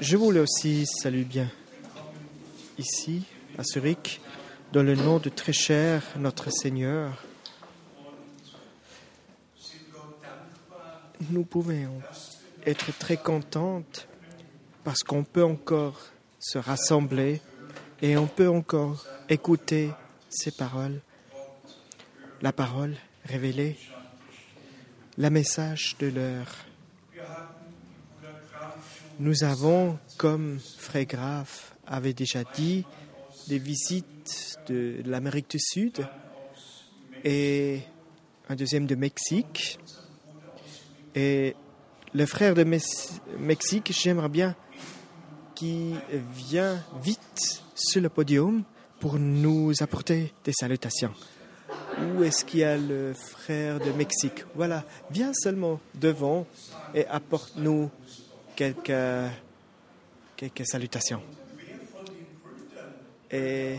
[0.00, 1.50] Je voulais aussi saluer bien
[2.78, 3.24] ici,
[3.58, 4.20] à Zurich,
[4.72, 7.24] dans le nom de très cher notre Seigneur.
[11.30, 12.00] Nous pouvons
[12.64, 14.06] être très contentes
[14.84, 16.00] parce qu'on peut encore
[16.38, 17.40] se rassembler
[18.02, 19.90] et on peut encore écouter
[20.28, 21.00] ces paroles,
[22.40, 22.94] la parole
[23.24, 23.78] révélée,
[25.16, 26.52] le message de l'heure.
[29.20, 32.84] Nous avons, comme Frère Graf avait déjà dit,
[33.48, 36.06] des visites de l'Amérique du Sud
[37.22, 37.80] et
[38.48, 39.78] un deuxième de Mexique.
[41.14, 41.54] Et
[42.12, 42.64] le frère de
[43.38, 44.56] Mexique, j'aimerais bien
[45.54, 46.00] qu'il
[46.34, 48.64] vienne vite sur le podium
[48.98, 51.12] pour nous apporter des salutations.
[52.00, 54.44] Où est-ce qu'il y a le frère de Mexique?
[54.54, 56.46] Voilà, viens seulement devant
[56.94, 57.90] et apporte-nous
[58.56, 59.30] quelques,
[60.36, 61.22] quelques salutations.
[63.30, 63.76] Et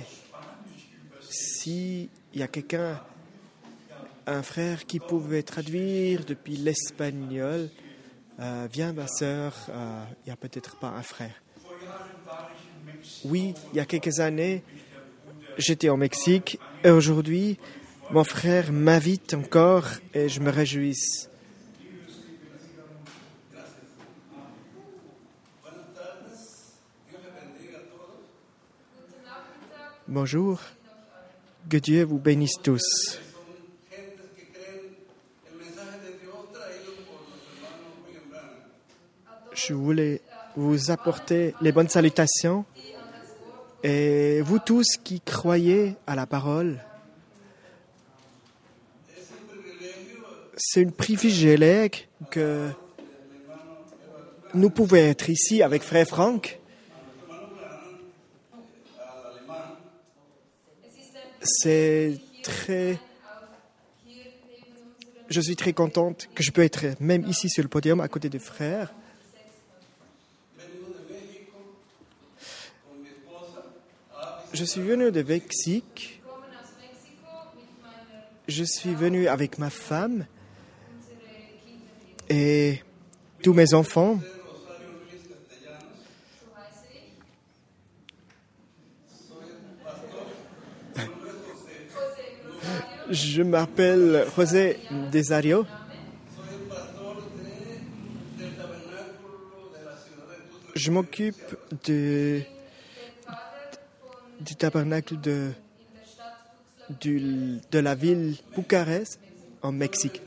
[1.30, 3.02] s'il y a quelqu'un,
[4.28, 7.70] un frère qui pouvait traduire depuis l'espagnol,
[8.40, 11.34] euh, viens ma sœur, euh, il n'y a peut-être pas un frère.
[13.24, 14.64] Oui, il y a quelques années,
[15.58, 17.58] j'étais au Mexique et aujourd'hui,
[18.12, 21.28] mon frère m'invite encore et je me réjouis.
[30.08, 30.60] Bonjour,
[31.68, 33.20] que Dieu vous bénisse tous.
[39.54, 40.22] Je voulais
[40.56, 42.66] vous apporter les bonnes salutations
[43.84, 46.80] et vous tous qui croyez à la parole.
[50.58, 52.70] C'est une privilège que
[54.54, 56.60] nous pouvons être ici avec Frère Franck
[61.46, 63.00] c'est très.
[65.30, 68.30] Je suis très contente que je peux être même ici sur le podium à côté
[68.30, 68.94] des frères.
[74.54, 76.22] Je suis venu de Mexique.
[78.48, 80.28] Je suis venu avec ma femme
[82.30, 82.82] et
[83.42, 84.20] tous mes enfants.
[93.10, 94.80] Je m'appelle José
[95.12, 95.66] Desario.
[100.74, 101.56] Je m'occupe
[101.86, 102.42] de,
[104.42, 105.52] du tabernacle de,
[107.02, 109.20] de la ville Bucarest
[109.62, 110.22] en Mexique.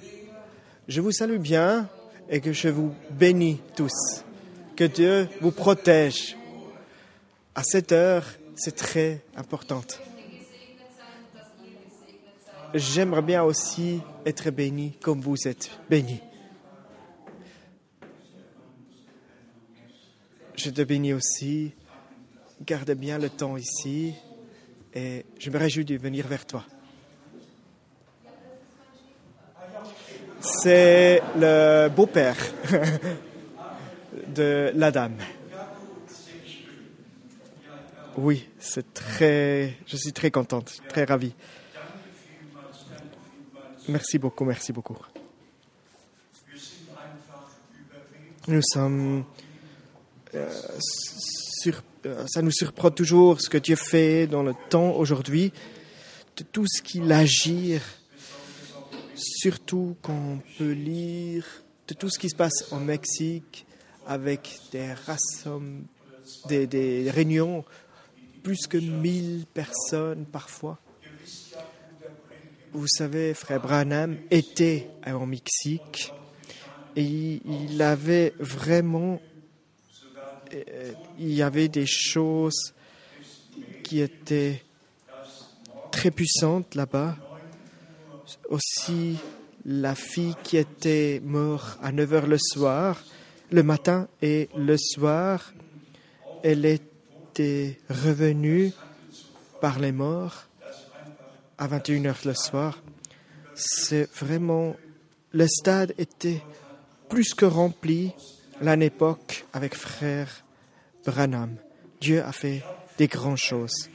[0.89, 1.87] Je vous salue bien
[2.31, 4.25] et que je vous bénis tous.
[4.75, 6.35] Que Dieu vous protège.
[7.55, 8.25] À cette heure,
[8.57, 9.83] c'est très important.
[12.73, 16.21] J'aimerais bien aussi être béni comme vous êtes béni.
[20.57, 21.73] Je te bénis aussi.
[22.63, 24.15] Garde bien le temps ici
[24.95, 26.65] et je me réjouis de venir vers toi.
[30.51, 32.37] C'est le beau-père
[34.35, 35.19] de la dame.
[38.17, 39.77] Oui, c'est très.
[39.87, 41.35] Je suis très contente, très ravie.
[43.89, 44.97] Merci beaucoup, merci beaucoup.
[48.49, 49.25] Nous sommes.
[50.35, 55.53] Euh, sur, euh, ça nous surprend toujours ce que Dieu fait dans le temps aujourd'hui,
[56.37, 57.79] de tout ce qu'il agit,
[59.19, 61.45] surtout qu'on peut lire
[61.89, 63.67] de tout ce qui se passe au Mexique
[64.07, 67.65] avec des, des, réunions,
[68.43, 70.79] plus que 1000 personnes parfois.
[72.73, 76.13] Vous savez, frère Branham était au Mexique
[76.97, 79.21] et il avait vraiment,
[80.53, 82.75] euh, il y avait des choses
[83.83, 84.63] qui étaient
[85.91, 87.17] très puissantes là-bas.
[88.49, 89.17] Aussi,
[89.65, 93.03] la fille qui était morte à 9 heures le soir,
[93.51, 95.53] le matin et le soir,
[96.43, 98.73] elle était revenue
[99.61, 100.47] par les morts
[101.59, 102.83] à 21h le soir.
[103.55, 104.77] C'est vraiment.
[105.33, 106.43] Le stade était
[107.09, 108.13] plus que rempli
[108.61, 110.45] l'année époque avec frère
[111.05, 111.57] Branham.
[112.01, 112.63] Dieu a fait
[112.97, 113.91] des grandes choses.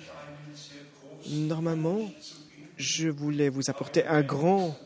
[1.30, 2.12] Normalement,
[2.84, 4.78] je voulais vous apporter un grand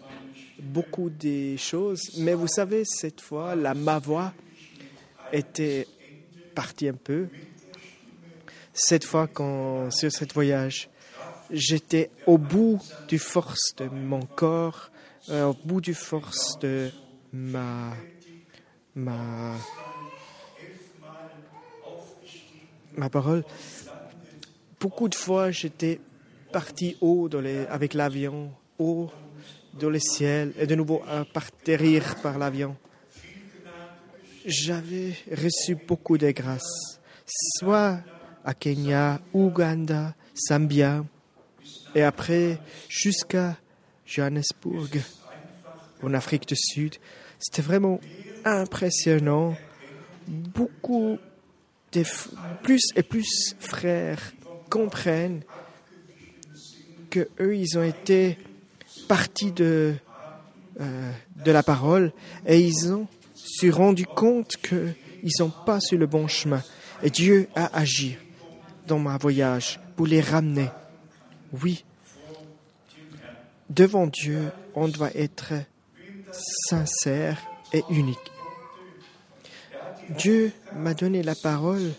[0.60, 4.34] beaucoup des choses, mais vous savez, cette fois, la, ma voix
[5.34, 5.88] était
[6.54, 7.28] partie un peu.
[8.74, 10.90] Cette fois, quand, sur ce voyage,
[11.50, 14.92] j'étais au bout du force de mon corps,
[15.30, 16.92] euh, au bout du force de
[17.34, 17.96] ma,
[18.96, 19.56] ma,
[22.96, 23.44] ma parole.
[24.80, 26.00] Beaucoup de fois, j'étais
[26.52, 27.30] parti haut
[27.70, 29.10] avec l'avion, haut
[29.80, 32.76] dans le ciel, et de nouveau à partir par l'avion.
[34.46, 37.00] J'avais reçu beaucoup de grâces,
[37.60, 38.00] soit
[38.44, 40.16] à Kenya, Ouganda,
[40.48, 41.04] Zambia,
[41.94, 43.58] et après jusqu'à
[44.06, 44.98] Johannesburg,
[46.02, 46.96] en Afrique du Sud.
[47.40, 48.00] C'était vraiment
[48.46, 49.56] impressionnant.
[50.28, 51.18] Beaucoup
[51.92, 52.04] de
[52.64, 54.34] plus et plus frères
[54.70, 55.44] comprennent
[57.40, 58.38] eux, ils ont été
[59.08, 59.96] partis de,
[60.80, 61.12] euh,
[61.46, 62.12] de la parole
[62.46, 66.62] et ils ont se rendu compte qu'ils n'ont pas sur le bon chemin.
[67.02, 68.18] Et Dieu a agi
[68.88, 70.70] dans ma voyage pour les ramener.
[71.64, 71.84] Oui,
[73.70, 75.54] devant Dieu, on doit être
[76.32, 77.42] sincère
[77.74, 78.18] et unique.
[80.10, 81.94] Dieu m'a donné la parole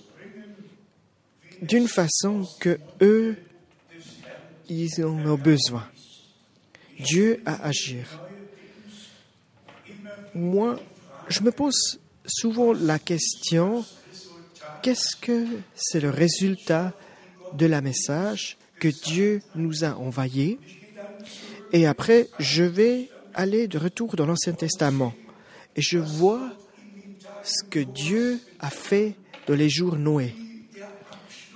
[1.62, 3.36] d'une façon que eux,
[4.68, 5.84] ils en ont besoin.
[7.00, 8.20] Dieu a agir.
[10.34, 10.78] Moi,
[11.28, 13.84] je me pose souvent la question,
[14.82, 16.92] qu'est-ce que c'est le résultat
[17.54, 20.58] de la message que Dieu nous a envoyé?
[21.72, 25.14] Et après, je vais aller de retour dans l'Ancien Testament
[25.76, 26.50] et je vois
[27.42, 29.14] ce que Dieu a fait
[29.46, 30.34] dans les jours Noé.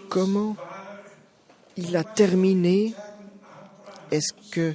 [0.08, 0.56] Comment
[1.76, 2.94] il a terminé
[4.10, 4.74] Est-ce que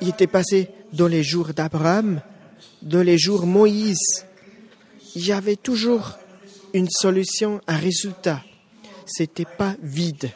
[0.00, 2.22] il était passé dans les jours d'Abraham,
[2.82, 4.24] dans les jours Moïse?
[5.14, 6.18] Il y avait toujours
[6.72, 8.42] une solution, un résultat.
[9.06, 10.30] C'était pas vide.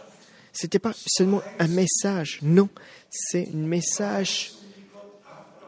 [0.52, 2.38] C'était pas seulement un message.
[2.42, 2.68] Non,
[3.10, 4.52] c'est un message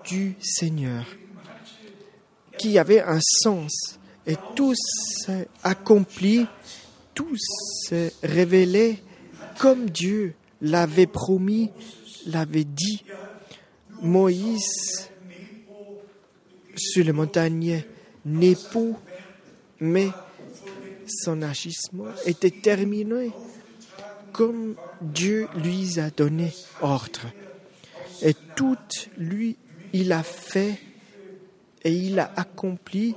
[0.04, 1.04] du Seigneur
[2.58, 3.98] qui avait un sens.
[4.26, 6.46] Et tout s'est accompli,
[7.14, 9.02] tout s'est révélé
[9.58, 11.70] comme Dieu l'avait promis,
[12.26, 13.04] l'avait dit.
[14.02, 15.08] Moïse,
[16.76, 17.84] sur le montagne
[18.24, 18.96] Népo,
[19.80, 20.08] mais
[21.06, 23.32] son agissement était terminé
[24.32, 27.22] comme Dieu lui a donné ordre.
[28.22, 28.76] Et tout
[29.16, 29.56] lui,
[29.92, 30.78] il a fait
[31.82, 33.14] et il a accompli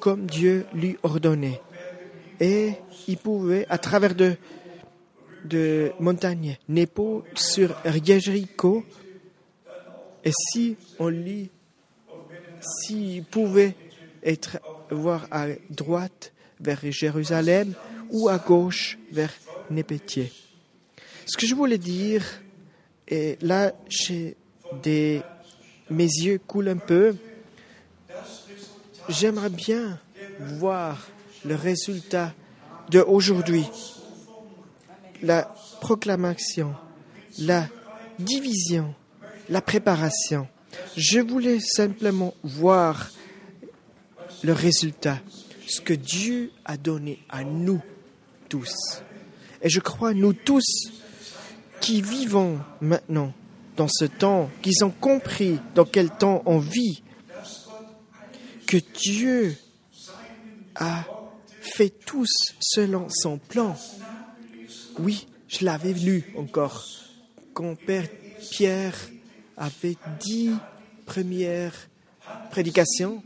[0.00, 1.60] comme Dieu lui ordonnait.
[2.40, 2.72] Et
[3.08, 4.36] il pouvait, à travers de,
[5.44, 8.84] de montagnes, Nepo sur Jéricho,
[10.24, 11.50] et si on lit,
[12.60, 13.74] s'il pouvait
[14.22, 14.58] être,
[14.90, 17.74] voir à droite vers Jérusalem
[18.10, 19.32] ou à gauche vers
[19.70, 20.32] Népétier.
[21.26, 22.24] Ce que je voulais dire,
[23.08, 23.72] et là,
[24.82, 25.22] des,
[25.90, 27.16] mes yeux coulent un peu,
[29.08, 29.98] j'aimerais bien
[30.38, 31.08] voir
[31.44, 32.34] le résultat
[32.90, 33.64] de aujourd'hui,
[35.22, 36.74] la proclamation,
[37.38, 37.68] la
[38.18, 38.94] division,
[39.48, 40.48] la préparation.
[40.96, 43.10] Je voulais simplement voir
[44.42, 45.20] le résultat,
[45.66, 47.80] ce que Dieu a donné à nous
[48.48, 49.02] tous.
[49.62, 50.90] Et je crois, nous tous
[51.80, 53.32] qui vivons maintenant
[53.76, 57.02] dans ce temps, qui ont compris dans quel temps on vit,
[58.66, 59.56] que Dieu
[60.74, 61.04] a
[61.60, 63.76] fait tous selon son plan.
[64.98, 66.86] Oui, je l'avais lu encore.
[67.54, 68.08] Quand Père
[68.50, 68.96] Pierre
[69.56, 70.50] avait dit
[71.06, 71.72] première
[72.50, 73.22] prédication,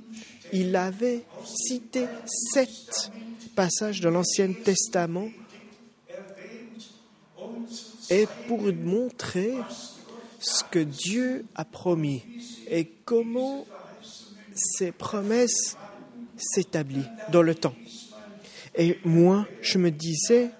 [0.52, 3.11] il avait cité sept
[3.54, 5.28] passages de l'Ancien Testament
[8.11, 9.54] et pour montrer
[10.38, 12.23] ce que Dieu a promis
[12.68, 13.66] et comment
[14.54, 15.76] ces promesses
[16.37, 17.75] s'établissent dans le temps.
[18.76, 20.50] Et moi, je me disais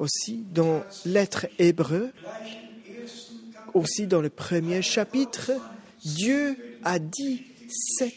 [0.00, 2.10] aussi dans l'être hébreu,
[3.74, 5.52] aussi dans le premier chapitre,
[6.04, 8.14] Dieu a dit sept,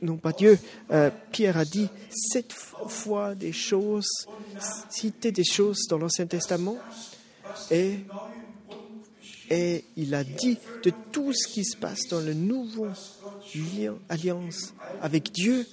[0.00, 0.58] non, pas Dieu,
[0.92, 4.08] euh, Pierre a dit sept fois des choses,
[4.88, 6.78] cité des choses dans l'Ancien Testament,
[7.72, 7.98] et,
[9.50, 12.88] et il a dit de tout ce qui se passe dans le nouveau
[14.08, 15.66] alliance avec Dieu,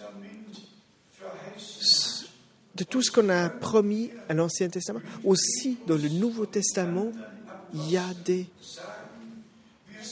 [2.76, 5.02] de tout ce qu'on a promis à l'Ancien Testament.
[5.24, 7.12] Aussi, dans le Nouveau Testament,
[7.74, 8.48] il y a des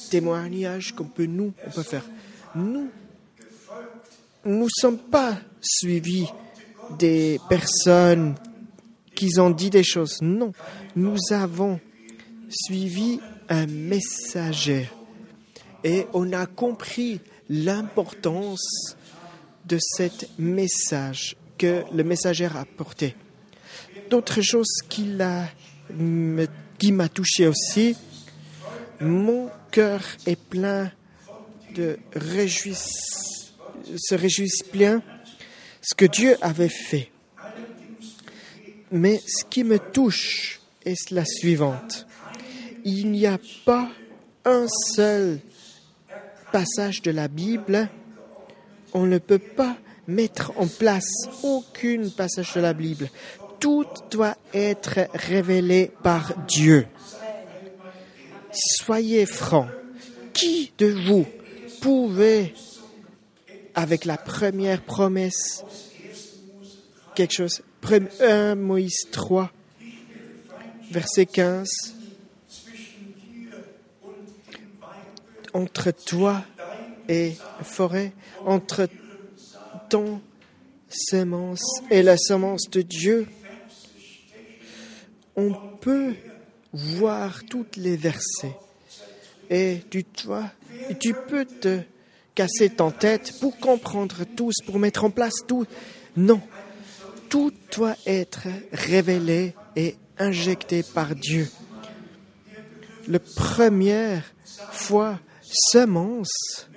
[0.10, 1.54] témoignages qu'on peut nous
[1.84, 2.04] faire.
[2.56, 2.90] Nous
[4.46, 6.28] ne sommes pas suivis
[6.98, 8.36] des personnes
[9.16, 10.18] qui ont dit des choses.
[10.22, 10.52] Non,
[10.96, 11.80] nous avons
[12.50, 14.90] suivi un messager
[15.84, 18.96] et on a compris l'importance
[19.66, 23.16] de cet message que le messager a porté.
[24.10, 25.16] D'autres choses qui,
[26.80, 27.96] qui m'a touché aussi,
[29.00, 30.92] mon cœur est plein
[31.76, 33.54] de réjouissance,
[33.96, 35.04] se réjouissent bien
[35.82, 37.12] ce que Dieu avait fait.
[38.92, 42.08] Mais ce qui me touche est la suivante.
[42.84, 43.88] Il n'y a pas
[44.46, 44.66] un
[44.96, 45.40] seul
[46.52, 47.88] passage de la Bible,
[48.94, 49.78] on ne peut pas
[50.08, 51.10] mettre en place
[51.44, 53.10] aucun passage de la Bible.
[53.60, 56.88] Tout doit être révélé par Dieu.
[58.52, 59.70] Soyez francs.
[60.34, 61.26] Qui de vous
[61.82, 62.54] pouvait,
[63.76, 65.64] avec la première promesse,
[67.16, 67.62] quelque chose,
[68.22, 69.52] 1 Moïse 3,
[70.92, 71.70] verset 15,
[75.54, 76.44] entre toi
[77.10, 78.14] et forêt,
[78.46, 78.88] entre
[79.92, 80.22] ton
[80.90, 83.28] semence et la semence de Dieu,
[85.36, 86.16] on peut
[86.72, 88.56] voir toutes les versets.
[89.50, 91.82] Et tu peux te
[92.34, 95.66] casser ton tête pour comprendre tous, pour mettre en place tout.
[96.16, 96.42] Non,
[97.28, 101.50] tout doit être révélé et injecté par Dieu.
[103.10, 104.24] La première
[104.72, 106.70] fois, semence,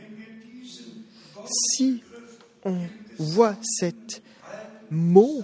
[1.46, 2.02] si
[2.64, 2.78] on
[3.18, 4.22] voit cet
[4.90, 5.42] mot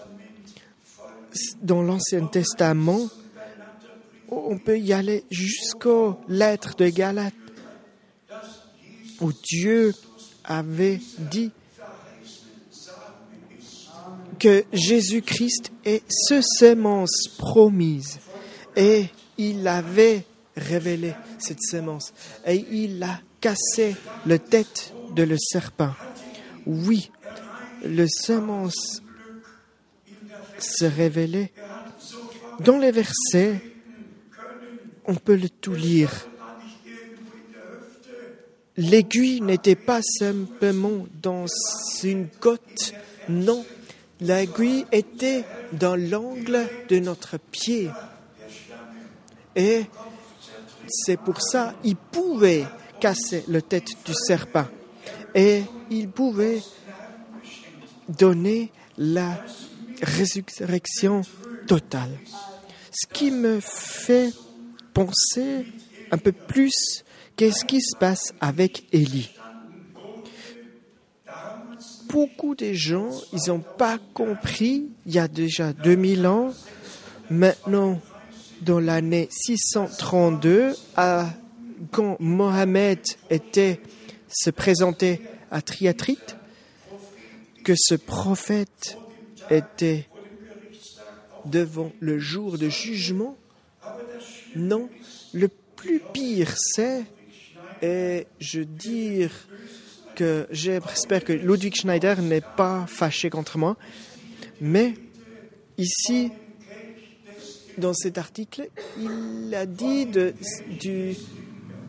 [1.62, 3.08] dans l'Ancien Testament,
[4.28, 7.34] on peut y aller jusqu'aux lettres de Galate,
[9.20, 9.92] où Dieu
[10.44, 11.50] avait dit
[14.38, 18.18] que Jésus-Christ est ce semence promise
[18.74, 20.24] et il avait
[20.56, 22.12] révélé cette semence
[22.46, 23.94] et il a cassé
[24.26, 25.92] la tête de le serpent.
[26.66, 27.10] Oui,
[27.84, 29.02] le semence
[30.58, 31.52] se révélait.
[32.60, 33.60] Dans les versets,
[35.06, 36.12] on peut le tout lire.
[38.76, 41.46] L'aiguille n'était pas simplement dans
[42.02, 42.94] une côte,
[43.28, 43.64] non,
[44.20, 47.90] l'aiguille était dans l'angle de notre pied.
[49.56, 49.84] Et
[50.88, 52.64] c'est pour ça qu'il pouvait
[53.00, 54.66] casser la tête du serpent
[55.34, 56.60] et il pouvait
[58.18, 59.42] donner la
[60.02, 61.22] résurrection
[61.66, 62.10] totale.
[62.90, 64.32] Ce qui me fait
[64.92, 65.66] penser
[66.10, 67.04] un peu plus
[67.36, 69.30] qu'est-ce qui se passe avec Élie.
[72.08, 76.52] Beaucoup de gens, ils n'ont pas compris, il y a déjà 2000 ans,
[77.30, 78.00] maintenant,
[78.62, 81.28] dans l'année 632, à,
[81.92, 82.98] quand Mohamed
[83.30, 83.80] était,
[84.28, 86.36] se présentait à Triatrite,
[87.64, 88.98] que ce prophète
[89.50, 90.06] était
[91.44, 93.36] devant le jour de jugement
[94.54, 94.88] Non,
[95.32, 97.04] le plus pire c'est,
[97.82, 99.30] et je dire
[100.14, 103.76] que j'espère que Ludwig Schneider n'est pas fâché contre moi,
[104.60, 104.94] mais
[105.78, 106.30] ici,
[107.78, 111.16] dans cet article, il a dit du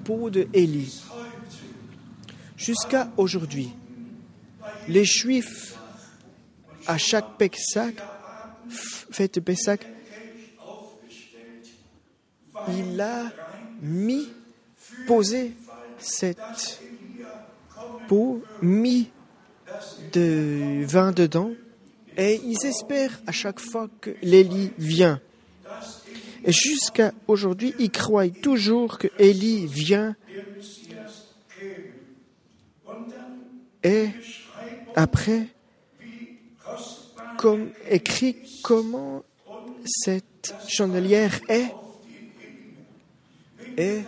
[0.05, 1.03] pot de Élie.
[2.55, 3.71] Jusqu'à aujourd'hui,
[4.87, 5.75] les Juifs,
[6.87, 7.89] à chaque Pessah,
[8.69, 9.77] fête Pessah,
[12.67, 13.31] il a
[13.81, 14.27] mis,
[15.07, 15.53] posé
[15.97, 16.81] cette
[18.07, 19.09] peau, mis
[20.13, 21.51] de vin dedans,
[22.17, 25.19] et ils espèrent à chaque fois que l'Élie vient.
[26.43, 30.15] Et jusqu'à aujourd'hui, ils croient toujours que Élie vient.
[33.83, 34.09] Et
[34.95, 35.47] après,
[37.37, 39.23] comme écrit comment
[39.85, 41.73] cette chandelière est.
[43.77, 44.01] Et,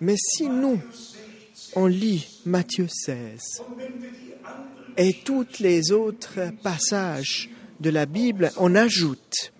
[0.00, 0.80] mais si nous,
[1.76, 3.62] on lit Matthieu 16
[4.96, 9.52] et tous les autres passages de la Bible, on ajoute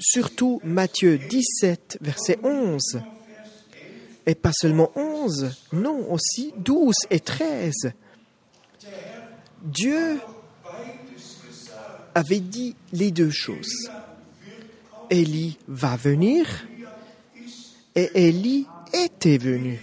[0.00, 2.80] surtout Matthieu 17, verset 11.
[4.26, 7.92] Et pas seulement 11, non, aussi 12 et 13.
[9.62, 10.20] Dieu
[12.14, 13.90] avait dit les deux choses.
[15.10, 16.46] Élie va venir
[17.94, 19.80] et Élie était venu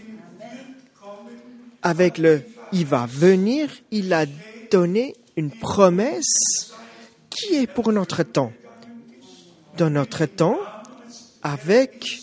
[1.84, 2.42] avec le
[2.74, 4.26] il va venir, il a
[4.70, 6.74] donné une promesse
[7.30, 8.52] qui est pour notre temps.
[9.78, 10.58] Dans notre temps,
[11.44, 12.20] avec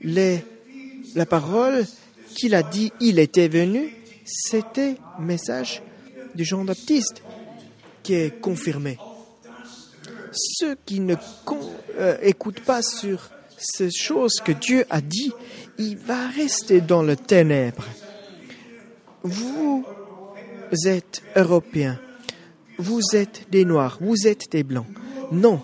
[0.00, 0.44] les,
[1.14, 1.86] la parole
[2.34, 3.94] qu'il a dit, il était venu,
[4.24, 5.82] c'était message
[6.34, 7.22] de Jean-Baptiste
[8.02, 8.98] qui est confirmé.
[10.32, 11.14] Ceux qui ne
[11.98, 15.32] euh, écoutent pas sur ces choses que Dieu a dit,
[15.78, 17.84] il va rester dans le ténèbre.
[19.22, 19.84] Vous
[20.84, 22.00] êtes européens,
[22.78, 24.86] vous êtes des noirs, vous êtes des blancs.
[25.30, 25.60] Non.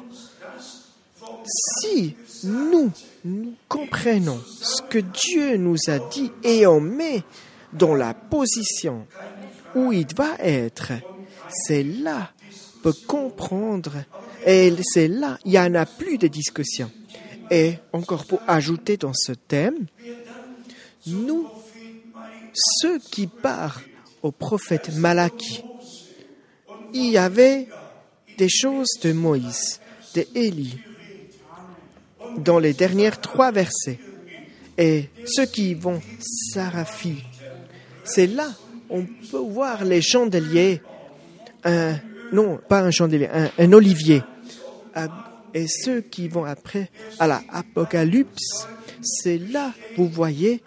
[1.80, 2.90] Si nous,
[3.24, 7.24] nous comprenons ce que Dieu nous a dit et on met
[7.72, 9.06] dans la position
[9.78, 10.92] où il va être,
[11.48, 12.32] c'est là
[12.82, 14.04] peut comprendre
[14.46, 16.90] et c'est là il n'y en a plus de discussion.
[17.50, 19.86] Et encore pour ajouter dans ce thème,
[21.06, 21.48] nous,
[22.52, 23.82] ceux qui parlent
[24.22, 25.64] au prophète Malachie,
[26.92, 27.68] il y avait
[28.36, 29.80] des choses de Moïse,
[30.14, 30.78] de Élie,
[32.38, 33.98] dans les dernières trois versets.
[34.76, 36.00] Et ceux qui vont
[36.52, 37.24] Saraphi,
[38.04, 38.48] c'est là
[38.90, 40.80] on peut voir les chandeliers,
[42.32, 43.28] non, pas un chandelier,
[43.58, 44.22] un, olivier.
[45.54, 48.66] Et ceux qui vont après à la Apocalypse,
[49.02, 50.62] c'est là vous voyez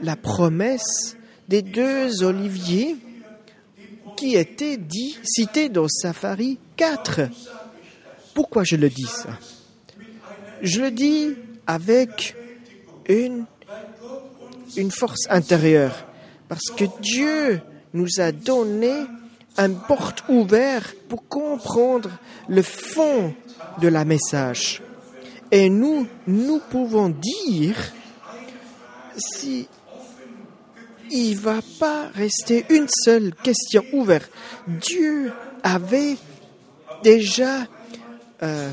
[0.00, 1.16] la promesse
[1.48, 2.96] des deux oliviers
[4.16, 7.22] qui étaient dit, cités dans Safari 4.
[8.34, 9.38] Pourquoi je le dis ça?
[10.62, 11.34] Je le dis
[11.66, 12.36] avec
[13.08, 13.46] une
[14.90, 16.06] force intérieure.
[16.48, 17.60] Parce que Dieu
[17.92, 18.92] nous a donné
[19.56, 22.10] un porte ouvert pour comprendre
[22.48, 23.34] le fond
[23.80, 24.82] de la message.
[25.50, 27.76] Et nous, nous pouvons dire
[29.16, 29.68] si
[31.10, 34.30] il va pas rester une seule question ouverte.
[34.66, 35.32] Dieu
[35.62, 36.16] avait
[37.02, 37.66] déjà
[38.42, 38.70] euh,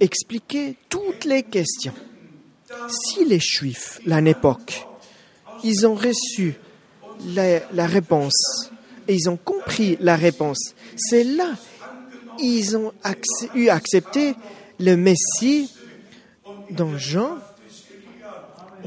[0.00, 1.94] expliqué toutes les questions.
[2.88, 4.86] Si les Juifs, l'année époque,
[5.62, 6.54] ils ont reçu
[7.26, 8.70] la, réponse.
[9.08, 10.74] Et ils ont compris la réponse.
[10.96, 11.54] C'est là
[12.38, 12.92] ils ont
[13.54, 14.34] eu accepté
[14.80, 15.70] le Messie
[16.70, 17.38] dans Jean,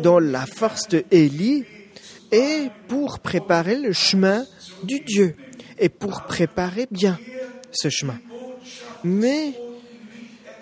[0.02, 1.64] dans la force de Élie,
[2.32, 4.46] et pour préparer le chemin
[4.84, 5.36] du Dieu,
[5.80, 7.18] et pour préparer bien
[7.72, 8.20] ce chemin.
[9.04, 9.54] Mais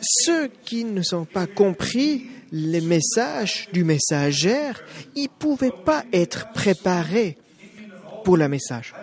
[0.01, 4.71] ceux qui ne sont pas compris les messages du messager,
[5.15, 7.37] ils ne pouvaient pas être préparés
[8.25, 8.93] pour le message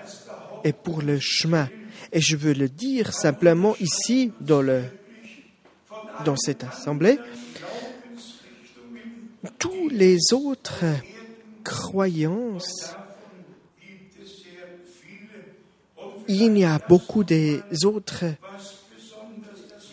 [0.65, 1.69] et pour le chemin.
[2.13, 4.83] Et je veux le dire simplement ici dans, le,
[6.25, 7.19] dans cette assemblée.
[9.59, 10.85] Tous les autres
[11.63, 12.97] croyances,
[16.27, 18.25] il y a beaucoup des autres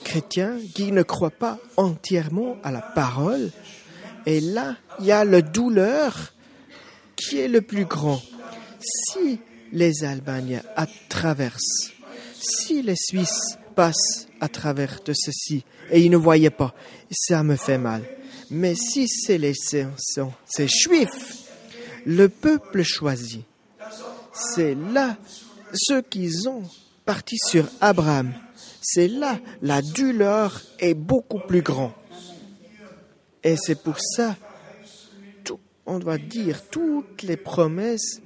[0.03, 3.51] chrétiens qui ne croient pas entièrement à la parole.
[4.25, 6.33] Et là, il y a la douleur
[7.15, 8.19] qui est le plus grand
[8.79, 9.39] si
[9.71, 10.63] les Albaniens
[11.09, 11.91] traversent,
[12.39, 16.73] si les Suisses passent à travers de ceci et ils ne voyaient pas,
[17.11, 18.03] ça me fait mal.
[18.49, 21.49] Mais si c'est les ces Juifs,
[22.05, 23.43] le peuple choisi,
[24.33, 25.17] c'est là
[25.73, 26.63] ceux qui ont
[27.05, 28.33] parti sur Abraham.
[28.81, 31.91] C'est là la douleur est beaucoup plus grande.
[33.43, 34.35] Et c'est pour ça,
[35.85, 38.21] on doit dire toutes les promesses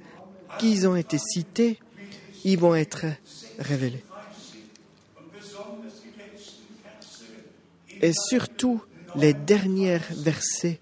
[0.58, 1.78] qui ont été cités,
[2.44, 3.06] ils vont être
[3.58, 4.04] révélés.
[8.02, 8.82] Et surtout,
[9.14, 10.80] les derniers versets,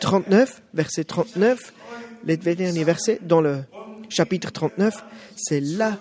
[0.00, 1.72] 39, euh, verset 39,
[2.24, 3.64] les derniers versets dans le
[4.08, 4.94] chapitre 39,
[5.36, 5.98] c'est là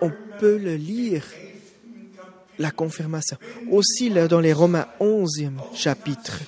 [0.00, 1.24] on peut le lire,
[2.58, 3.36] la confirmation.
[3.70, 6.40] Aussi, dans les Romains 11e chapitre,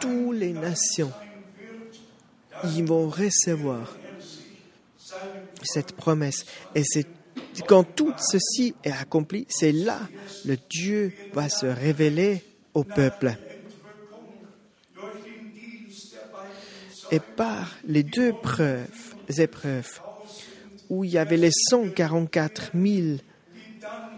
[0.00, 1.12] toutes les nations
[2.76, 3.96] ils vont recevoir
[5.62, 6.44] cette promesse.
[6.74, 7.06] Et c'est
[7.66, 10.00] quand tout ceci est accompli, c'est là
[10.44, 12.42] le Dieu va se révéler
[12.74, 13.36] au peuple.
[17.10, 20.00] Et par les deux preuves, épreuves,
[20.90, 23.18] où il y avait les 144 000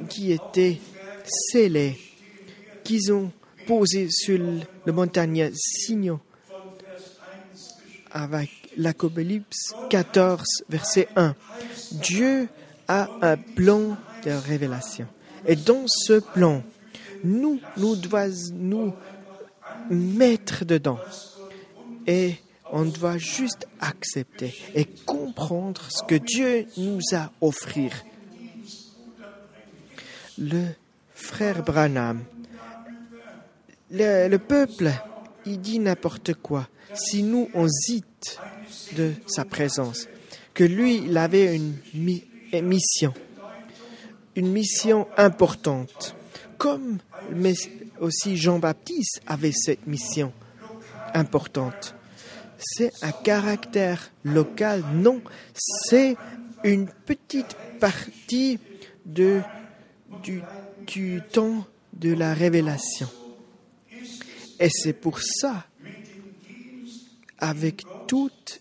[0.09, 0.79] qui étaient
[1.25, 1.99] scellés,
[2.85, 3.31] qu'ils ont
[3.67, 6.21] posé sur le montagne signaux
[8.16, 11.35] avec l'Apocalypse 14, verset 1.
[11.92, 12.48] Dieu
[12.88, 15.07] a un plan de révélation.
[15.46, 16.62] Et dans ce plan,
[17.22, 18.94] nous, nous devons nous
[19.90, 20.98] mettre dedans.
[22.07, 22.37] Et
[22.72, 28.05] On doit juste accepter et comprendre ce que Dieu nous a offert.
[30.37, 30.66] Le
[31.14, 32.24] frère Branham,
[33.90, 34.90] le, le peuple,
[35.46, 36.66] il dit n'importe quoi.
[36.97, 38.39] Si nous, on zite
[38.97, 40.09] de sa présence,
[40.55, 42.25] que lui, il avait une mi-
[42.63, 43.13] mission,
[44.35, 46.15] une mission importante,
[46.59, 46.99] comme
[47.35, 47.55] mais
[48.01, 50.33] aussi Jean-Baptiste avait cette mission
[51.15, 51.95] importante.
[52.59, 55.21] C'est un caractère local, non,
[55.55, 56.17] c'est
[56.65, 58.59] une petite partie
[59.05, 59.41] du,
[60.87, 63.09] du temps de la révélation.
[64.59, 65.67] Et c'est pour ça,
[67.38, 68.61] avec toutes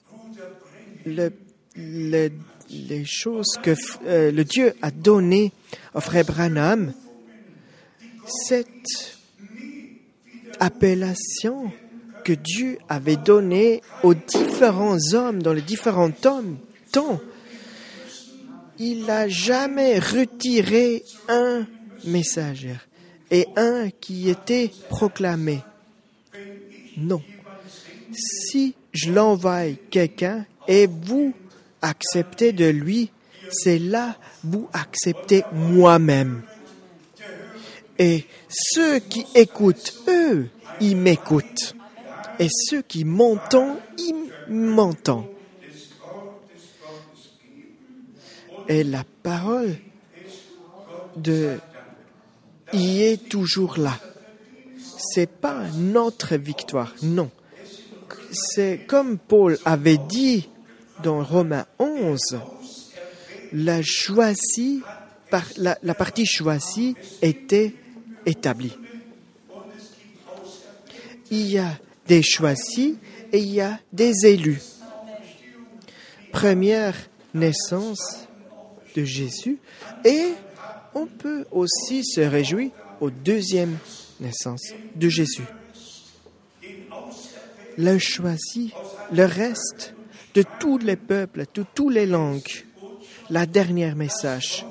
[1.05, 1.31] le-
[1.75, 2.31] le-
[2.69, 5.51] les choses que euh, le Dieu a données
[5.93, 6.93] au frère Branham,
[8.27, 9.17] cette
[10.59, 11.71] appellation
[12.23, 17.19] que Dieu avait donnée aux différents hommes dans les différents temps
[18.77, 21.65] il n'a jamais retiré un
[22.05, 22.75] messager
[23.31, 25.61] et un qui était proclamé.
[26.97, 27.21] Non.
[28.15, 31.34] Si je l'envoie quelqu'un et vous
[31.82, 33.12] acceptez de lui,
[33.51, 36.43] c'est là vous acceptez moi-même.
[37.97, 40.49] Et ceux qui écoutent, eux,
[40.82, 41.75] ils m'écoutent.
[42.39, 45.28] Et ceux qui m'entendent, ils m'entendent.
[48.67, 49.78] Et la parole
[51.15, 51.58] de
[52.73, 53.97] y est toujours là.
[54.97, 57.30] C'est pas notre victoire, non.
[58.32, 60.49] C'est comme Paul avait dit
[61.04, 62.19] dans Romains 11,
[63.54, 63.82] la
[65.97, 67.73] partie choisie était
[68.25, 68.78] établie.
[71.32, 72.95] Il y a des choisis
[73.32, 74.62] et il y a des élus.
[76.32, 76.95] Première
[77.34, 78.28] naissance
[78.95, 79.58] de Jésus
[80.04, 80.34] et
[80.93, 83.78] on peut aussi se réjouir aux deuxième
[84.19, 85.43] naissance de Jésus.
[87.77, 88.73] Le choisi,
[89.11, 89.93] le reste
[90.33, 92.65] de tous les peuples, de toutes les langues,
[93.29, 94.65] la dernière message,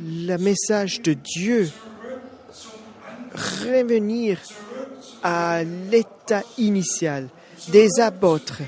[0.00, 1.70] le message de Dieu,
[3.34, 4.38] revenir
[5.22, 7.28] à l'état initial
[7.70, 8.62] des apôtres,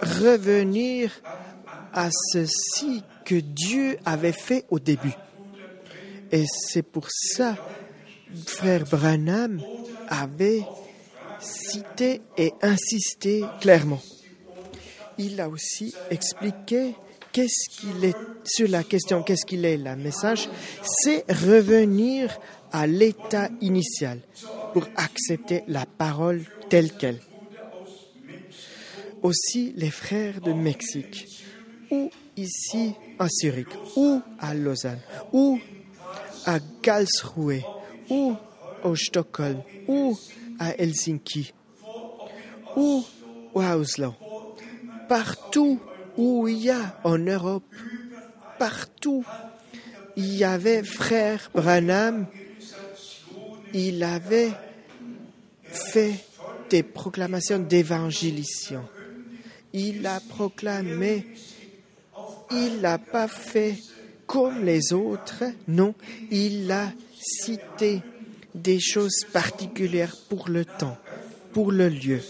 [0.00, 1.10] revenir
[1.92, 5.14] à ceci que Dieu avait fait au début.
[6.32, 7.56] Et c'est pour ça,
[8.46, 9.60] frère Branham
[10.08, 10.64] avait
[11.44, 14.00] cité et insisté clairement.
[15.18, 16.94] Il a aussi expliqué
[17.32, 20.48] qu'est-ce qu'il est sur la question qu'est-ce qu'il est le message,
[20.84, 22.38] c'est revenir
[22.72, 24.20] à l'état initial
[24.72, 27.20] pour accepter la parole telle qu'elle.
[29.22, 31.26] Aussi les frères de Mexique,
[31.90, 35.00] ou ici à Zurich, ou à Lausanne,
[35.32, 35.58] ou
[36.46, 37.62] à Karlsruhe,
[38.10, 38.34] ou
[38.82, 40.18] au Stockholm, ou
[40.58, 41.52] à Helsinki,
[42.76, 43.04] ou
[43.56, 44.14] à Oslo.
[45.08, 45.80] Partout
[46.16, 47.64] où il y a en Europe,
[48.58, 49.24] partout,
[50.16, 52.26] il y avait frère Branham,
[53.72, 54.52] il avait
[55.64, 56.24] fait
[56.70, 58.84] des proclamations d'évangélisation.
[59.72, 61.26] Il a proclamé,
[62.50, 63.76] il n'a pas fait
[64.26, 65.94] comme les autres, non,
[66.30, 68.02] il a cité
[68.54, 70.96] des choses particulières pour le temps,
[71.52, 72.20] pour le lieu.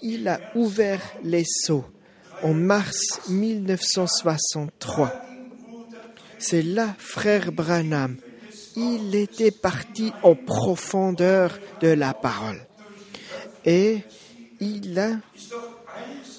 [0.00, 1.84] Il a ouvert les sceaux
[2.42, 5.12] en mars 1963.
[6.38, 8.16] C'est là, frère Branham,
[8.76, 12.66] il était parti en profondeur de la parole.
[13.64, 14.00] Et
[14.60, 15.20] il a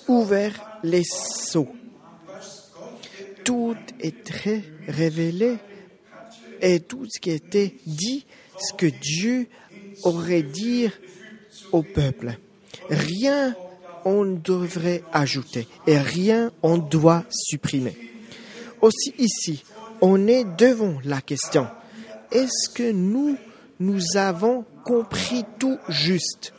[0.08, 1.74] ouvert les sceaux.
[3.46, 5.58] Tout est très révélé
[6.62, 8.26] et tout ce qui était dit,
[8.58, 9.48] ce que Dieu
[10.04, 10.90] aurait dit
[11.72, 12.38] au peuple.
[12.90, 13.56] Rien
[14.06, 17.96] on devrait ajouter et rien on doit supprimer.
[18.82, 19.64] Aussi ici,
[20.02, 21.68] on est devant la question,
[22.32, 23.38] est-ce que nous,
[23.80, 26.54] nous avons compris tout juste?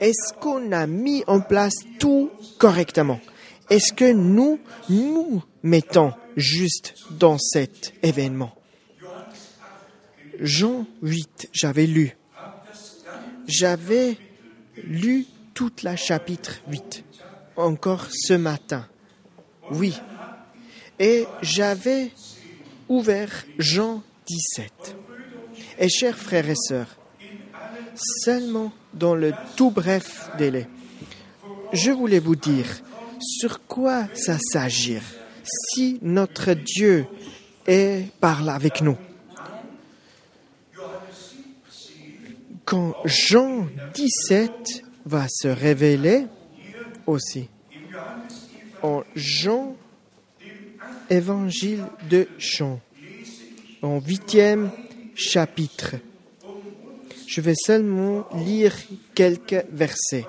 [0.00, 3.20] Est-ce qu'on a mis en place tout correctement?
[3.68, 8.52] Est-ce que nous, nous mettons juste dans cet événement?
[10.40, 12.16] Jean 8, j'avais lu.
[13.46, 14.16] J'avais
[14.84, 17.04] lu toute la chapitre 8,
[17.56, 18.86] encore ce matin.
[19.70, 19.94] Oui.
[20.98, 22.10] Et j'avais
[22.88, 24.96] ouvert Jean 17.
[25.78, 26.96] Et chers frères et sœurs,
[28.24, 30.68] seulement dans le tout bref délai,
[31.72, 32.66] je voulais vous dire
[33.20, 34.98] sur quoi ça s'agit
[35.44, 37.06] si notre Dieu
[37.66, 38.96] est par là avec nous.
[42.70, 46.26] Quand Jean 17 va se révéler
[47.04, 47.48] aussi,
[48.80, 49.74] en Jean,
[51.10, 52.78] évangile de Jean,
[53.82, 54.70] en huitième
[55.16, 55.96] chapitre.
[57.26, 58.76] Je vais seulement lire
[59.16, 60.28] quelques versets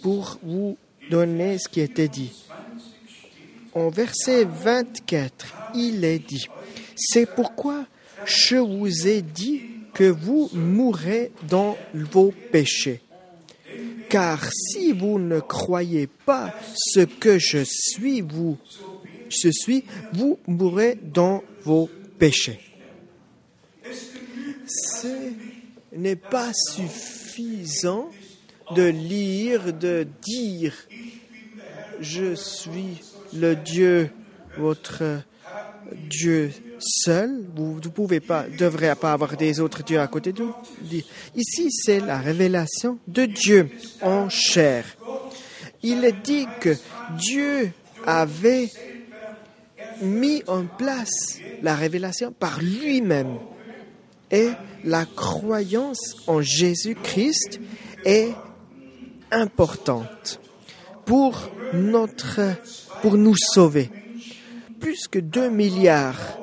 [0.00, 0.78] pour vous
[1.10, 2.30] donner ce qui était dit.
[3.74, 6.46] En verset 24, il est dit,
[6.94, 7.84] c'est pourquoi
[8.24, 13.00] je vous ai dit que vous mourrez dans vos péchés.
[14.10, 18.58] Car si vous ne croyez pas ce que je suis, vous,
[19.30, 22.60] je suis, vous mourrez dans vos péchés.
[24.66, 25.32] Ce
[25.94, 28.10] n'est pas suffisant
[28.74, 30.74] de lire, de dire,
[32.00, 33.00] je suis
[33.32, 34.10] le Dieu,
[34.58, 35.22] votre
[36.08, 37.46] Dieu seul.
[37.54, 40.54] Vous ne pouvez pas, devrez pas avoir des autres dieux à côté de vous.
[41.34, 43.70] Ici, c'est la révélation de Dieu
[44.02, 44.84] en chair.
[45.82, 46.76] Il est dit que
[47.18, 47.70] Dieu
[48.04, 48.70] avait
[50.02, 53.38] mis en place la révélation par lui-même.
[54.30, 54.50] Et
[54.84, 57.60] la croyance en Jésus-Christ
[58.04, 58.32] est
[59.30, 60.40] importante
[61.04, 62.40] pour notre,
[63.02, 63.90] pour nous sauver.
[64.86, 66.38] Plus que 2 milliards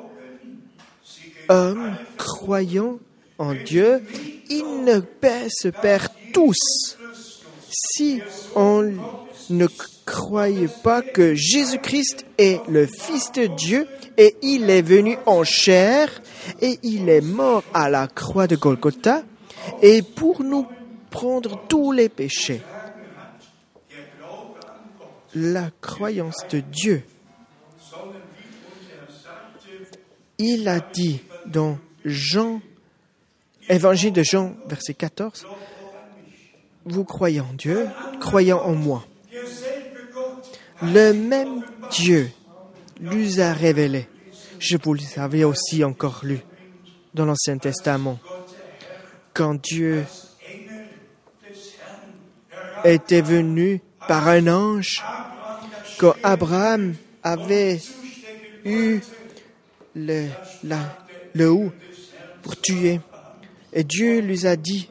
[1.48, 2.98] hommes croyant
[3.38, 4.02] en Dieu,
[4.50, 5.00] ils ne
[5.48, 6.98] se perdent tous.
[7.70, 8.20] Si
[8.54, 8.92] on
[9.48, 9.66] ne
[10.04, 13.86] croyait pas que Jésus-Christ est le Fils de Dieu
[14.18, 16.10] et il est venu en chair
[16.60, 19.22] et il est mort à la croix de Golgotha
[19.80, 20.66] et pour nous
[21.08, 22.60] prendre tous les péchés
[25.34, 27.04] la croyance de Dieu.
[30.38, 32.60] Il a dit dans Jean,
[33.68, 35.46] Évangile de Jean, verset 14,
[36.84, 37.86] Vous croyez en Dieu,
[38.20, 39.06] croyez en moi.
[40.82, 42.30] Le même Dieu
[43.00, 44.08] lui a révélé.
[44.58, 46.40] Je vous l'avais aussi encore lu
[47.14, 48.18] dans l'Ancien Testament.
[49.32, 50.04] Quand Dieu
[52.84, 55.02] était venu par un ange
[55.98, 57.80] quand Abraham avait
[58.64, 59.00] eu
[59.94, 60.28] le,
[60.64, 60.98] la,
[61.34, 61.72] le ou
[62.42, 63.00] pour tuer.
[63.72, 64.90] Et Dieu lui a dit,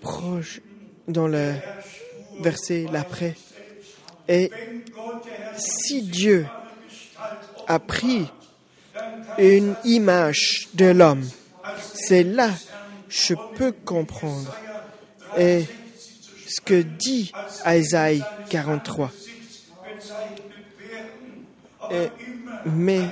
[0.00, 0.60] proche
[1.08, 1.54] dans le
[2.40, 3.34] verset l'après,
[4.28, 4.50] et
[5.56, 6.46] si Dieu
[7.66, 8.26] a pris
[9.38, 11.24] une image de l'homme,
[11.94, 12.50] c'est là
[13.08, 14.54] je peux comprendre.
[15.38, 15.64] Et
[16.46, 17.32] ce que dit
[17.66, 19.10] Isaïe 43.
[22.66, 23.02] mais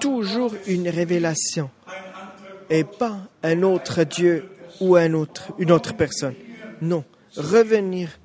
[0.00, 1.70] toujours une révélation
[2.70, 4.48] et pas un autre Dieu
[4.80, 6.34] ou un autre, une autre personne.
[6.80, 7.04] Non,
[7.36, 8.18] revenir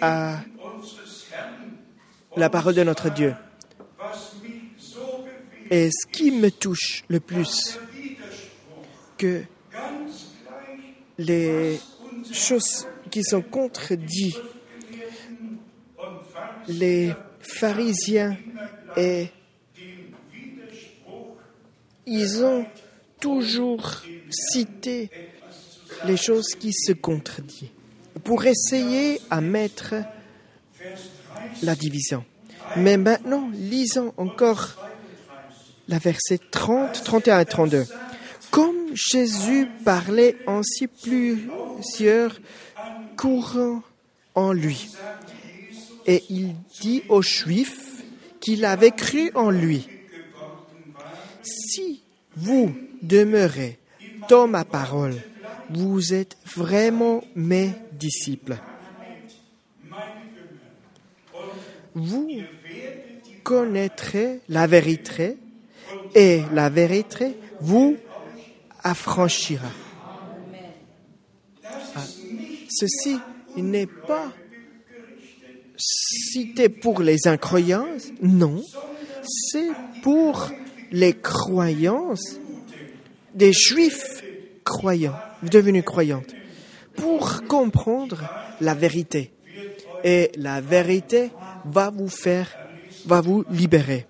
[0.00, 0.40] à
[2.36, 3.34] la parole de notre Dieu.
[5.70, 7.78] Et ce qui me touche le plus,
[9.16, 9.42] que
[11.18, 11.80] les
[12.32, 14.40] choses qui sont contredites,
[16.68, 18.36] les pharisiens
[18.96, 19.28] et
[22.06, 22.66] ils ont
[23.20, 25.10] toujours cité
[26.04, 27.70] les choses qui se contredisent
[28.22, 29.94] pour essayer à mettre
[31.62, 32.24] la division.
[32.76, 34.76] Mais maintenant, lisons encore
[35.88, 37.84] la verset 30, 31 et 32.
[38.50, 42.38] Comme Jésus parlait ainsi plusieurs
[43.16, 43.82] courants
[44.34, 44.90] en lui.
[46.06, 47.83] Et il dit aux Juifs
[48.44, 49.88] qu'il avait cru en lui.
[51.42, 52.02] Si
[52.36, 53.78] vous demeurez
[54.28, 55.14] dans ma parole,
[55.70, 58.58] vous êtes vraiment mes disciples.
[61.94, 62.28] Vous
[63.42, 65.38] connaîtrez la vérité
[66.14, 67.96] et la vérité vous
[68.82, 69.70] affranchira.
[71.96, 72.04] Ah,
[72.68, 73.18] ceci
[73.56, 74.32] n'est pas
[75.76, 78.62] cité pour les incroyances, non,
[79.22, 79.70] c'est
[80.02, 80.50] pour
[80.92, 82.38] les croyances
[83.34, 84.22] des juifs
[84.62, 86.22] croyants, devenus croyants,
[86.96, 88.22] pour comprendre
[88.60, 89.32] la vérité.
[90.04, 91.30] Et la vérité
[91.64, 92.48] va vous faire,
[93.06, 94.06] va vous libérer.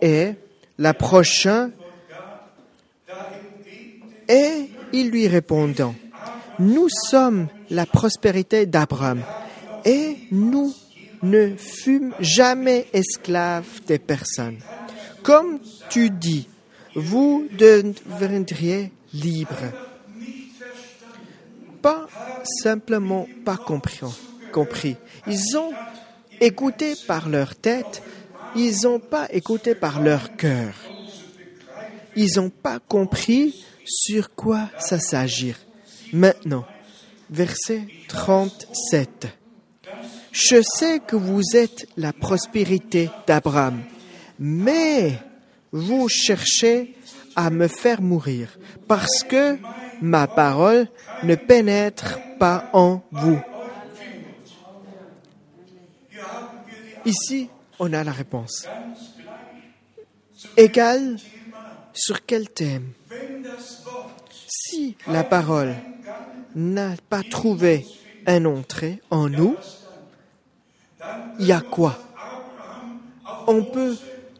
[0.00, 0.32] Et
[0.78, 1.72] la prochaine
[4.26, 5.82] est Il lui répondit,
[6.58, 9.22] Nous sommes la prospérité d'Abraham,
[9.84, 10.74] et nous
[11.22, 14.58] ne fûmes jamais esclaves des personnes.
[15.22, 16.48] Comme tu dis,
[16.94, 19.72] vous deviendriez libres.
[21.82, 22.06] Pas
[22.62, 24.00] simplement pas compris.
[24.52, 24.96] compris.
[25.26, 25.72] Ils ont
[26.40, 28.02] écouté par leur tête,
[28.56, 30.74] ils n'ont pas écouté par leur cœur.
[32.16, 35.54] Ils n'ont pas compris sur quoi ça s'agit.
[36.12, 36.64] Maintenant,
[37.30, 39.28] verset 37.
[40.32, 43.82] Je sais que vous êtes la prospérité d'Abraham,
[44.38, 45.18] mais
[45.72, 46.94] vous cherchez
[47.36, 49.58] à me faire mourir parce que
[50.00, 50.88] ma parole
[51.22, 53.40] ne pénètre pas en vous.
[57.04, 58.66] Ici, on a la réponse.
[60.56, 61.16] Égal
[61.92, 62.92] sur quel thème?
[64.46, 65.74] Si la parole
[66.54, 67.86] n'a pas trouvé
[68.26, 69.56] un entrée en nous,
[71.38, 71.98] il y a quoi?
[73.46, 73.96] On peut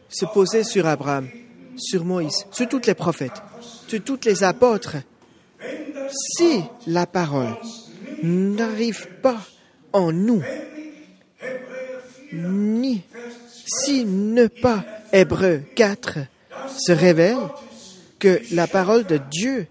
[0.09, 1.27] se poser sur Abraham,
[1.77, 3.41] sur Moïse, sur tous les prophètes,
[3.87, 4.97] sur tous les apôtres.
[6.09, 7.55] Si la parole
[8.23, 9.39] n'arrive pas
[9.93, 10.43] en nous,
[12.33, 13.01] ni
[13.65, 16.19] si ne pas Hébreu 4
[16.77, 17.37] se révèle
[18.19, 19.67] que la parole de Dieu,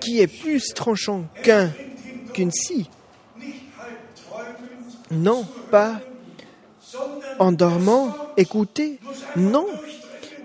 [0.00, 1.70] qui est plus tranchant qu'un
[2.32, 2.88] qu'une scie,
[5.10, 6.00] non pas
[7.38, 8.98] en dormant, écouter,
[9.36, 9.66] non.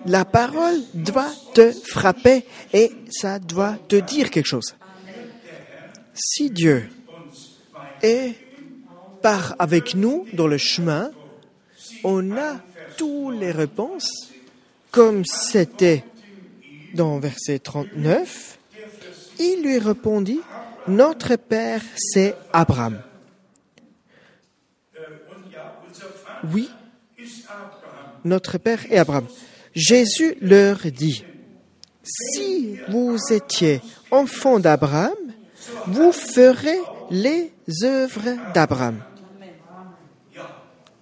[0.06, 4.76] La parole doit te frapper et ça doit te dire quelque chose.
[6.14, 6.88] Si Dieu
[8.02, 8.36] est
[9.22, 11.12] part avec nous dans le chemin,
[12.04, 12.60] on a
[12.98, 14.30] toutes les réponses,
[14.92, 16.04] comme c'était
[16.94, 18.60] dans verset 39.
[19.40, 20.40] Il lui répondit,
[20.88, 23.02] Notre Père, c'est Abraham.
[26.54, 26.70] Oui,
[28.24, 29.28] notre Père est Abraham.
[29.74, 31.24] Jésus leur dit,
[32.04, 33.82] si vous étiez
[34.12, 35.14] enfant d'Abraham,
[35.88, 36.80] vous ferez
[37.10, 37.52] les
[37.84, 39.02] œuvres d'Abraham.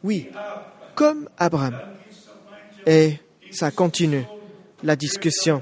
[0.04, 0.30] Oui,
[0.96, 1.80] comme Abraham.
[2.86, 3.18] Et
[3.52, 4.26] ça continue,
[4.84, 5.62] la discussion.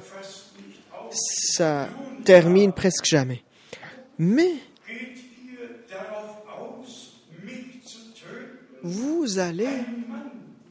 [1.11, 1.89] Ça
[2.23, 3.43] termine presque jamais.
[4.17, 4.53] Mais
[8.83, 9.69] vous allez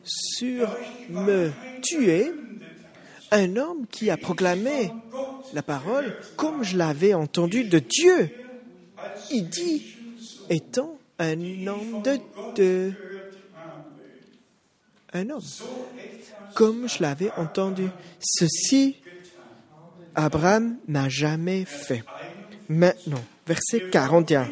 [0.04, 0.68] sur
[1.10, 1.50] me
[1.82, 2.32] tuer
[3.30, 4.90] un homme qui a proclamé
[5.52, 8.30] la parole comme je l'avais entendu de Dieu.
[9.30, 9.96] Il dit,
[10.48, 12.18] étant un homme de,
[12.56, 12.92] de
[15.12, 15.42] un homme,
[16.54, 17.88] comme je l'avais entendu.
[18.20, 18.96] Ceci,
[20.14, 22.04] Abraham n'a jamais fait.
[22.68, 24.48] Maintenant, verset 41.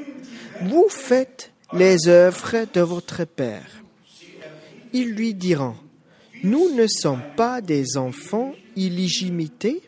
[0.62, 3.82] Vous faites les œuvres de votre Père.
[4.92, 5.76] Ils lui diront,
[6.42, 9.82] nous ne sommes pas des enfants illégimités,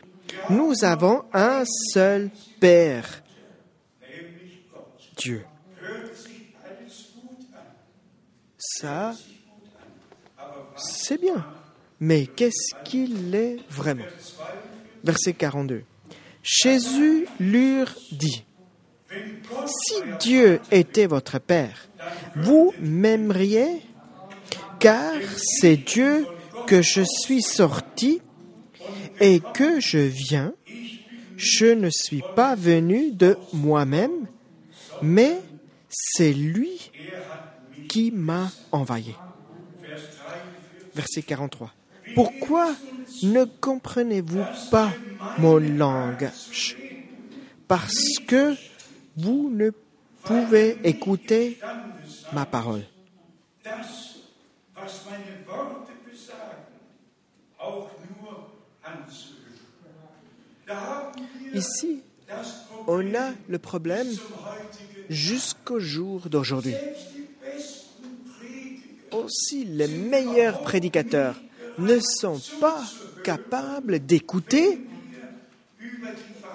[0.49, 1.63] nous avons un
[1.93, 3.23] seul Père,
[5.17, 5.43] Dieu.
[8.57, 9.13] Ça,
[10.77, 11.45] c'est bien,
[11.99, 14.05] mais qu'est-ce qu'il est vraiment?
[15.03, 15.83] Verset 42.
[16.43, 18.43] Jésus leur dit,
[19.67, 21.87] si Dieu était votre Père,
[22.35, 23.81] vous m'aimeriez?
[24.79, 26.25] Car c'est Dieu
[26.67, 28.21] que je suis sorti
[29.19, 30.53] et que je viens.
[31.37, 34.27] Je ne suis pas venu de moi-même,
[35.01, 35.39] mais
[35.89, 36.91] c'est lui
[37.89, 39.15] qui m'a envoyé.
[40.95, 41.73] Verset 43.
[42.15, 42.75] Pourquoi
[43.23, 44.91] ne comprenez-vous pas
[45.37, 46.77] mon langage?
[47.67, 48.55] Parce que
[49.17, 49.71] vous ne
[50.23, 51.57] pouvez écouter
[52.31, 52.83] ma parole.
[61.53, 62.01] Ici,
[62.87, 64.07] on a le problème
[65.09, 66.75] jusqu'au jour d'aujourd'hui.
[69.11, 71.35] Aussi, les meilleurs prédicateurs
[71.77, 72.81] ne sont pas
[73.23, 74.79] capables d'écouter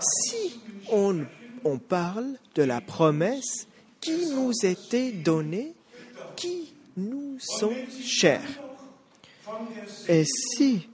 [0.01, 1.27] si on,
[1.67, 3.67] on, parle de la promesse
[4.01, 5.75] qui nous était donnée,
[6.37, 8.43] qui nous sont chers.
[10.09, 10.89] Et si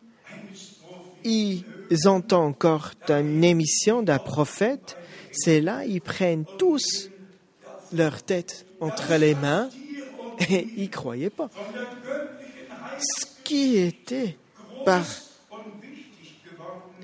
[1.25, 1.65] ils
[2.07, 4.97] entendent encore une émission d'un prophète,
[5.33, 7.11] c'est là ils prennent tous
[7.93, 9.69] leur tête entre les mains
[10.51, 11.51] et ils croyaient pas.
[12.99, 14.37] Ce qui était
[14.85, 15.05] par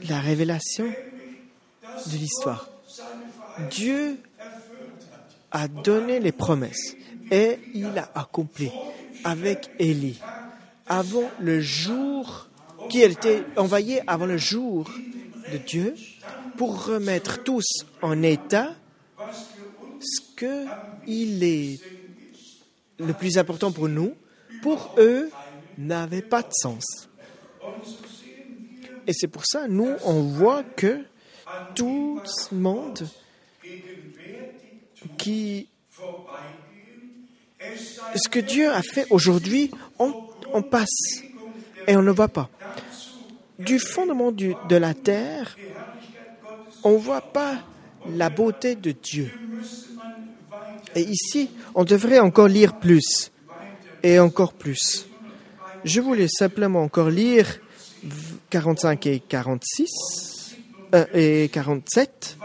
[0.08, 0.86] la révélation
[2.06, 2.68] de l'histoire.
[3.70, 4.18] Dieu
[5.50, 6.96] a donné les promesses
[7.30, 8.70] et il a accompli
[9.24, 10.20] avec Élie
[10.86, 12.48] avant le jour
[12.88, 14.90] qui était envoyé avant le jour
[15.52, 15.94] de Dieu
[16.56, 17.66] pour remettre tous
[18.02, 18.74] en état
[20.00, 20.64] ce que
[21.06, 21.80] il est
[22.98, 24.14] le plus important pour nous,
[24.62, 25.30] pour eux,
[25.76, 26.84] n'avait pas de sens.
[29.06, 31.04] Et c'est pour ça, nous, on voit que
[31.74, 33.06] tout ce monde
[35.16, 35.68] qui...
[38.14, 40.14] Ce que Dieu a fait aujourd'hui, on,
[40.52, 41.22] on, passe
[41.86, 42.48] et on ne voit pas.
[43.58, 45.56] Du fondement du, de la terre,
[46.84, 47.56] on ne voit pas
[48.08, 49.30] la beauté de Dieu.
[50.94, 53.30] Et ici, on devrait encore lire plus
[54.02, 55.06] et encore plus.
[55.84, 57.60] Je voulais simplement encore lire
[58.50, 60.56] 45 et 46
[60.94, 62.37] euh, et 47.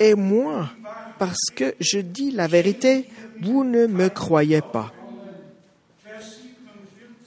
[0.00, 0.70] Et moi,
[1.18, 3.08] parce que je dis la vérité,
[3.40, 4.92] vous ne me croyez pas.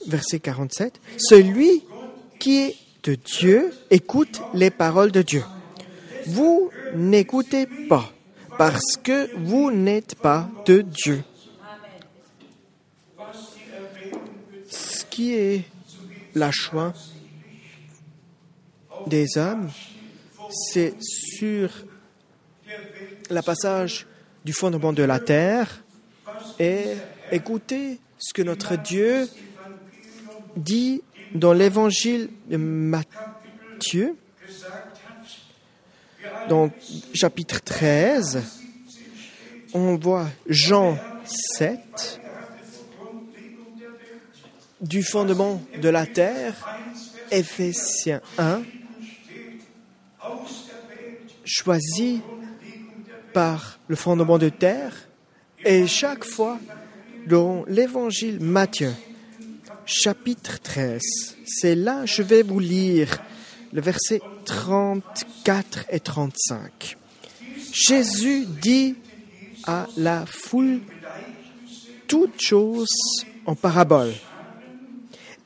[0.07, 0.99] Verset 47.
[1.17, 1.83] Celui
[2.39, 5.43] qui est de Dieu écoute les paroles de Dieu.
[6.27, 8.11] Vous n'écoutez pas
[8.57, 11.23] parce que vous n'êtes pas de Dieu.
[14.69, 15.63] Ce qui est
[16.35, 16.93] la choix
[19.07, 19.69] des hommes,
[20.51, 21.69] c'est sur
[23.29, 24.07] la passage
[24.45, 25.83] du fondement de la terre
[26.59, 26.95] et
[27.31, 29.27] écoutez ce que notre Dieu
[30.55, 31.01] dit
[31.33, 34.15] dans l'évangile de Matthieu,
[36.49, 36.71] dans
[37.13, 38.41] chapitre 13,
[39.73, 42.19] on voit Jean 7,
[44.81, 46.55] du fondement de la terre,
[47.31, 48.63] Éphésiens 1,
[51.45, 52.21] choisi
[53.33, 54.93] par le fondement de terre,
[55.65, 56.59] et chaque fois
[57.27, 58.93] dans l'évangile Matthieu,
[59.85, 61.01] chapitre 13,
[61.45, 63.19] c'est là je vais vous lire
[63.73, 66.97] le verset 34 et 35.
[67.71, 68.95] Jésus dit
[69.65, 70.81] à la foule
[72.07, 72.87] toutes choses
[73.45, 74.13] en parabole.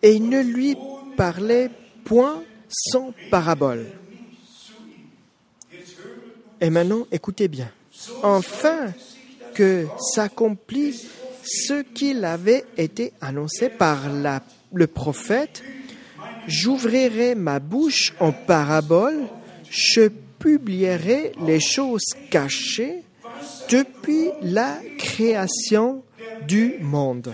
[0.02, 0.76] Et ne lui
[1.18, 1.70] parlait
[2.04, 3.86] point sans parabole.
[6.64, 7.70] Et maintenant, écoutez bien.
[8.24, 8.94] Enfin
[9.54, 10.98] que s'accomplit
[11.44, 14.00] ce qu'il avait été annoncé par
[14.72, 15.62] le prophète,
[16.48, 19.28] j'ouvrirai ma bouche en parabole,
[19.70, 20.08] je
[20.40, 23.04] publierai les choses cachées
[23.70, 26.02] depuis la création
[26.48, 27.34] du monde.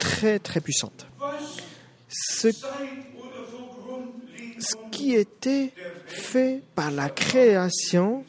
[0.00, 1.06] Très, très puissante.
[4.66, 5.72] Ce qui était
[6.06, 8.24] fait par la création,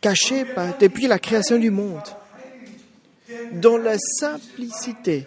[0.00, 0.44] caché
[0.80, 2.02] depuis la création du monde,
[3.52, 5.26] dans la simplicité,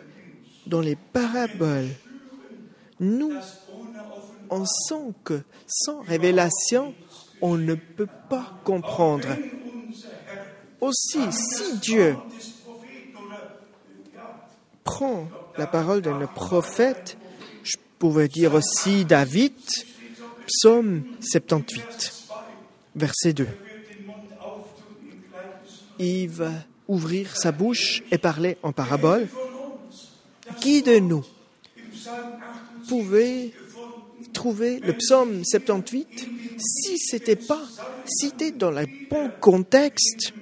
[0.65, 1.89] dans les paraboles,
[2.99, 3.33] nous,
[4.49, 6.93] on sent que sans révélation,
[7.41, 9.29] on ne peut pas comprendre.
[10.81, 12.15] Aussi, si Dieu
[14.83, 15.27] prend
[15.57, 17.17] la parole d'un prophète,
[17.99, 19.53] pouvais dire aussi David,
[20.45, 22.13] psaume 78,
[22.95, 23.47] verset 2.
[25.99, 26.51] Il va
[26.87, 29.27] ouvrir sa bouche et parler en parabole.
[30.61, 31.25] Qui de nous
[32.87, 33.51] pouvait
[34.33, 37.63] trouver le psaume 78 si c'était pas
[38.05, 40.33] cité dans le bon contexte?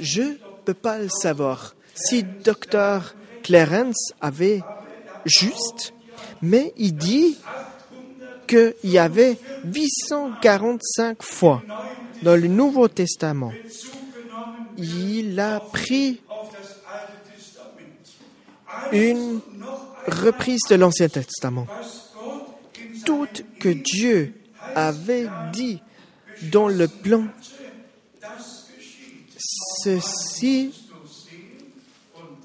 [0.00, 0.34] Je ne
[0.64, 1.74] peux pas le savoir.
[1.94, 4.62] Si docteur Clarence avait
[5.24, 5.94] juste,
[6.42, 7.36] mais il dit
[8.46, 11.62] qu'il y avait 845 fois
[12.22, 13.52] dans le Nouveau Testament.
[14.76, 16.20] Il a pris
[18.92, 19.40] une
[20.06, 21.66] reprise de l'Ancien Testament.
[23.04, 23.28] Tout
[23.60, 24.34] que Dieu
[24.74, 25.80] avait dit
[26.50, 27.24] dans le plan,
[29.82, 30.72] ceci,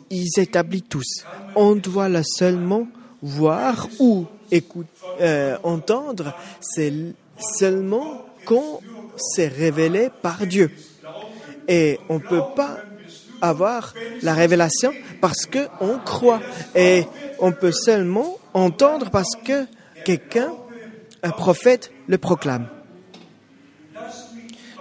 [0.09, 1.25] ils établissent tous.
[1.55, 2.87] On doit la seulement
[3.21, 4.89] voir ou écouter,
[5.21, 6.93] euh, entendre, c'est
[7.57, 8.81] seulement quand
[9.17, 10.71] c'est révélé par Dieu.
[11.67, 12.77] Et on ne peut pas
[13.41, 16.41] avoir la révélation parce qu'on croit.
[16.75, 17.03] Et
[17.39, 19.65] on peut seulement entendre parce que
[20.03, 20.51] quelqu'un,
[21.23, 22.67] un prophète, le proclame.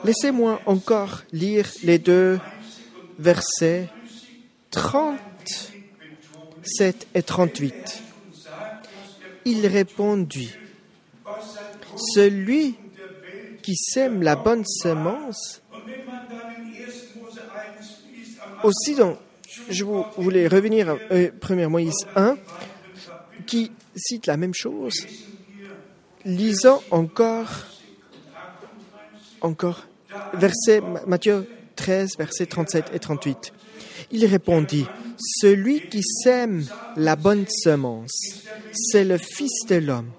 [0.04, 2.38] Laissez-moi encore lire les deux
[3.18, 3.88] versets
[4.70, 8.02] 37 et 38.
[9.44, 10.54] Il répondit,
[12.14, 12.76] celui
[13.62, 15.62] qui sème la bonne semence,
[18.62, 19.18] aussi donc,
[19.68, 22.36] je voulais revenir à 1 euh, Moïse 1,
[23.46, 25.06] qui cite la même chose.
[26.24, 27.66] Lisons encore,
[29.40, 29.86] encore,
[30.34, 33.52] verset Matthieu 13, versets 37 et 38.
[34.10, 34.86] Il répondit,
[35.18, 36.64] Celui qui sème
[36.96, 40.10] la bonne semence, c'est le Fils de l'homme.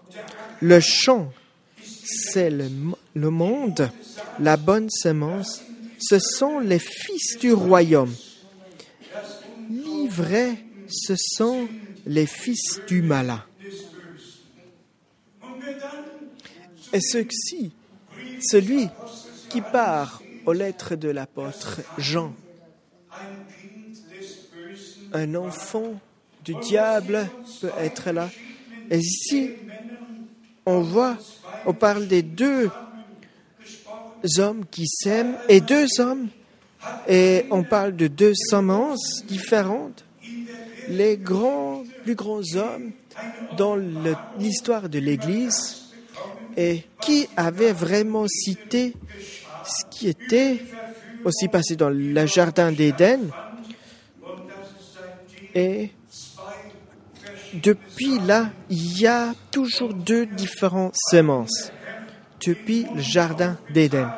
[0.61, 1.31] Le champ,
[2.09, 3.89] c'est le, monde.
[4.39, 5.61] La bonne semence,
[5.99, 8.13] ce sont les fils du royaume.
[9.69, 10.57] Livrés,
[10.87, 11.67] ce sont
[12.05, 13.43] les fils du malin.
[16.91, 17.71] Et ceci,
[18.41, 18.87] celui
[19.49, 22.33] qui part aux lettres de l'apôtre Jean,
[25.13, 25.99] un enfant
[26.43, 27.27] du diable
[27.61, 28.29] peut être là.
[28.89, 29.51] Et ici,
[30.65, 31.17] on voit,
[31.65, 32.69] on parle des deux
[34.37, 36.27] hommes qui s'aiment et deux hommes,
[37.07, 40.05] et on parle de deux semences différentes.
[40.87, 42.91] Les grands, plus grands hommes
[43.57, 43.75] dans
[44.39, 45.91] l'histoire de l'Église
[46.57, 48.93] et qui avait vraiment cité
[49.63, 50.59] ce qui était
[51.23, 53.19] aussi passé dans le jardin d'Éden?
[55.55, 55.89] Et
[57.53, 61.71] depuis là, il y a toujours deux différentes semences.
[62.45, 64.09] Depuis le jardin d'Éden.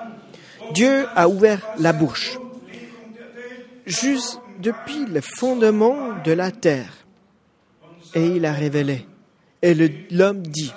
[0.74, 2.38] Dieu a ouvert la bouche.
[3.86, 7.06] Juste depuis le fondement de la terre.
[8.14, 9.08] Et il a révélé.
[9.62, 9.74] Et
[10.12, 10.72] l'homme dit,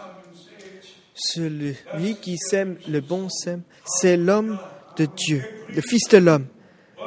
[1.15, 4.59] celui qui sème le bon sème, c'est l'homme
[4.97, 6.47] de Dieu, le Fils de l'homme.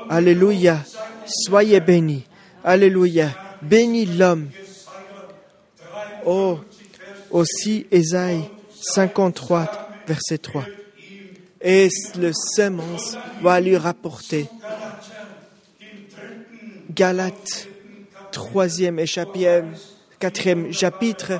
[0.09, 0.83] Alléluia.
[1.25, 2.26] Soyez bénis.
[2.67, 3.29] Alléluia.
[3.61, 4.49] Bénis l'homme.
[6.25, 6.59] Oh,
[7.31, 8.43] aussi Ésaïe
[8.81, 10.65] 53, verset 3.
[11.61, 11.87] Et
[12.19, 14.49] le semence va lui rapporter.
[16.91, 17.69] Galates,
[18.33, 19.05] troisième et
[20.19, 21.39] quatrième chapitre,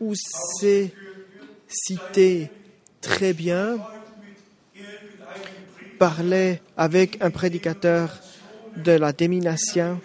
[0.00, 0.14] où
[0.58, 0.94] c'est
[1.68, 2.50] cité
[3.02, 3.76] très bien,
[5.98, 8.18] parlait avec un prédicateur
[8.78, 10.00] de la démination.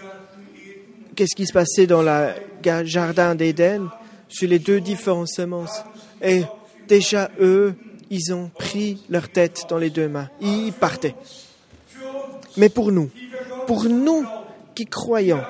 [1.19, 3.89] Qu'est-ce qui se passait dans le jardin d'Éden
[4.29, 5.83] sur les deux différentes semences
[6.21, 6.43] Et
[6.87, 7.75] déjà, eux,
[8.09, 10.29] ils ont pris leur tête dans les deux mains.
[10.39, 11.15] Ils partaient.
[12.55, 13.11] Mais pour nous,
[13.67, 14.25] pour nous
[14.73, 15.41] qui croyons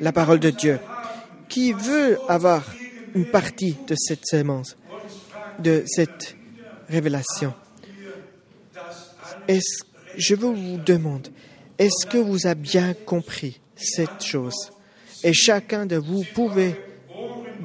[0.00, 0.80] la parole de Dieu,
[1.50, 2.64] qui veut avoir
[3.14, 4.78] une partie de cette semence,
[5.58, 6.34] de cette
[6.88, 7.52] révélation.
[10.16, 11.28] Je vous demande,
[11.78, 14.70] est-ce que vous avez bien compris cette chose?
[15.22, 16.74] Et chacun de vous pouvez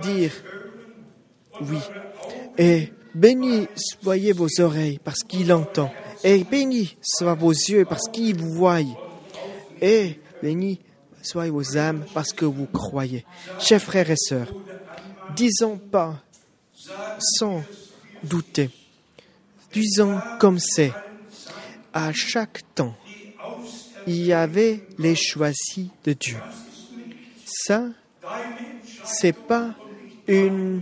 [0.02, 0.32] dire
[1.62, 1.80] oui.
[2.58, 5.92] Et béni soyez vos oreilles parce qu'il entend.
[6.24, 8.80] Et béni soient vos yeux parce qu'il vous voit.
[9.82, 10.80] Et béni
[11.22, 13.26] soient vos âmes parce que vous croyez.
[13.60, 14.54] Chers frères et sœurs,
[15.36, 16.22] disons pas
[17.20, 17.64] sans
[18.24, 18.70] douter.
[19.74, 20.94] Disons comme c'est,
[21.94, 22.96] à chaque temps,
[24.08, 26.38] il y avait les choisis de Dieu.
[27.68, 27.86] Ça,
[29.06, 29.74] c'est pas
[30.28, 30.82] une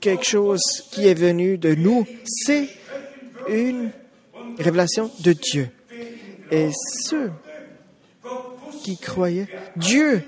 [0.00, 0.60] quelque chose
[0.90, 2.68] qui est venu de nous, c'est
[3.48, 3.90] une
[4.58, 5.70] révélation de Dieu.
[6.50, 6.68] Et
[7.04, 7.32] ceux
[8.82, 10.22] qui croyaient, Dieu,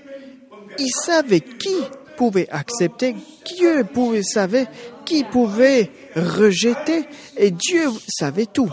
[0.78, 1.76] il savait qui
[2.16, 3.16] pouvait accepter,
[3.58, 4.64] Dieu pouvait savoir
[5.04, 7.04] qui pouvait rejeter,
[7.36, 8.70] et Dieu savait tout.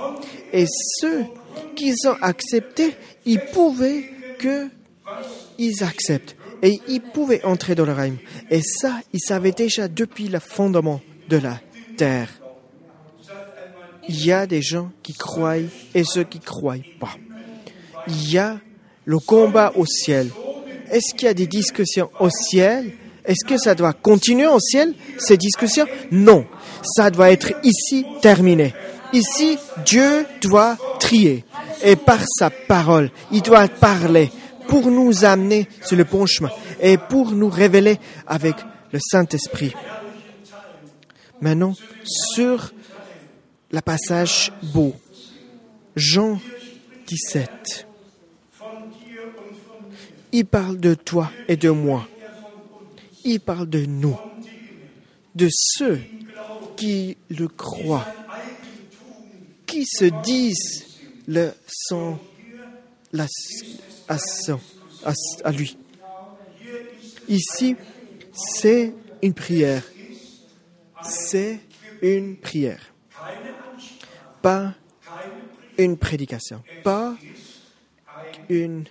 [0.53, 1.25] Et ceux
[1.75, 4.05] qui ont accepté, ils pouvaient
[4.42, 4.70] que
[5.58, 6.36] ils acceptent.
[6.64, 8.18] Et ils pouvaient entrer dans le règne.
[8.50, 11.60] Et ça, ils savaient déjà depuis le fondement de la
[11.98, 12.30] terre.
[14.08, 15.58] Il y a des gens qui croient
[15.96, 17.16] et ceux qui ne croient pas.
[18.08, 18.60] Il y a
[19.06, 20.30] le combat au ciel.
[20.92, 22.92] Est-ce qu'il y a des discussions au ciel?
[23.26, 25.86] Est-ce que ça doit continuer au ciel, ces discussions?
[26.12, 26.46] Non,
[26.84, 28.74] ça doit être ici terminé.
[29.14, 31.45] Ici, Dieu doit trier.
[31.84, 34.32] Et par sa parole, il doit parler
[34.68, 36.49] pour nous amener sur le bon chemin
[36.80, 37.97] et pour nous révéler
[38.28, 38.55] avec
[38.91, 39.74] le Saint-Esprit.
[41.41, 42.72] Maintenant, sur
[43.72, 44.93] la passage beau,
[45.95, 46.39] Jean
[47.07, 47.88] 17.
[50.34, 52.07] Il parle de toi et de moi
[53.24, 54.18] il parle de nous,
[55.36, 55.99] de ceux
[56.76, 58.05] qui le croient,
[59.72, 60.86] qui se disent
[61.28, 62.19] le son
[63.13, 63.26] la,
[64.09, 64.17] à,
[65.43, 65.78] à, lui.
[67.28, 67.76] Ici,
[68.34, 69.84] C'est une prière.
[71.03, 71.59] C'est
[72.01, 72.93] une prière.
[74.41, 74.76] Pas
[75.78, 76.63] une prédication.
[76.84, 77.15] Pas
[78.49, 78.86] une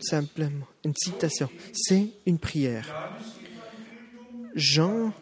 [0.00, 1.48] simplement une citation.
[1.72, 3.18] C'est une prière.
[4.54, 5.12] Jean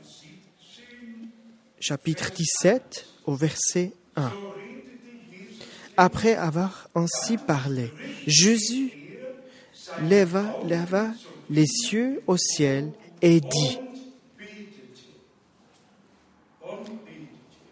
[1.78, 4.32] chapitre 17 au verset 1.
[6.02, 7.92] Après avoir ainsi parlé,
[8.26, 8.90] Jésus
[10.08, 11.10] leva, leva
[11.50, 12.90] les yeux au ciel
[13.20, 13.78] et dit,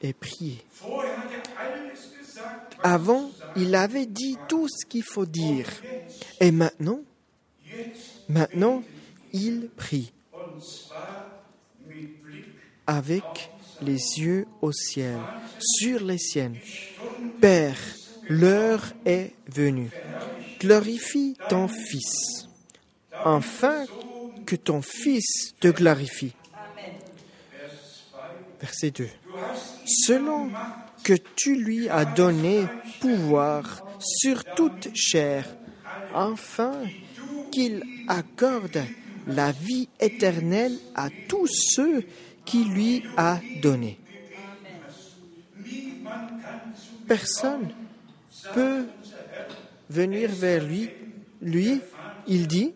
[0.03, 0.63] et priez.
[2.83, 5.71] Avant, il avait dit tout ce qu'il faut dire.
[6.39, 7.01] Et maintenant,
[8.29, 8.83] maintenant,
[9.33, 10.13] il prie
[12.87, 13.51] avec
[13.81, 15.17] les yeux au ciel,
[15.59, 16.59] sur les siennes.
[17.41, 17.79] Père,
[18.29, 19.91] l'heure est venue.
[20.61, 22.49] Glorifie ton Fils,
[23.25, 23.85] afin
[24.47, 26.35] que ton Fils te glorifie.
[28.61, 29.09] Verset 2.
[29.87, 30.51] Selon
[31.05, 32.67] que tu lui as donné
[33.01, 35.45] pouvoir sur toute chair,
[36.15, 36.83] afin
[37.53, 38.83] qu'il accorde
[39.27, 42.05] la vie éternelle à tous ceux
[42.45, 43.99] qui lui a donné.
[47.07, 47.69] Personne
[48.55, 48.87] peut
[49.91, 50.91] venir vers lui,
[51.41, 51.81] lui,
[52.27, 52.73] il dit,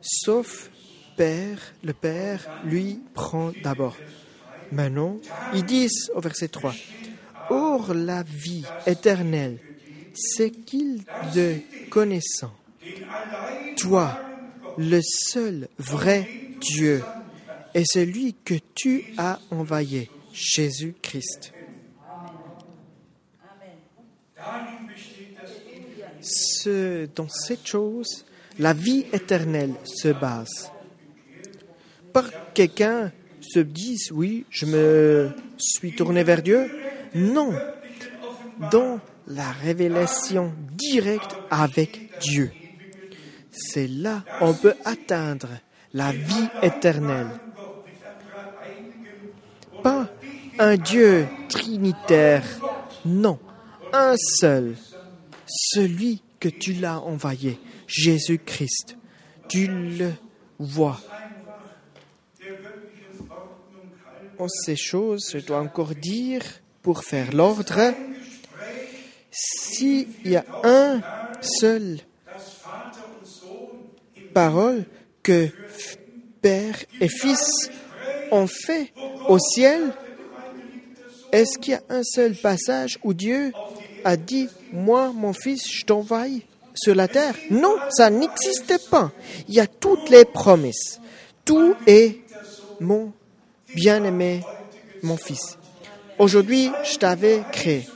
[0.00, 0.70] sauf
[1.16, 3.96] Père, le Père lui prend d'abord.
[4.70, 5.16] Maintenant,
[5.54, 6.74] ils disent au verset 3,
[7.50, 9.58] Or la vie éternelle,
[10.14, 11.04] c'est qu'il
[11.34, 11.56] de
[11.90, 12.52] connaissant,
[13.76, 14.18] toi,
[14.78, 16.28] le seul vrai
[16.60, 17.02] Dieu,
[17.74, 21.52] et celui que tu as envoyé, Jésus-Christ.
[27.14, 28.24] Dans cette chose,
[28.58, 30.70] la vie éternelle se base.
[32.12, 36.70] Par quelqu'un se dise, oui, je me suis tourné vers Dieu.
[37.14, 37.52] Non.
[38.70, 42.50] Dans la révélation directe avec Dieu.
[43.50, 45.48] C'est là on peut atteindre
[45.92, 47.30] la vie éternelle.
[49.82, 50.08] Pas
[50.58, 52.44] un Dieu trinitaire,
[53.04, 53.38] non,
[53.92, 54.74] un seul,
[55.46, 58.96] celui que tu l'as envoyé, Jésus-Christ.
[59.48, 60.12] Tu le
[60.58, 61.00] vois.
[64.38, 66.42] En ces choses, je dois encore dire,
[66.82, 67.94] pour faire l'ordre,
[69.30, 71.02] s'il y a un
[71.40, 72.00] seul
[74.34, 74.84] parole
[75.22, 75.48] que
[76.42, 77.70] Père et Fils
[78.30, 78.92] ont fait
[79.28, 79.92] au ciel,
[81.32, 83.52] est-ce qu'il y a un seul passage où Dieu
[84.04, 86.26] a dit, moi, mon fils, je t'envoie
[86.74, 89.10] sur la terre Non, ça n'existait pas.
[89.48, 91.00] Il y a toutes les promesses.
[91.44, 92.20] Tout est
[92.80, 93.12] mon
[93.74, 94.42] bien-aimé,
[95.02, 95.58] mon fils.
[96.18, 97.88] Aujourd'hui, je t'avais créé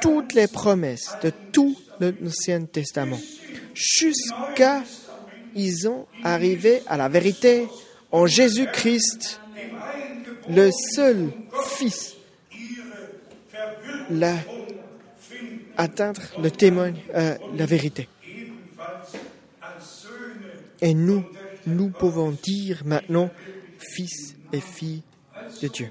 [0.00, 3.18] toutes les promesses de tout l'Ancien Testament
[3.78, 4.82] jusqu'à
[5.54, 7.66] ils ont arrivé à la vérité
[8.10, 9.40] en Jésus-Christ,
[10.48, 11.30] le seul
[11.76, 12.16] Fils,
[15.78, 18.08] atteindre le témoin, euh, la vérité.
[20.80, 21.24] Et nous,
[21.66, 23.30] nous pouvons dire maintenant
[23.78, 25.02] Fils et filles
[25.62, 25.90] de Dieu.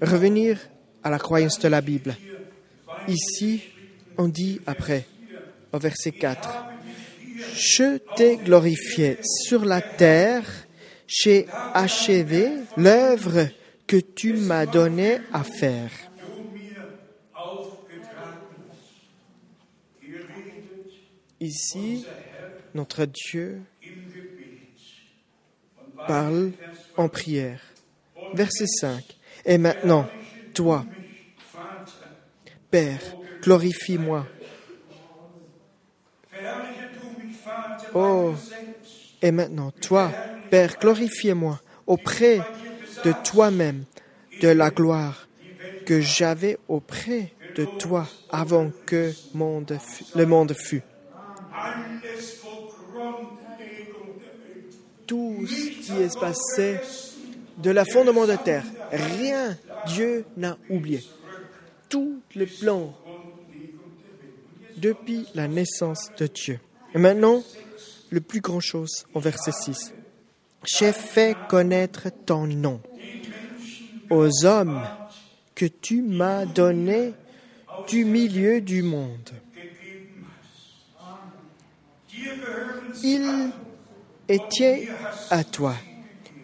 [0.00, 0.58] Revenir
[1.02, 2.16] à la croyance de la Bible.
[3.08, 3.62] Ici,
[4.16, 5.06] on dit après,
[5.72, 6.48] au verset 4,
[7.54, 10.44] Je t'ai glorifié sur la terre,
[11.06, 13.48] j'ai achevé l'œuvre
[13.86, 15.90] que tu m'as donnée à faire.
[21.40, 22.06] Ici,
[22.74, 23.62] notre Dieu
[26.06, 26.52] parle
[26.98, 27.62] en prière.
[28.34, 29.02] Verset 5.
[29.46, 30.06] Et maintenant,
[30.52, 30.84] toi,
[32.70, 33.00] Père,
[33.42, 34.28] glorifie-moi.
[37.94, 38.34] Oh,
[39.22, 40.12] et maintenant, toi,
[40.50, 42.42] Père, glorifie-moi auprès
[43.02, 43.84] de toi-même
[44.42, 45.26] de la gloire
[45.86, 49.12] que j'avais auprès de toi avant que
[50.14, 50.82] le monde fût.
[55.06, 56.78] Tout ce qui est passé
[57.58, 59.56] de la fondement de terre, rien
[59.86, 61.02] Dieu n'a oublié.
[61.88, 62.94] Tout le plan
[64.76, 66.60] depuis la naissance de Dieu.
[66.94, 67.42] Et maintenant,
[68.10, 69.92] le plus grand chose en verset 6.
[70.64, 72.80] J'ai fait connaître ton nom
[74.10, 74.82] aux hommes
[75.54, 77.12] que tu m'as donnés
[77.88, 79.30] du milieu du monde.
[83.02, 83.50] Il
[84.28, 84.88] étaient
[85.30, 85.74] à toi,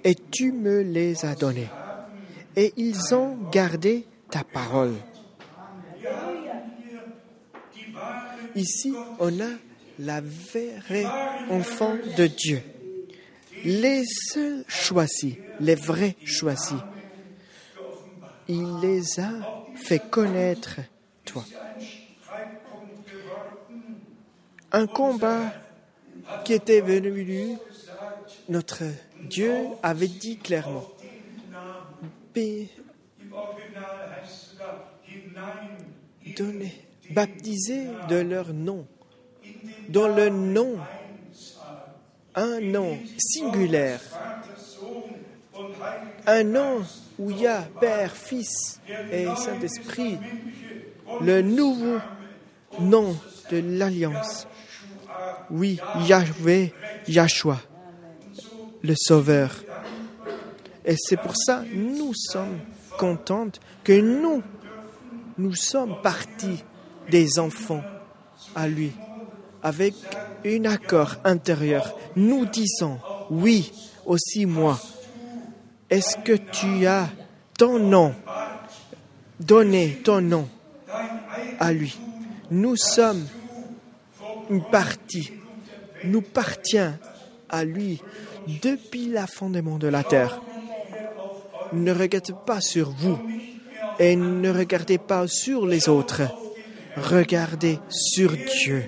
[0.04, 1.68] et tu me les as donnés,
[2.56, 4.94] et ils ont gardé ta parole.
[8.54, 9.50] Ici, on a
[9.98, 11.06] la vraie
[11.50, 12.62] enfant de Dieu.
[13.64, 16.78] Les seuls choisis, les vrais choisis.
[18.48, 19.30] Il les a
[19.74, 20.80] fait connaître,
[21.24, 21.44] toi.
[24.72, 25.52] Un combat
[26.44, 27.56] qui était venu,
[28.48, 28.84] notre
[29.22, 30.86] Dieu avait dit clairement,
[36.36, 36.72] donnez,
[37.10, 38.86] baptisez de leur nom,
[39.88, 40.76] dans le nom,
[42.34, 44.00] un nom singulaire,
[46.26, 46.84] un nom
[47.18, 50.18] où il y a Père, Fils et Saint-Esprit,
[51.20, 51.98] le nouveau
[52.80, 53.16] nom
[53.50, 54.46] de l'Alliance.
[55.50, 56.72] Oui, Yahvé,
[57.08, 57.58] Yahshua,
[58.82, 59.50] le Sauveur.
[60.84, 62.58] Et c'est pour ça nous sommes
[62.98, 64.42] contentes que nous,
[65.38, 66.62] nous sommes partis
[67.10, 67.82] des enfants
[68.54, 68.92] à lui,
[69.62, 69.94] avec
[70.44, 71.96] un accord intérieur.
[72.16, 72.98] Nous disons,
[73.30, 73.72] oui,
[74.04, 74.78] aussi moi.
[75.90, 77.08] Est-ce que tu as
[77.58, 78.14] ton nom,
[79.38, 80.48] donné ton nom
[81.60, 81.96] à lui
[82.50, 83.24] Nous sommes
[84.50, 85.32] une partie,
[86.04, 86.98] nous partient
[87.48, 88.00] à lui
[88.62, 90.40] depuis la fondement de la terre.
[91.72, 93.18] Ne regardez pas sur vous
[93.98, 96.22] et ne regardez pas sur les autres.
[96.96, 98.84] Regardez sur Dieu.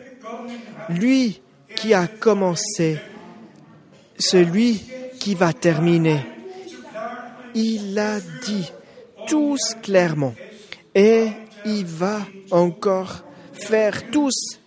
[0.89, 1.43] Lui
[1.77, 2.99] qui a commencé,
[4.19, 4.81] celui
[5.19, 6.21] qui va terminer.
[7.55, 8.73] Il a dit
[9.27, 10.35] tous clairement
[10.95, 11.29] et
[11.67, 14.59] il va encore faire tous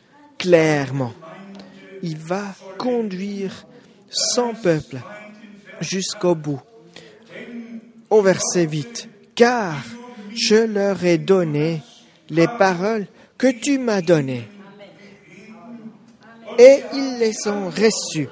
[0.41, 1.13] clairement.
[2.01, 3.67] Il va conduire
[4.09, 4.97] son peuple
[5.79, 6.61] jusqu'au bout.
[8.09, 9.75] Au verset 8, car
[10.33, 11.81] je leur ai donné
[12.29, 13.05] les paroles
[13.37, 14.47] que tu m'as données
[16.57, 18.29] et ils les ont reçues.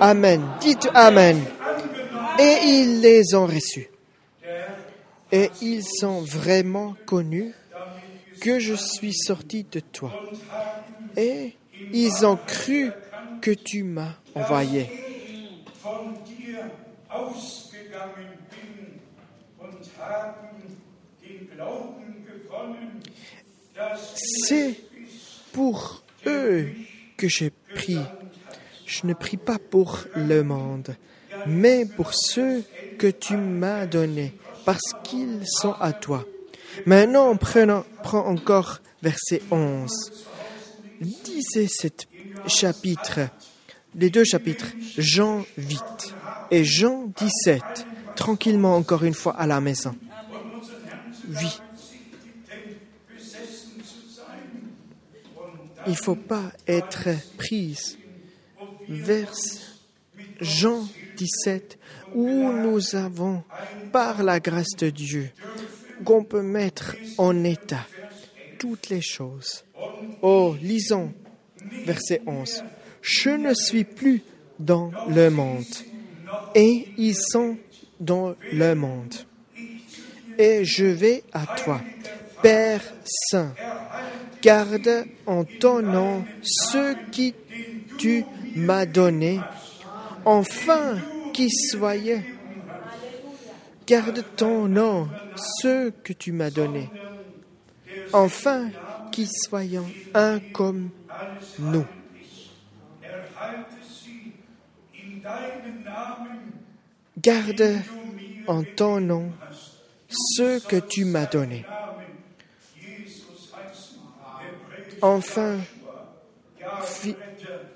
[0.00, 0.42] Amen.
[0.60, 1.42] Dites Amen.
[2.38, 3.88] Et ils les ont reçus.
[5.30, 7.52] Et ils sont vraiment connus
[8.42, 10.10] que je suis sorti de toi.
[11.16, 11.52] Et
[11.92, 12.90] ils ont cru
[13.40, 14.88] que tu m'as envoyé.
[24.16, 24.74] C'est
[25.52, 26.66] pour eux
[27.16, 28.00] que je prie.
[28.86, 30.96] Je ne prie pas pour le monde,
[31.46, 32.64] mais pour ceux
[32.98, 34.32] que tu m'as donnés,
[34.64, 36.26] parce qu'ils sont à toi.
[36.86, 39.90] Maintenant, prenons, prends encore verset 11.
[41.00, 41.88] Lisez ce
[42.46, 43.20] chapitre,
[43.94, 45.82] les deux chapitres, Jean 8
[46.50, 47.62] et Jean 17,
[48.16, 49.94] tranquillement encore une fois à la maison.
[51.28, 51.60] Oui.
[55.86, 57.08] Il ne faut pas être
[57.38, 57.98] prise
[58.88, 59.32] vers
[60.40, 61.78] Jean 17,
[62.14, 63.42] où nous avons,
[63.92, 65.30] par la grâce de Dieu,
[66.04, 67.86] qu'on peut mettre en état
[68.58, 69.64] toutes les choses.
[70.22, 71.12] Oh, lisons
[71.84, 72.64] verset 11.
[73.00, 74.22] Je ne suis plus
[74.58, 75.64] dans le monde,
[76.54, 77.56] et ils sont
[77.98, 79.14] dans le monde.
[80.38, 81.80] Et je vais à toi,
[82.42, 83.54] Père Saint.
[84.40, 87.34] Garde en ton nom ceux qui
[87.98, 88.24] tu
[88.56, 89.40] m'as donnés,
[90.24, 90.98] enfin
[91.32, 91.94] qui soient.
[93.86, 95.08] Garde ton nom
[95.60, 96.90] ceux que tu m'as donnés,
[98.12, 98.70] enfin
[99.10, 100.90] qui soyons un comme
[101.58, 101.86] nous.
[107.18, 107.80] Garde
[108.46, 109.32] en ton nom
[110.36, 111.64] ceux que tu m'as donnés.
[115.00, 115.58] Enfin,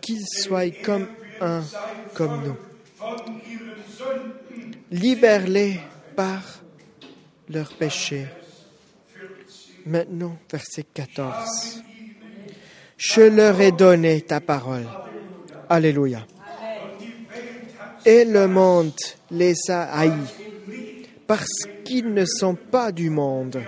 [0.00, 1.08] qu'ils soient comme
[1.40, 1.62] un
[2.14, 2.56] comme nous.
[4.90, 5.80] Libère-les
[6.16, 6.42] par
[7.48, 8.26] leurs péchés.
[9.84, 11.84] Maintenant, verset 14.
[12.96, 14.86] Je leur ai donné ta parole.
[15.68, 16.26] Alléluia.
[18.04, 18.94] Et le monde
[19.30, 20.34] les a haïs
[21.26, 23.62] parce qu'ils ne sont pas du monde,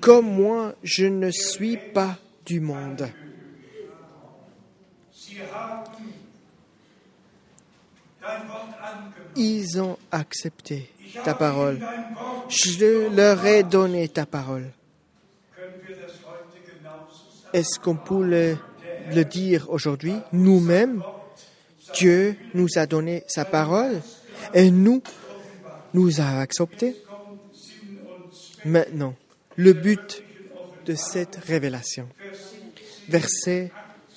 [0.00, 3.08] comme moi je ne suis pas du monde.
[9.36, 10.90] Ils ont accepté
[11.24, 11.78] ta parole.
[12.48, 14.72] Je leur ai donné ta parole.
[17.52, 18.56] Est-ce qu'on peut le,
[19.24, 21.02] dire aujourd'hui, nous-mêmes
[21.94, 24.00] Dieu nous a donné sa parole
[24.54, 25.02] et nous,
[25.94, 26.94] nous a accepté.
[28.64, 29.16] Maintenant,
[29.56, 30.22] le but
[30.86, 32.08] de cette révélation.
[33.08, 33.72] Versets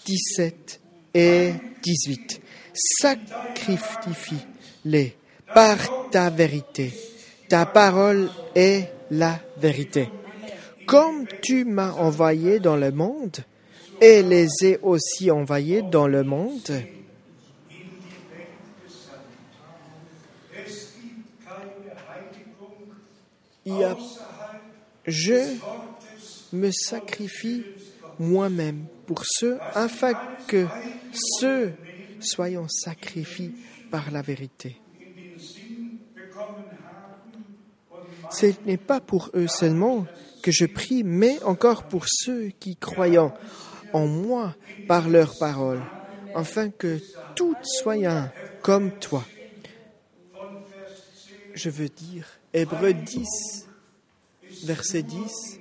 [0.06, 0.80] 17
[1.16, 2.40] et 18.
[3.02, 5.18] Sacrifie-les
[5.54, 6.94] par ta vérité.
[7.50, 10.10] Ta parole est la vérité.
[10.86, 13.38] Comme tu m'as envoyé dans le monde,
[14.02, 16.72] et les ai aussi envoyés dans le monde,
[25.06, 25.58] je
[26.52, 27.64] me sacrifie
[28.20, 30.14] moi-même pour ceux, afin
[30.48, 30.66] que
[31.40, 31.74] ceux
[32.20, 33.54] soyons sacrifiés
[33.90, 34.78] par la vérité.
[38.34, 40.08] Ce n'est pas pour eux seulement
[40.42, 43.34] que je prie, mais encore pour ceux qui croient
[43.94, 44.56] en moi
[44.88, 45.84] par leurs paroles,
[46.36, 47.00] afin que
[47.36, 48.32] tous soient
[48.62, 49.24] comme toi.
[51.54, 53.68] Je veux dire, Hébreu 10,
[54.64, 55.60] verset 10,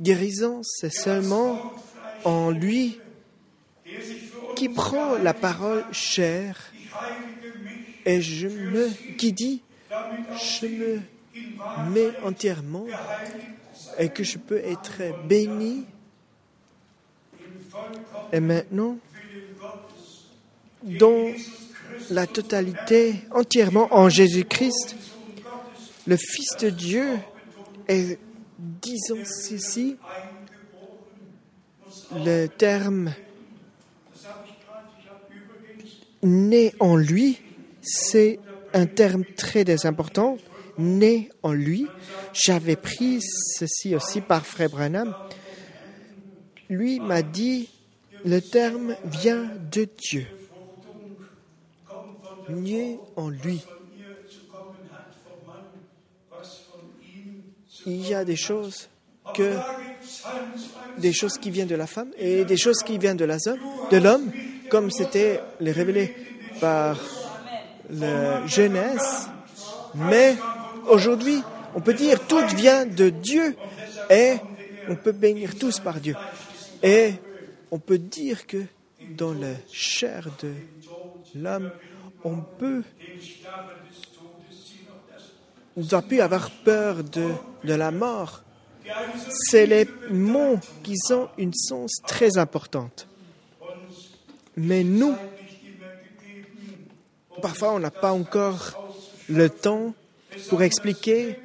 [0.00, 1.72] guérison, c'est seulement
[2.24, 3.00] en lui
[4.56, 6.72] qui prend la parole chère
[8.04, 11.00] et je me, qui dit, je me
[11.90, 12.86] mets entièrement
[13.98, 15.84] et que je peux être béni.
[18.32, 18.98] Et maintenant,
[20.82, 21.32] dans
[22.10, 24.96] la totalité, entièrement en Jésus-Christ,
[26.06, 27.18] le Fils de Dieu
[27.88, 28.18] est,
[28.58, 29.96] disons ceci,
[32.14, 33.12] le terme
[36.22, 37.40] né en lui,
[37.80, 38.38] c'est
[38.74, 40.36] un terme très important.
[40.78, 41.86] Né en lui.
[42.32, 45.14] J'avais pris ceci aussi par Frère Branham.
[46.68, 47.68] Lui m'a dit,
[48.24, 50.26] le terme vient de Dieu.
[52.48, 53.60] Né en lui.
[57.84, 58.88] Il y a des choses
[59.34, 59.56] que
[60.98, 64.30] des choses qui viennent de la femme et des choses qui viennent de l'homme,
[64.70, 66.14] comme c'était révélé
[66.60, 66.98] par
[67.90, 69.28] la jeunesse.
[69.94, 70.36] Mais
[70.88, 71.42] aujourd'hui,
[71.74, 73.56] on peut dire tout vient de Dieu
[74.10, 74.34] et
[74.88, 76.14] on peut bénir tous par Dieu.
[76.82, 77.12] Et
[77.70, 78.64] on peut dire que
[79.16, 80.52] dans la chair de
[81.34, 81.70] l'homme,
[82.24, 82.82] on peut
[85.76, 87.30] doit plus avoir peur de,
[87.64, 88.42] de la mort.
[89.30, 93.06] C'est les mots qui ont une sens très importante.
[94.56, 95.14] Mais nous,
[97.40, 98.92] parfois on n'a pas encore
[99.28, 99.94] le temps
[100.48, 101.38] pour expliquer,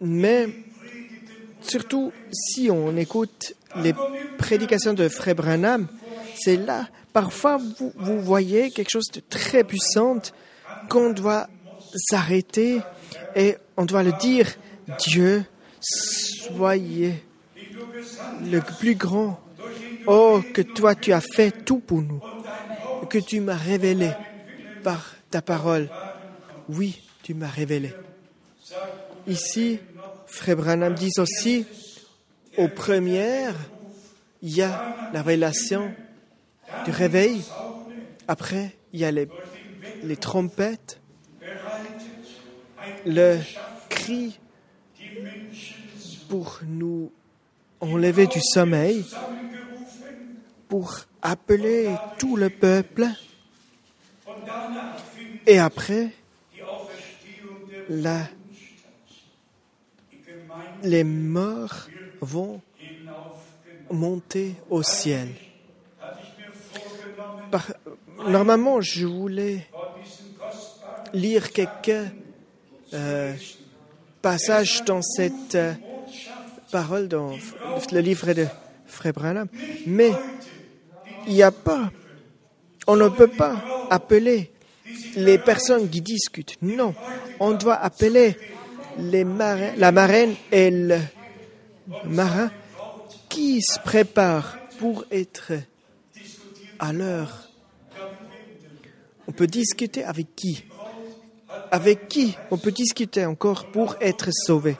[0.00, 0.48] mais
[1.60, 3.94] surtout si on écoute les
[4.38, 5.86] prédications de Frère Branham,
[6.36, 10.20] c'est là, parfois vous, vous voyez quelque chose de très puissant
[10.88, 11.48] qu'on doit
[11.94, 12.80] s'arrêter
[13.36, 14.46] et on doit le dire,
[14.98, 15.44] Dieu,
[15.80, 17.22] soyez
[18.50, 19.40] le plus grand.
[20.06, 22.20] Oh, que toi tu as fait tout pour nous,
[23.08, 24.10] que tu m'as révélé
[24.82, 25.88] par ta parole.
[26.68, 27.92] Oui, tu m'as révélé.
[29.26, 29.78] Ici,
[30.26, 31.66] Frère Branham dit aussi,
[32.56, 33.54] aux premières,
[34.42, 35.92] il y a la révélation
[36.84, 37.42] du réveil.
[38.28, 39.28] Après, il y a les,
[40.02, 41.00] les trompettes,
[43.06, 43.38] le
[43.88, 44.38] cri
[46.28, 47.10] pour nous
[47.80, 49.04] enlever du sommeil,
[50.68, 53.06] pour appeler tout le peuple.
[55.46, 56.10] Et après,
[60.82, 61.88] les morts
[62.20, 62.60] vont
[63.90, 65.28] monter au ciel.
[68.28, 69.66] normalement, je voulais
[71.12, 72.10] lire quelques
[72.94, 73.34] euh,
[74.22, 75.72] passages dans cette euh,
[76.70, 77.36] parole dans
[77.92, 78.46] le livre de
[78.86, 79.48] Frère Branham,
[79.86, 80.12] mais
[81.26, 81.90] il n'y a pas,
[82.86, 83.56] on ne peut pas
[83.90, 84.52] appeler
[85.16, 86.56] les personnes qui discutent.
[86.62, 86.94] Non,
[87.38, 88.36] on doit appeler
[88.98, 90.98] la marraine et le
[92.04, 92.50] marin
[93.28, 95.52] qui se préparent pour être
[96.78, 97.48] à l'heure.
[99.28, 100.64] On peut discuter avec qui?
[101.70, 104.76] Avec qui on peut discuter encore pour être sauvé?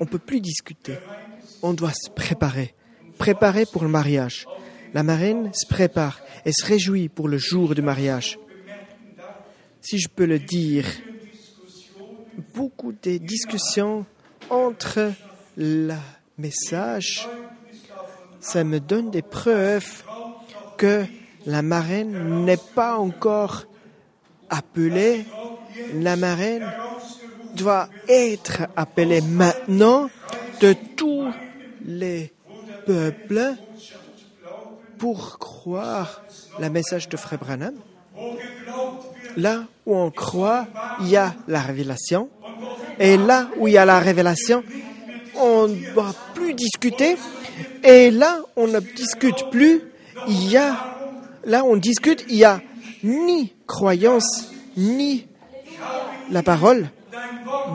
[0.00, 0.98] On ne peut plus discuter.
[1.62, 2.74] On doit se préparer.
[3.18, 4.46] Préparer pour le mariage.
[4.92, 8.38] La marraine se prépare et se réjouit pour le jour du mariage.
[9.80, 10.86] Si je peux le dire,
[12.54, 14.04] beaucoup de discussions
[14.50, 15.12] entre
[15.56, 15.94] le
[16.38, 17.28] message,
[18.40, 20.02] ça me donne des preuves
[20.76, 21.06] que
[21.46, 23.66] La marraine n'est pas encore
[24.50, 25.24] appelée.
[25.94, 26.66] La marraine
[27.54, 30.10] doit être appelée maintenant
[30.60, 31.32] de tous
[31.84, 32.32] les
[32.84, 33.54] peuples
[34.98, 36.22] pour croire
[36.58, 37.76] le message de Frère Branham.
[39.36, 40.66] Là où on croit,
[41.00, 42.28] il y a la révélation.
[42.98, 44.64] Et là où il y a la révélation,
[45.34, 47.16] on ne doit plus discuter.
[47.84, 49.82] Et là, on ne discute plus.
[50.28, 50.76] Il y a,
[51.44, 52.60] là, on discute, il y a
[53.04, 55.26] ni croyance, ni
[56.30, 56.90] la parole.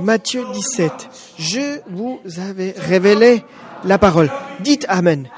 [0.02, 0.92] Matthieu 17.
[1.38, 3.44] Je vous avais révélé
[3.86, 4.30] la parole.
[4.60, 5.30] Dites Amen.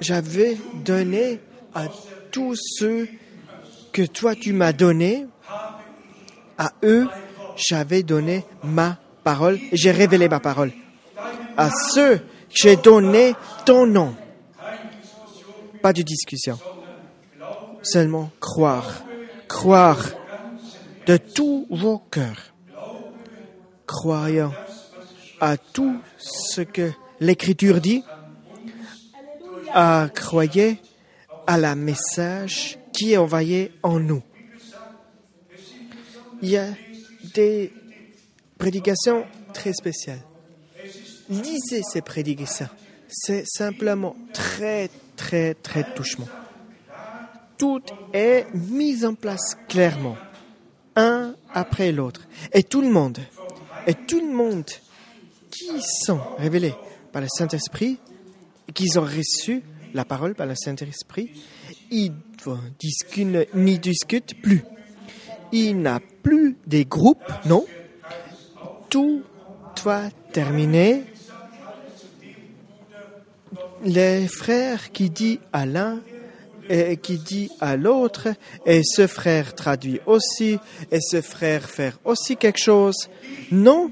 [0.00, 1.40] J'avais donné
[1.74, 1.84] à
[2.30, 3.08] tous ceux
[3.92, 5.26] que toi tu m'as donné,
[6.58, 7.08] à eux,
[7.56, 10.72] j'avais donné ma parole j'ai révélé ma parole.
[11.56, 12.20] À ceux,
[12.50, 13.34] j'ai donné
[13.64, 14.14] ton nom.
[15.80, 16.58] Pas de discussion.
[17.82, 19.02] Seulement croire.
[19.48, 20.02] Croire
[21.06, 22.54] de tous vos cœurs.
[23.86, 24.52] Croyant
[25.40, 28.04] à tout ce que l'Écriture dit,
[29.74, 30.78] à croyer
[31.46, 34.22] à la message qui est envoyé en nous.
[36.42, 36.68] Il y a
[37.34, 37.72] des
[38.58, 40.22] prédications très spéciales.
[41.28, 42.68] Lisez ces prédications.
[43.08, 46.28] C'est simplement très, très, très touchement.
[47.58, 47.82] Tout
[48.12, 50.16] est mis en place clairement,
[50.96, 52.26] un après l'autre.
[52.52, 53.18] Et tout le monde,
[53.86, 54.68] et tout le monde
[55.50, 56.74] qui sont révélés
[57.12, 57.98] par le Saint-Esprit,
[58.74, 59.62] qui ont reçu
[59.94, 61.30] la parole par le Saint-Esprit,
[61.90, 62.12] ils
[63.54, 64.64] n'y discutent plus.
[65.52, 67.66] Il n'a plus des groupes, non?
[68.88, 69.22] Tout
[69.82, 71.04] doit terminer.
[73.84, 76.00] Les frères qui dit à l'un
[76.68, 78.28] et qui dit à l'autre,
[78.64, 80.58] et ce frère traduit aussi,
[80.90, 83.08] et ce frère fait aussi quelque chose.
[83.50, 83.90] Non,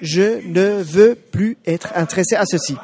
[0.00, 2.76] je ne veux plus être intéressé à ceci.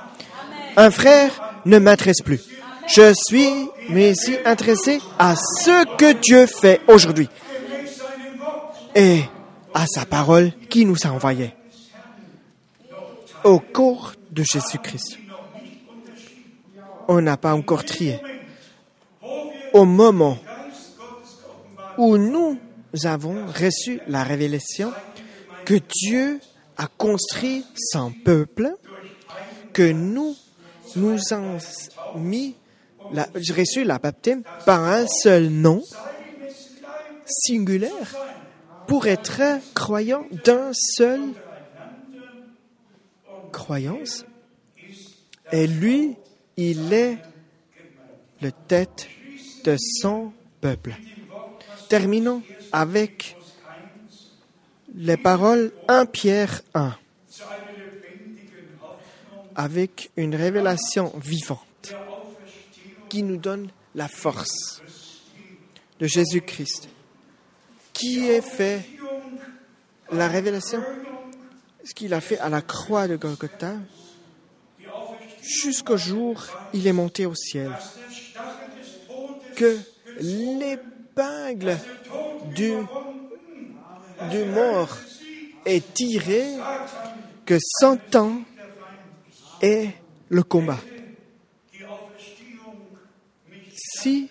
[0.76, 2.40] Un frère ne m'intéresse plus.
[2.88, 7.28] Je suis mais ici intéressé à ce que Dieu fait aujourd'hui
[8.94, 9.22] et
[9.74, 11.54] à sa parole qui nous a envoyés
[13.44, 15.18] au cours de Jésus-Christ.
[17.08, 18.18] On n'a pas encore trié.
[19.72, 20.38] Au moment
[21.98, 22.58] où nous
[23.04, 24.92] avons reçu la révélation
[25.64, 26.40] que Dieu
[26.76, 28.74] a construit son peuple,
[29.72, 30.34] que nous
[30.96, 31.58] nous avons
[32.16, 32.56] mis
[33.36, 35.82] j'ai reçu la baptême par un seul nom
[37.26, 38.14] singulaire
[38.86, 39.42] pour être
[39.74, 41.20] croyant d'un seul
[43.52, 44.24] croyance.
[45.52, 46.16] Et lui,
[46.56, 47.18] il est
[48.40, 49.08] le tête
[49.64, 50.94] de son peuple.
[51.88, 52.42] Terminons
[52.72, 53.36] avec
[54.94, 56.96] les paroles 1 Pierre 1,
[59.54, 61.65] avec une révélation vivante
[63.08, 64.82] qui nous donne la force
[65.98, 66.88] de Jésus-Christ,
[67.92, 68.84] qui est fait
[70.10, 70.82] la révélation,
[71.84, 73.74] ce qu'il a fait à la croix de Golgotha,
[75.42, 77.72] jusqu'au jour où il est monté au ciel,
[79.54, 79.78] que
[80.20, 81.78] l'épingle
[82.54, 82.72] du,
[84.46, 84.96] mort
[85.64, 86.54] est tirée,
[87.44, 88.42] que cent ans
[89.62, 89.90] est
[90.28, 90.80] le combat.
[93.96, 94.28] Si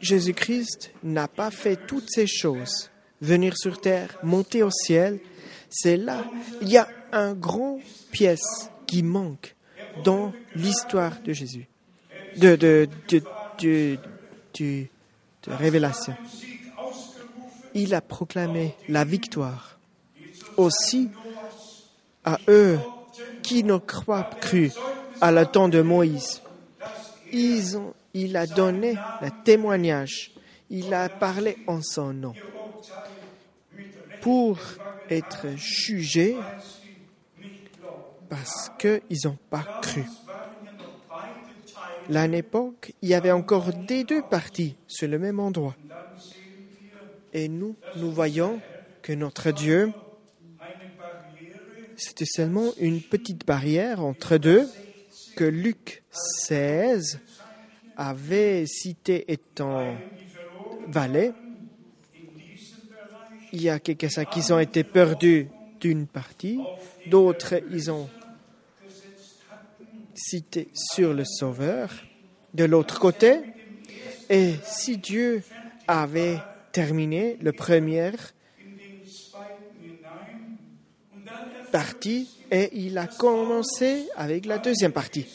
[0.00, 5.20] Jésus-Christ n'a pas fait toutes ces choses, venir sur terre, monter au ciel,
[5.68, 6.24] c'est là,
[6.62, 7.78] il y a un grand
[8.10, 9.54] pièce qui manque
[10.04, 11.68] dans l'histoire de Jésus,
[12.36, 13.98] de, de, de,
[14.58, 14.86] de,
[15.46, 16.14] révélation.
[17.74, 19.78] Il a proclamé la victoire
[20.56, 21.08] aussi
[22.24, 22.78] à eux
[23.42, 24.70] qui ne croient cru
[25.20, 26.42] à la temps de Moïse
[27.32, 30.32] il a donné le témoignage,
[30.68, 32.34] il a parlé en son nom
[34.20, 34.58] pour
[35.08, 36.36] être jugé
[38.28, 40.04] parce qu'ils n'ont pas cru.
[42.08, 45.76] L'année époque, il y avait encore des deux parties sur le même endroit.
[47.32, 48.60] Et nous, nous voyons
[49.02, 49.92] que notre Dieu,
[51.96, 54.68] c'était seulement une petite barrière entre deux
[55.40, 57.18] que Luc 16
[57.96, 59.96] avait cité étant
[60.86, 61.32] valet.
[63.54, 65.48] Il y a quelques-uns qui ont été perdus
[65.80, 66.60] d'une partie,
[67.06, 68.10] d'autres ils ont
[70.12, 71.90] cité sur le Sauveur,
[72.52, 73.40] de l'autre côté.
[74.28, 75.42] Et si Dieu
[75.88, 76.36] avait
[76.70, 78.12] terminé le premier
[81.70, 85.26] partie et il a commencé avec la deuxième partie.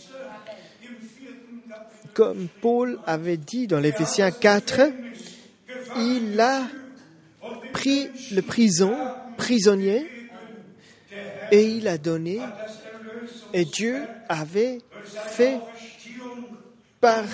[2.14, 4.82] Comme Paul avait dit dans l'Éphésiens 4,
[5.98, 6.64] il a
[7.74, 8.96] pris le prison,
[9.38, 10.08] prisonnier,
[11.52, 12.40] et il a donné,
[13.54, 14.80] et Dieu avait
[15.28, 15.60] fait
[17.00, 17.26] par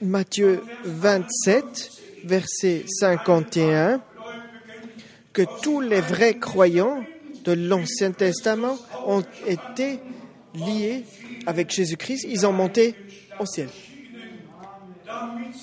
[0.00, 1.90] Matthieu 27,
[2.24, 4.00] verset 51,
[5.32, 7.04] que tous les vrais croyants
[7.44, 9.98] de l'Ancien Testament ont été
[10.54, 11.04] liés
[11.46, 12.26] avec Jésus-Christ.
[12.28, 12.94] Ils ont monté
[13.40, 13.68] au ciel.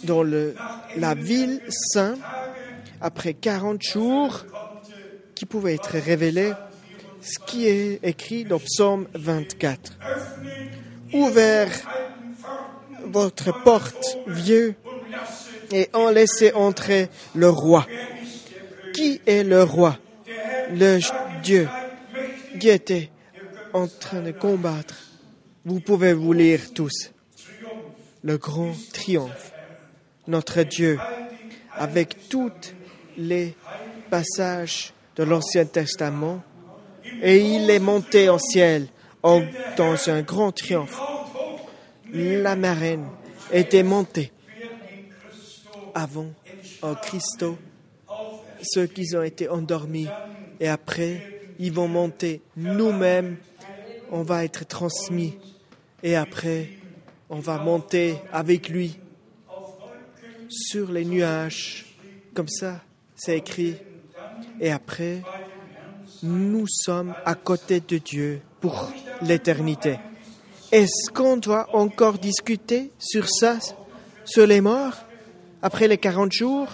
[0.04, 2.20] Dans la ville sainte,
[3.02, 4.46] après 40 jours,
[5.36, 6.52] qui pouvait être révélé,
[7.22, 9.98] ce qui est écrit dans Psaume 24.
[11.14, 11.72] Ouvert
[13.06, 14.76] votre porte, vieux,
[15.72, 17.86] et en laissez entrer le roi.
[19.00, 19.98] Qui est le roi
[20.74, 21.00] Le
[21.42, 21.70] Dieu?
[22.60, 23.10] Qui était
[23.72, 24.94] en train de combattre.
[25.64, 27.14] Vous pouvez vous lire tous.
[28.24, 29.54] Le grand triomphe.
[30.28, 31.00] Notre Dieu,
[31.78, 32.52] avec tous
[33.18, 33.56] les
[34.10, 36.44] passages de l'Ancien Testament,
[37.22, 38.88] et il est monté en ciel
[39.24, 41.00] dans un grand triomphe.
[42.12, 43.08] La marraine
[43.50, 44.34] était montée
[45.96, 46.28] avant
[46.82, 47.58] en Christo
[48.62, 50.08] ceux qui ont été endormis
[50.60, 53.38] et après ils vont monter nous-mêmes,
[54.12, 55.38] on va être transmis
[56.04, 56.70] et après
[57.30, 58.98] on va monter avec lui
[60.50, 61.86] sur les nuages,
[62.34, 62.82] comme ça
[63.16, 63.76] c'est écrit.
[64.62, 65.22] Et après,
[66.24, 68.92] nous sommes à côté de Dieu pour
[69.22, 70.00] l'éternité.
[70.72, 73.58] Est-ce qu'on doit encore discuter sur ça,
[74.24, 74.96] sur les morts,
[75.62, 76.68] après les 40 jours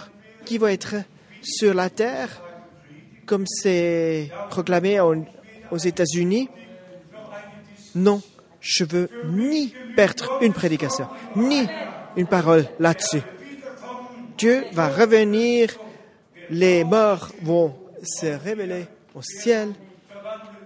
[0.44, 0.96] qui vont être
[1.46, 2.42] sur la terre,
[3.24, 6.48] comme c'est proclamé aux États-Unis
[7.94, 8.20] Non,
[8.60, 11.66] je veux ni perdre une prédication, ni
[12.16, 13.22] une parole là-dessus.
[14.36, 15.70] Dieu va revenir,
[16.50, 19.72] les morts vont se révéler au ciel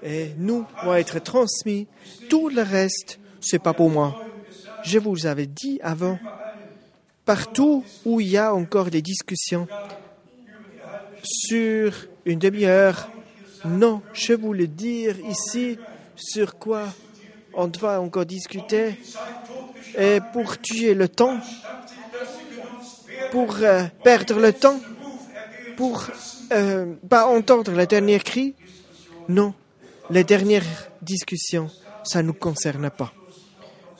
[0.02, 1.86] et nous vont être transmis.
[2.28, 4.24] Tout le reste, c'est pas pour moi.
[4.82, 6.18] Je vous avais dit avant,
[7.24, 9.68] partout où il y a encore des discussions,
[11.22, 11.92] sur
[12.24, 13.08] une demi-heure.
[13.64, 15.78] Non, je voulais dire ici
[16.16, 16.88] sur quoi
[17.54, 18.94] on doit encore discuter.
[19.98, 21.38] Et pour tuer le temps,
[23.30, 24.80] pour euh, perdre le temps,
[25.76, 26.06] pour
[26.52, 28.54] euh, pas entendre le dernier cri.
[29.28, 29.54] Non,
[30.10, 31.70] les dernières discussions,
[32.04, 33.12] ça ne nous concerne pas.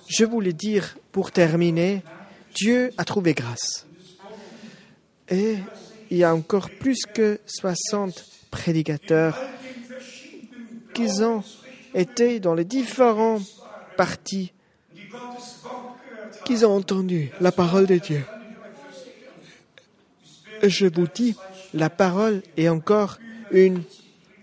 [0.09, 2.03] Je voulais dire, pour terminer,
[2.55, 3.87] Dieu a trouvé grâce.
[5.29, 5.59] Et
[6.11, 9.39] il y a encore plus que 60 prédicateurs
[10.93, 11.43] qui ont
[11.95, 13.39] été dans les différents
[13.97, 14.53] partis,
[16.45, 18.25] qui ont entendu la parole de Dieu.
[20.63, 21.37] Je vous dis,
[21.75, 23.19] la parole est encore
[23.55, 23.77] un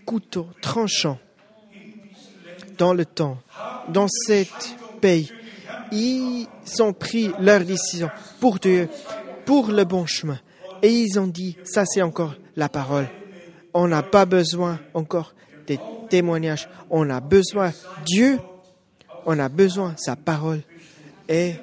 [0.06, 1.18] couteau tranchant
[2.78, 3.38] dans le temps,
[3.88, 5.30] dans cet pays.
[5.92, 6.46] Ils
[6.80, 8.88] ont pris leur décision pour Dieu,
[9.44, 10.38] pour le bon chemin.
[10.82, 13.08] Et ils ont dit, ça c'est encore la parole.
[13.74, 15.34] On n'a pas besoin encore
[15.66, 15.78] des
[16.08, 16.68] témoignages.
[16.90, 17.72] On a besoin
[18.04, 18.38] Dieu.
[19.26, 20.60] On a besoin sa parole.
[21.28, 21.54] Et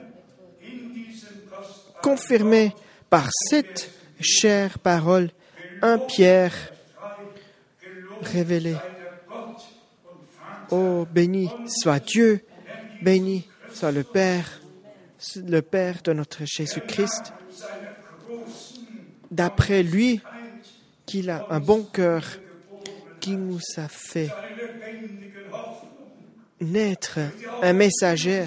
[2.01, 2.73] confirmé
[3.09, 3.89] par cette
[4.19, 5.31] chère parole,
[5.81, 6.53] un Pierre
[8.21, 8.75] révélé.
[10.71, 12.45] Oh, béni soit Dieu,
[13.01, 14.61] béni soit le Père,
[15.35, 17.33] le Père de notre Jésus-Christ
[19.35, 20.21] d'après lui
[21.05, 22.23] qu'il a un bon cœur
[23.19, 24.29] qui nous a fait
[26.61, 27.19] naître
[27.61, 28.45] un messager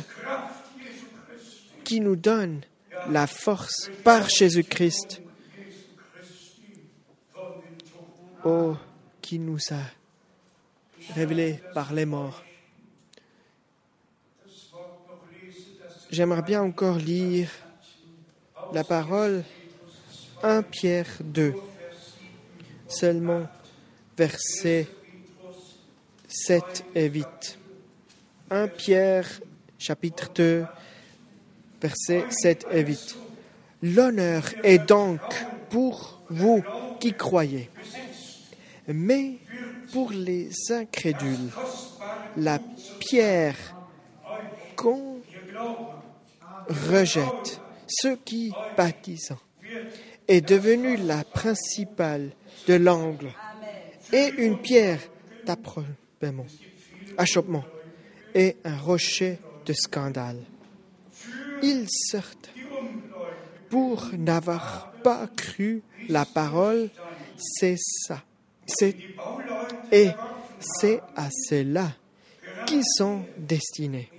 [1.85, 2.62] qui nous donne
[3.10, 5.23] la force par Jésus-Christ.
[8.44, 8.77] Oh,
[9.20, 12.43] qui nous a révélé par les morts.
[16.10, 17.51] J'aimerais bien encore lire
[18.73, 19.44] la parole
[20.43, 21.55] 1 Pierre 2,
[22.86, 23.47] seulement
[24.16, 24.86] versets
[26.28, 27.59] 7 et 8.
[28.51, 29.28] 1 Pierre
[29.78, 30.65] chapitre 2,
[31.81, 33.16] versets 7 et 8.
[33.82, 35.20] L'honneur est donc
[35.70, 36.62] pour vous
[37.01, 37.70] qui croyez,
[38.86, 39.39] mais
[39.93, 41.51] pour les incrédules,
[42.36, 42.59] la
[42.98, 43.56] pierre
[44.77, 45.19] qu'on
[46.69, 49.39] rejette, ce qui, baptisant,
[50.28, 52.30] est devenu la principale
[52.66, 53.32] de l'angle
[54.12, 55.00] et une pierre
[55.46, 57.64] d'achoppement
[58.34, 60.42] et un rocher de scandale.
[61.62, 62.50] Ils sortent
[63.70, 66.90] pour n'avoir pas cru la parole,
[67.36, 68.22] c'est ça.
[68.66, 68.96] C'est,
[69.90, 70.09] et
[70.60, 71.90] c'est à cela
[72.66, 74.10] qui sont destinés.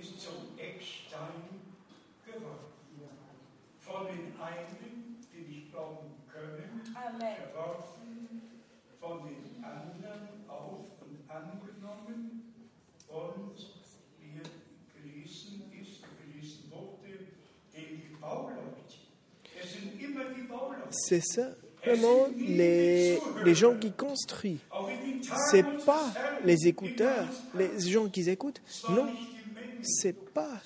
[20.90, 21.50] C'est ça,
[21.84, 23.18] vraiment, les,
[23.54, 24.58] gens qui construisent.
[25.50, 26.12] C'est pas
[26.44, 28.60] les écouteurs, les gens qui écoutent.
[28.90, 29.08] Non,
[29.82, 30.60] c'est pas.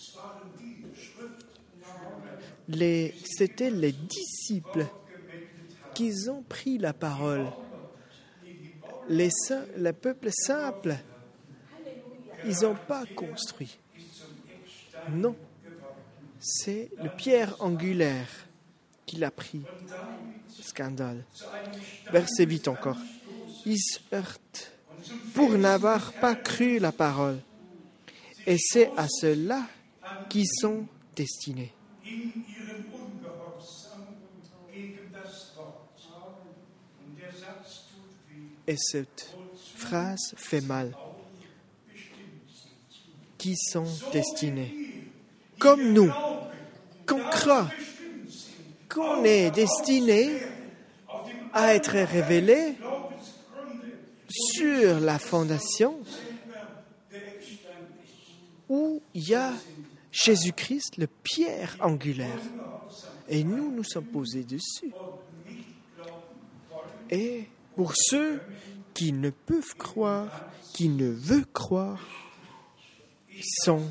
[2.68, 4.86] Les, c'était les disciples
[5.94, 7.46] qui ont pris la parole.
[9.08, 9.28] Les
[9.76, 10.96] le peuple simple,
[12.46, 13.78] ils n'ont pas construit.
[15.12, 15.36] Non,
[16.40, 18.46] c'est le pierre angulaire
[19.06, 19.62] qu'il a pris.
[20.62, 21.24] Scandale.
[22.10, 22.98] Verset vite encore.
[23.66, 24.72] Ils se heurtent
[25.34, 27.40] pour n'avoir pas cru la parole.
[28.46, 29.66] Et c'est à cela
[30.28, 30.86] qu'ils sont
[31.16, 31.72] destinés.
[38.66, 39.34] Et cette
[39.76, 40.96] phrase fait mal.
[43.36, 45.10] Qui sont destinés.
[45.58, 46.10] Comme nous,
[47.06, 47.68] qu'on croit
[48.94, 50.38] qu'on est destiné
[51.52, 52.74] à être révélé
[54.28, 55.98] sur la fondation
[58.68, 59.52] où il y a
[60.12, 62.38] Jésus-Christ, le pierre angulaire.
[63.28, 64.92] Et nous, nous sommes posés dessus.
[67.10, 67.44] Et
[67.74, 68.40] pour ceux
[68.94, 72.06] qui ne peuvent croire, qui ne veulent croire,
[73.64, 73.82] sont.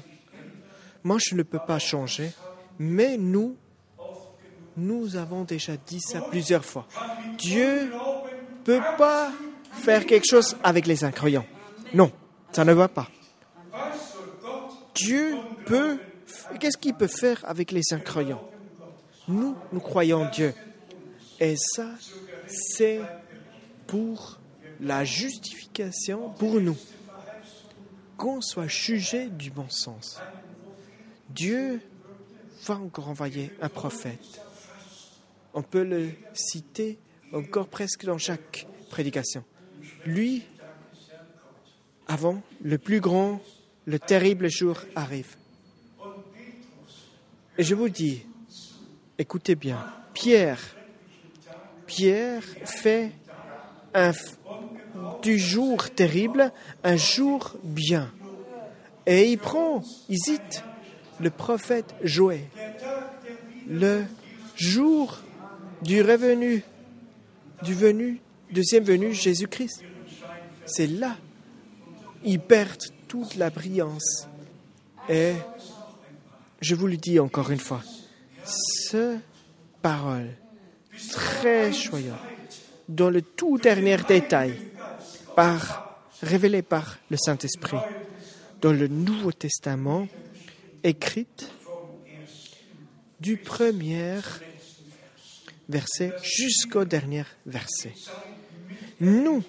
[1.03, 2.31] Moi, je ne peux pas changer,
[2.79, 3.57] mais nous,
[4.77, 6.87] nous avons déjà dit ça plusieurs fois.
[7.37, 9.31] Dieu ne peut pas
[9.71, 11.45] faire quelque chose avec les incroyants.
[11.93, 12.11] Non,
[12.51, 13.07] ça ne va pas.
[14.95, 15.35] Dieu
[15.65, 15.99] peut.
[16.59, 18.43] Qu'est-ce qu'il peut faire avec les incroyants?
[19.27, 20.53] Nous, nous croyons Dieu.
[21.39, 21.89] Et ça,
[22.47, 23.01] c'est
[23.87, 24.39] pour
[24.79, 26.77] la justification pour nous.
[28.17, 30.19] Qu'on soit jugé du bon sens.
[31.29, 31.81] Dieu
[32.65, 34.42] va encore envoyer un prophète.
[35.53, 36.97] On peut le citer
[37.31, 39.43] encore presque dans chaque prédication.
[40.05, 40.43] Lui,
[42.07, 43.41] avant le plus grand,
[43.85, 45.35] le terrible jour arrive.
[47.57, 48.25] Et je vous dis,
[49.17, 50.59] écoutez bien, Pierre,
[51.85, 53.11] Pierre fait
[55.21, 56.51] du jour terrible
[56.83, 58.11] un jour bien.
[59.05, 60.63] Et il prend, il cite
[61.19, 62.47] le prophète Joël,
[63.67, 64.03] le
[64.55, 65.19] jour
[65.83, 66.63] du revenu,
[67.63, 69.83] du venu, deuxième venu Jésus-Christ.
[70.65, 71.17] C'est là,
[72.23, 74.27] ils perdent toute la brillance.
[75.09, 75.33] Et
[76.61, 77.81] je vous le dis encore une fois,
[78.45, 79.17] ce
[79.81, 80.29] parole
[81.09, 82.19] très choyante,
[82.87, 84.53] dans le tout dernier détail,
[85.35, 87.77] par, révélé par le Saint-Esprit,
[88.61, 90.07] dans le Nouveau Testament,
[90.83, 91.49] écrite
[93.19, 94.19] du premier
[95.69, 97.93] verset jusqu'au dernier verset.
[98.99, 99.43] Nous,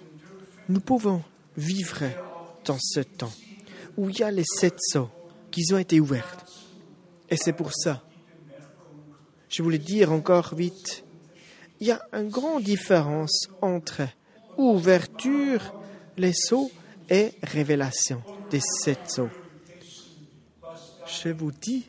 [0.68, 1.22] nous pouvons
[1.56, 2.04] vivre
[2.64, 3.32] dans ce temps
[3.96, 5.10] où il y a les sept sceaux
[5.50, 6.44] qui ont été ouvertes.
[7.30, 8.02] Et c'est pour ça,
[9.48, 11.04] je voulais dire encore vite,
[11.80, 14.02] il y a une grande différence entre
[14.56, 15.74] ouverture,
[16.16, 16.70] les sceaux,
[17.10, 19.28] et révélation des sept sceaux.
[21.06, 21.86] Je vous dis,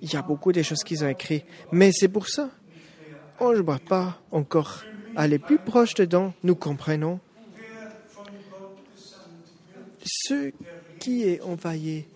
[0.00, 2.50] il y a beaucoup de choses qu'ils ont écrites, mais c'est pour ça
[3.40, 4.82] on ne va pas encore
[5.16, 7.20] aller plus proche dedans, nous comprenons.
[10.04, 10.52] Ce
[10.98, 12.08] qui est envoyé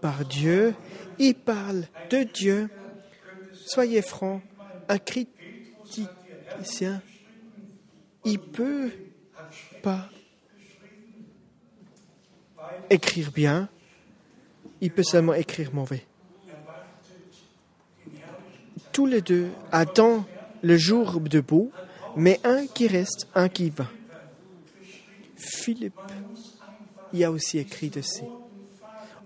[0.00, 0.74] par Dieu,
[1.18, 2.68] il parle de Dieu.
[3.66, 4.42] Soyez francs,
[4.88, 5.30] un criticien,
[8.24, 8.90] il peut
[9.82, 10.08] pas
[12.90, 13.68] écrire bien,
[14.80, 16.04] il peut seulement écrire mauvais.
[18.92, 20.24] Tous les deux attendent
[20.62, 21.70] le jour debout,
[22.16, 23.86] mais un qui reste, un qui va.
[25.36, 25.94] Philippe
[27.12, 28.24] y a aussi écrit dessus.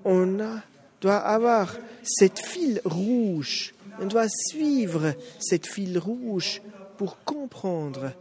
[0.04, 0.38] On
[1.00, 3.74] doit avoir cette fil rouge.
[4.00, 6.62] On doit suivre cette fil rouge
[6.96, 8.12] pour comprendre.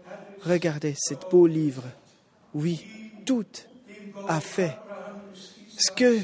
[0.41, 1.83] Regardez cet beau livre.
[2.53, 2.85] Oui,
[3.25, 3.45] tout
[4.27, 4.77] a fait
[5.77, 6.19] ce que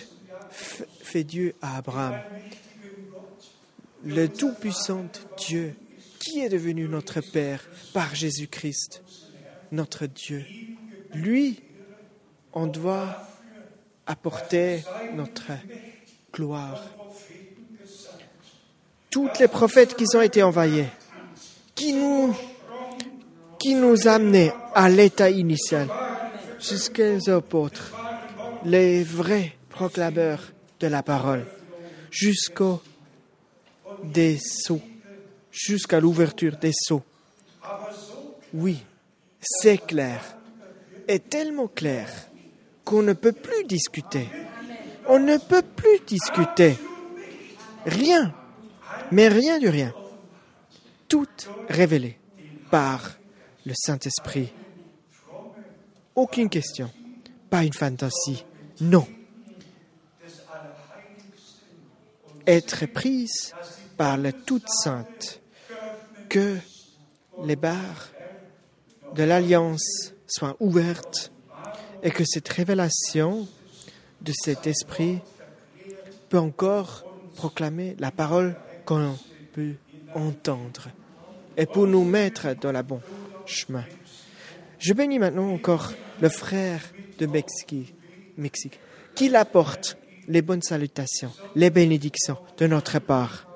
[0.49, 2.19] fait Dieu à Abraham.
[4.03, 5.05] Le Tout-Puissant
[5.37, 5.75] Dieu
[6.21, 9.01] qui est devenu notre Père par Jésus-Christ,
[9.71, 10.45] notre Dieu?
[11.13, 11.59] Lui,
[12.53, 13.17] on doit
[14.05, 14.83] apporter
[15.15, 15.51] notre
[16.31, 16.83] gloire.
[19.09, 20.87] Toutes les prophètes qui ont été envoyés,
[21.75, 22.35] qui nous,
[23.59, 25.89] qui nous amenaient à l'état initial,
[26.59, 27.93] jusqu'aux apôtres,
[28.63, 31.45] les vrais proclameurs de la parole,
[32.11, 32.81] jusqu'au
[34.03, 34.81] des sceaux,
[35.51, 37.03] jusqu'à l'ouverture des sceaux.
[38.53, 38.83] Oui,
[39.39, 40.37] c'est clair,
[41.07, 42.09] et tellement clair
[42.85, 44.27] qu'on ne peut plus discuter.
[45.07, 46.77] On ne peut plus discuter.
[47.85, 48.33] Rien,
[49.11, 49.93] mais rien du rien.
[51.07, 51.27] Tout
[51.69, 52.17] révélé
[52.69, 53.17] par
[53.65, 54.51] le Saint-Esprit.
[56.15, 56.91] Aucune question,
[57.49, 58.45] pas une fantaisie,
[58.79, 59.07] non.
[62.47, 63.53] Être prise
[63.97, 65.40] par la Toute Sainte,
[66.31, 66.55] que
[67.43, 68.09] les barres
[69.15, 71.29] de l'Alliance soient ouvertes
[72.03, 73.49] et que cette révélation
[74.21, 75.19] de cet esprit
[76.29, 77.03] peut encore
[77.35, 78.55] proclamer la parole
[78.85, 79.17] qu'on
[79.51, 79.73] peut
[80.15, 80.87] entendre
[81.57, 83.01] et pour nous mettre dans le bon
[83.45, 83.83] chemin.
[84.79, 85.91] Je bénis maintenant encore
[86.21, 86.81] le frère
[87.19, 87.93] de Mexique,
[88.37, 88.79] Mexique
[89.15, 89.97] qu'il apporte
[90.29, 93.49] les bonnes salutations, les bénédictions de notre part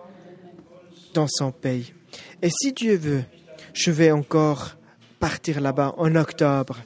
[1.14, 1.94] dans son pays.
[2.41, 3.23] Et si Dieu veut,
[3.73, 4.75] je vais encore
[5.19, 6.77] partir là-bas en octobre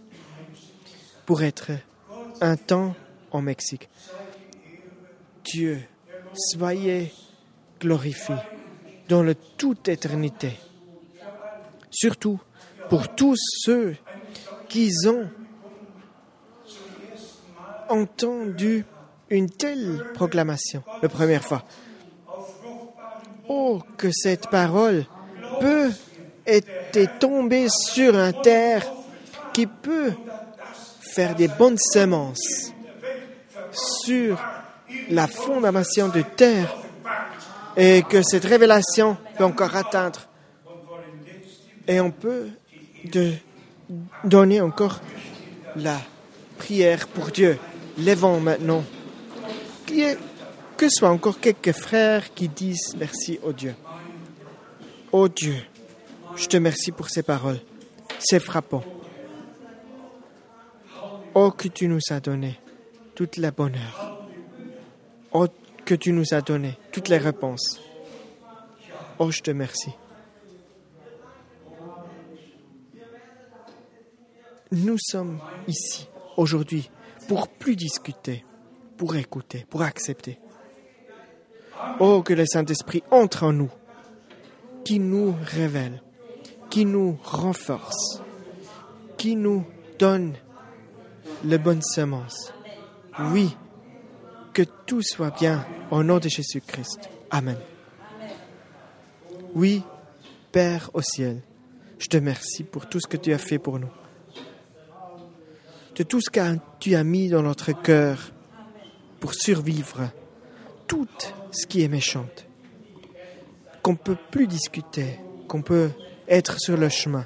[1.25, 1.71] pour être
[2.41, 2.95] un temps
[3.31, 3.89] au Mexique.
[5.43, 5.81] Dieu,
[6.33, 7.11] soyez
[7.79, 8.35] glorifié
[9.07, 10.57] dans la toute éternité.
[11.89, 12.39] Surtout
[12.89, 13.95] pour tous ceux
[14.67, 15.29] qui ont
[17.89, 18.85] entendu
[19.29, 21.63] une telle proclamation la première fois.
[23.47, 25.05] Oh, que cette parole
[25.59, 25.91] peut
[26.45, 28.85] être tombée sur un terre
[29.53, 30.13] qui peut
[31.01, 32.71] faire des bonnes semences
[33.71, 34.41] sur
[35.09, 36.75] la fondation de terre
[37.77, 40.21] et que cette révélation peut encore atteindre.
[41.87, 42.49] Et on peut
[43.05, 43.33] de
[44.23, 44.99] donner encore
[45.75, 45.97] la
[46.57, 47.57] prière pour Dieu.
[47.97, 48.83] Lèvons maintenant.
[50.77, 53.75] Que soit encore quelques frères qui disent merci au Dieu.
[55.11, 55.55] Ô Dieu,
[56.35, 57.59] je te remercie pour ces paroles.
[58.19, 58.83] C'est frappant.
[61.33, 62.59] Oh, que tu nous as donné
[63.15, 64.27] toute la bonheur.
[65.31, 65.47] Oh,
[65.83, 67.81] que tu nous as donné toutes les réponses.
[69.17, 69.93] Oh, je te remercie.
[74.71, 76.07] Nous sommes ici
[76.37, 76.91] aujourd'hui
[77.27, 78.45] pour plus discuter,
[78.95, 80.39] pour écouter, pour accepter.
[81.99, 83.71] Oh, que le Saint-Esprit entre en nous,
[84.83, 86.01] qui nous révèle,
[86.69, 88.21] qui nous renforce,
[89.17, 89.65] qui nous
[89.97, 90.35] donne
[91.43, 92.53] les bonnes semences.
[93.31, 93.55] Oui,
[94.53, 97.09] que tout soit bien au nom de Jésus-Christ.
[97.31, 97.57] Amen.
[99.55, 99.83] Oui,
[100.51, 101.41] Père au ciel,
[101.97, 103.91] je te remercie pour tout ce que tu as fait pour nous,
[105.95, 108.31] de tout ce que tu as mis dans notre cœur
[109.19, 110.09] pour survivre
[110.87, 111.07] tout
[111.51, 112.25] ce qui est méchant,
[113.81, 115.89] qu'on peut plus discuter, qu'on peut
[116.27, 117.25] être sur le chemin.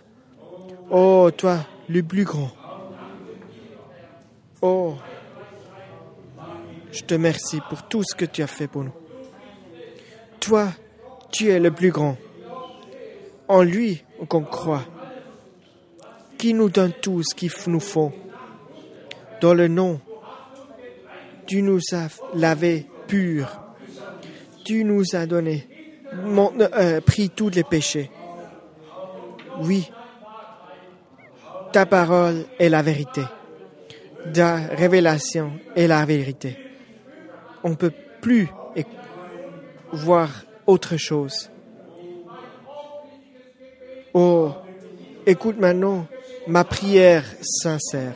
[0.89, 2.51] Oh, toi, le plus grand,
[4.65, 4.95] Oh,
[6.89, 8.93] je te remercie pour tout ce que tu as fait pour nous.
[10.39, 10.69] Toi,
[11.33, 12.15] tu es le plus grand.
[13.49, 14.85] En lui, qu'on croit,
[16.37, 18.13] qui nous donne tout ce qu'il nous faut.
[19.41, 19.99] Dans le nom,
[21.45, 23.59] tu nous as lavé pur.
[24.63, 25.67] Tu nous as donné,
[26.15, 28.09] euh, pris tous les péchés.
[29.61, 29.91] Oui,
[31.71, 33.21] ta parole est la vérité
[34.35, 36.57] la révélation et la vérité.
[37.63, 38.49] On ne peut plus
[39.91, 40.29] voir
[40.65, 41.49] autre chose.
[44.13, 44.51] Oh,
[45.25, 46.07] écoute maintenant
[46.47, 48.13] ma prière sincère.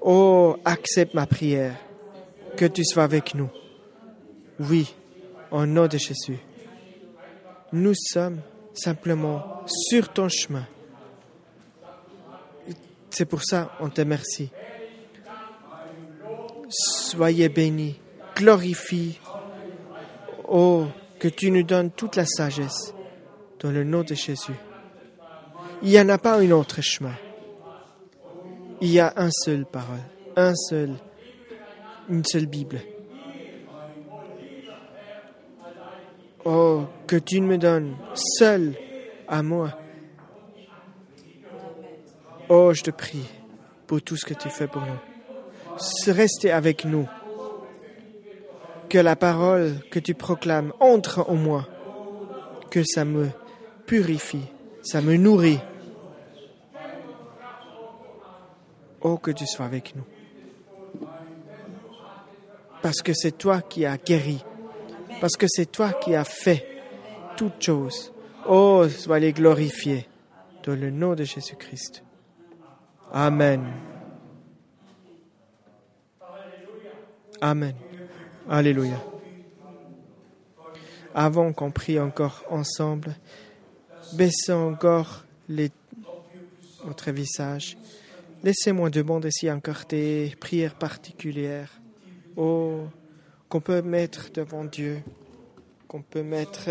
[0.00, 1.76] Oh, accepte ma prière.
[2.56, 3.48] Que tu sois avec nous.
[4.58, 4.94] Oui,
[5.50, 6.38] au nom de Jésus.
[7.72, 8.40] Nous sommes
[8.74, 10.66] simplement sur ton chemin.
[13.10, 14.50] C'est pour ça qu'on te remercie
[16.70, 18.00] soyez bénis,
[18.36, 19.18] glorifiez
[20.52, 20.86] Oh,
[21.18, 22.92] que tu nous donnes toute la sagesse
[23.60, 24.54] dans le nom de Jésus.
[25.82, 27.14] Il n'y en a pas un autre chemin.
[28.80, 30.00] Il y a un seul parole,
[30.36, 30.94] un seul,
[32.08, 32.80] une seule Bible.
[36.44, 38.74] Oh, que tu me donnes seul
[39.28, 39.78] à moi.
[42.48, 43.28] Oh, je te prie
[43.86, 44.98] pour tout ce que tu fais pour nous.
[46.06, 47.06] Restez avec nous.
[48.88, 51.68] Que la parole que tu proclames entre en moi.
[52.70, 53.28] Que ça me
[53.86, 54.46] purifie,
[54.82, 55.60] ça me nourrit.
[59.02, 60.04] Oh, que tu sois avec nous.
[62.82, 64.42] Parce que c'est toi qui as guéri.
[65.20, 66.66] Parce que c'est toi qui as fait
[67.36, 68.12] toutes choses.
[68.48, 70.08] Oh, soyez glorifié
[70.64, 72.02] dans le nom de Jésus-Christ.
[73.12, 73.72] Amen.
[77.40, 77.74] Amen.
[78.48, 79.00] Alléluia.
[81.14, 83.14] Avant qu'on prie encore ensemble,
[84.14, 85.70] baissons encore les,
[86.84, 87.76] votre visage.
[88.42, 91.80] Laissez-moi demander si encore des prières particulières
[92.36, 92.84] oh,
[93.50, 95.02] qu'on peut mettre devant Dieu,
[95.88, 96.70] qu'on peut mettre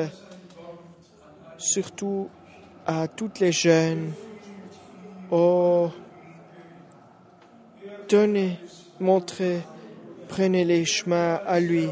[1.58, 2.30] surtout
[2.86, 4.14] à toutes les jeunes.
[5.30, 5.92] Oh,
[8.08, 8.58] donnez,
[8.98, 9.60] montrez,
[10.30, 11.90] prenez les chemins à lui.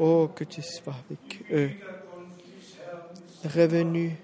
[0.00, 1.70] Oh, que tu sois avec eux.
[3.44, 4.16] Revenu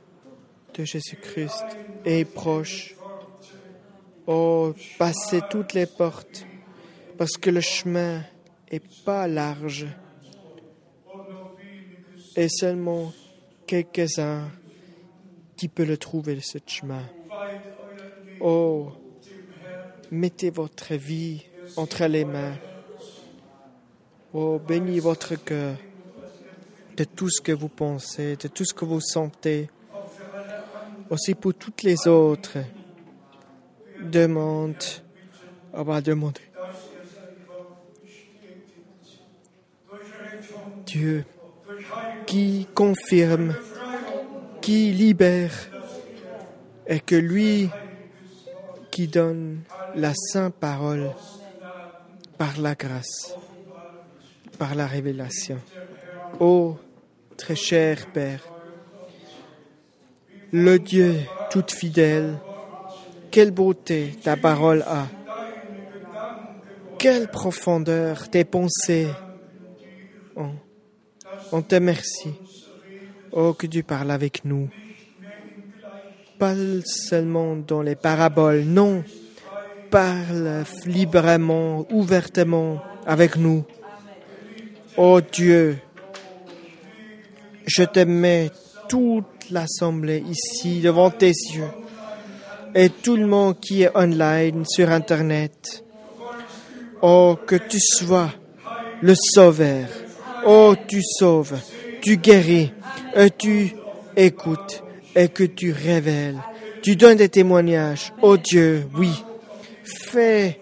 [0.75, 1.65] de Jésus-Christ
[2.05, 2.97] est proche.
[4.27, 6.45] Oh, passez toutes les portes,
[7.17, 8.25] parce que le chemin
[8.71, 9.87] est pas large
[12.37, 13.13] et seulement
[13.67, 14.51] quelques-uns
[15.57, 17.03] qui peuvent le trouver, ce chemin.
[18.41, 18.93] Oh,
[20.11, 21.45] mettez votre vie
[21.77, 22.57] entre les mains.
[24.33, 25.77] Oh, bénis votre cœur
[26.97, 29.71] de tout ce que vous pensez, de tout ce que vous sentez.
[31.11, 32.59] Aussi pour toutes les autres.
[34.01, 34.83] Demande.
[35.73, 36.48] Va demander.
[40.89, 41.25] Dieu
[42.27, 43.55] qui confirme,
[44.63, 45.53] qui libère,
[46.87, 47.69] et que lui
[48.91, 49.61] qui donne
[49.95, 51.11] la sainte parole
[52.39, 53.35] par la grâce,
[54.59, 55.59] par la révélation.
[56.41, 56.77] Ô
[57.37, 58.41] très cher Père,
[60.53, 61.17] le Dieu
[61.51, 62.39] tout fidèle,
[63.31, 65.07] quelle beauté ta parole a,
[66.99, 69.09] quelle profondeur tes pensées
[70.35, 70.55] ont.
[71.53, 72.35] On te remercie.
[73.33, 74.69] Oh, que tu parles avec nous.
[76.39, 76.55] Pas
[76.85, 79.03] seulement dans les paraboles, non.
[79.91, 83.65] Parle librement, ouvertement avec nous.
[84.97, 85.79] Oh Dieu,
[87.67, 88.51] je te mets
[88.89, 91.71] toute l'assemblée ici devant tes yeux
[92.75, 95.85] et tout le monde qui est online sur Internet.
[97.01, 98.33] Oh, que tu sois
[99.01, 99.87] le sauveur
[100.51, 101.59] Oh, tu sauves,
[102.01, 102.73] tu guéris,
[103.15, 103.75] et tu
[104.17, 104.83] écoutes
[105.15, 106.39] et que tu révèles.
[106.81, 108.15] Tu donnes des témoignages.
[108.23, 109.11] Oh Dieu, oui.
[109.85, 110.59] Fais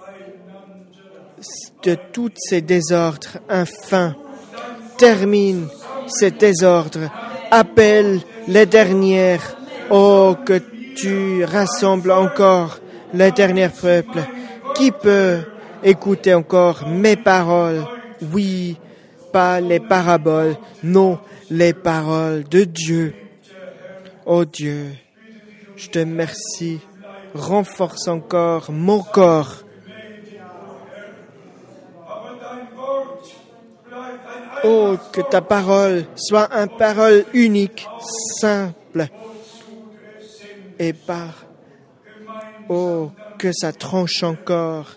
[1.84, 4.16] de tous ces désordres un fin.
[4.98, 5.68] Termine
[6.08, 7.08] ces désordres.
[7.52, 9.56] Appelle les dernières.
[9.90, 10.60] Oh, que
[10.96, 12.80] tu rassembles encore
[13.14, 14.24] les derniers peuples.
[14.74, 15.42] Qui peut
[15.84, 17.84] écouter encore mes paroles?
[18.32, 18.78] Oui,
[19.36, 21.18] pas les paraboles, non,
[21.50, 23.14] les paroles de Dieu.
[24.24, 24.92] Oh Dieu,
[25.76, 26.80] je te remercie.
[27.34, 29.56] Renforce encore mon corps.
[34.64, 37.86] Oh, que ta parole soit une parole unique,
[38.40, 39.06] simple,
[40.78, 41.44] et par,
[42.70, 44.96] oh, que ça tranche encore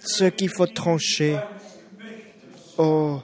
[0.00, 1.38] ce qu'il faut trancher.
[2.76, 3.20] Oh,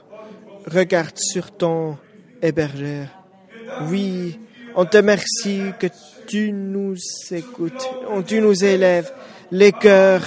[0.65, 1.97] regarde sur ton
[2.41, 3.09] hébergère.
[3.89, 4.39] Oui,
[4.75, 5.87] on te remercie que
[6.27, 6.95] tu nous
[7.31, 7.89] écoutes,
[8.27, 9.11] tu nous élèves
[9.51, 10.25] les cœurs.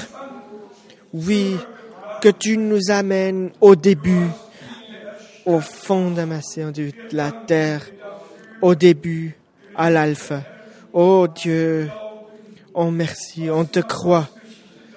[1.12, 1.56] Oui,
[2.20, 4.28] que tu nous amènes au début,
[5.46, 7.86] au fondamation de la terre,
[8.62, 9.36] au début,
[9.76, 10.42] à l'alpha.
[10.92, 11.90] Oh Dieu,
[12.74, 14.28] on merci, on te croit.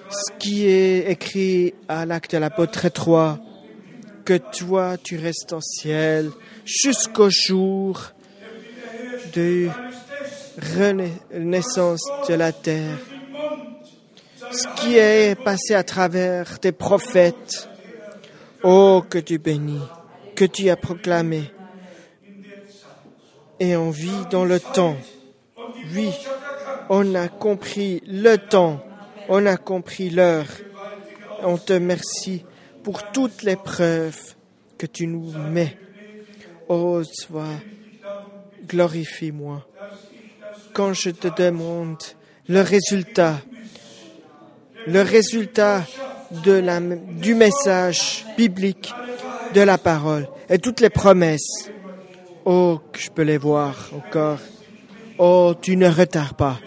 [0.09, 3.39] Ce qui est écrit à l'acte de l'apôtre 3,
[4.27, 6.31] que toi tu restes en ciel
[6.65, 8.11] jusqu'au jour
[9.33, 9.69] de
[10.75, 12.99] renaissance de la terre.
[14.51, 17.69] Ce qui est passé à travers tes prophètes,
[18.63, 19.87] oh que tu bénis,
[20.35, 21.49] que tu as proclamé,
[23.61, 24.97] Et on vit dans le temps.
[25.95, 26.11] Oui,
[26.89, 28.83] on a compris le temps.
[29.29, 30.47] On a compris l'heure.
[31.43, 32.43] On te remercie
[32.87, 34.35] pour toutes les preuves
[34.77, 35.77] que tu nous mets.
[36.69, 37.59] Oh, sois,
[38.65, 39.67] glorifie-moi.
[40.71, 42.01] Quand je te demande
[42.47, 43.41] le résultat,
[44.85, 45.83] le résultat
[46.31, 48.93] du message biblique
[49.53, 51.69] de la parole et toutes les promesses.
[52.45, 54.39] Oh, que je peux les voir encore.
[55.17, 56.57] Oh, tu ne retardes pas.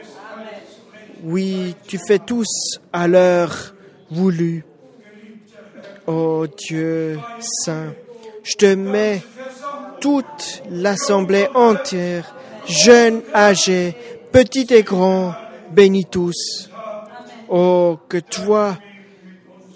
[1.22, 3.74] Oui, tu fais tous à l'heure
[4.10, 4.66] voulue.
[6.12, 7.94] Oh Dieu saint,
[8.42, 9.22] je te mets
[10.00, 12.34] toute l'assemblée entière,
[12.66, 13.94] jeunes, âgés,
[14.32, 15.32] petits et grands,
[15.70, 16.68] bénis tous.
[17.48, 18.76] Oh, que toi,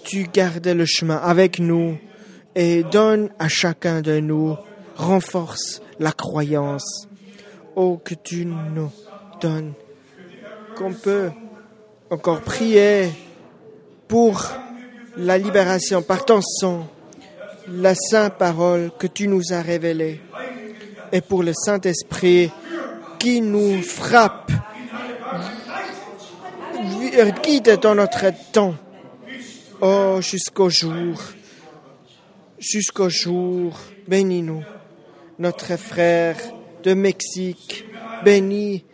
[0.03, 1.97] tu gardes le chemin avec nous
[2.53, 4.57] et donne à chacun de nous,
[4.97, 7.07] renforce la croyance.
[7.77, 8.91] Oh, que tu nous
[9.39, 9.71] donnes,
[10.75, 11.29] qu'on peut
[12.09, 13.09] encore prier
[14.09, 14.51] pour
[15.17, 16.87] la libération par ton sang,
[17.67, 20.21] la sainte parole que tu nous as révélée,
[21.11, 22.51] et pour le Saint-Esprit
[23.19, 24.51] qui nous frappe,
[27.43, 28.75] guide dans notre temps.
[29.81, 31.21] Oh, jusqu'au jour,
[32.59, 33.77] jusqu'au jour,
[34.07, 34.63] bénis-nous,
[35.39, 36.37] notre frère
[36.83, 37.85] de Mexique,
[38.23, 38.85] bénis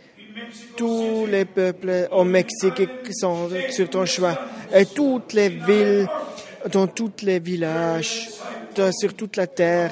[0.75, 2.81] tous les peuples au Mexique
[3.11, 4.37] sont sur ton choix,
[4.73, 6.07] et toutes les villes,
[6.71, 8.29] dans tous les villages,
[8.91, 9.91] sur toute la terre.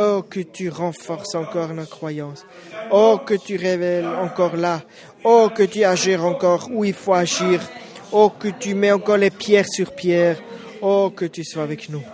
[0.00, 2.46] Oh, que tu renforces encore nos croyances.
[2.92, 4.82] Oh, que tu révèles encore là.
[5.24, 7.60] Oh, que tu agis encore où il faut agir.
[8.12, 10.40] Oh, que tu mets encore les pierres sur pierre.
[10.80, 12.04] Oh, que tu sois avec nous.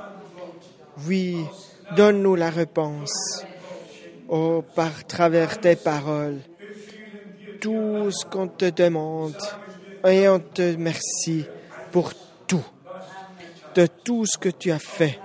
[1.06, 1.36] Oui,
[1.94, 3.44] donne-nous la réponse.
[4.28, 6.38] Oh, par travers tes paroles.
[7.64, 9.38] Tout ce qu'on te demande.
[10.06, 11.46] Et on te remercie
[11.92, 12.12] pour
[12.46, 12.62] tout.
[13.74, 15.18] De tout ce que tu as fait.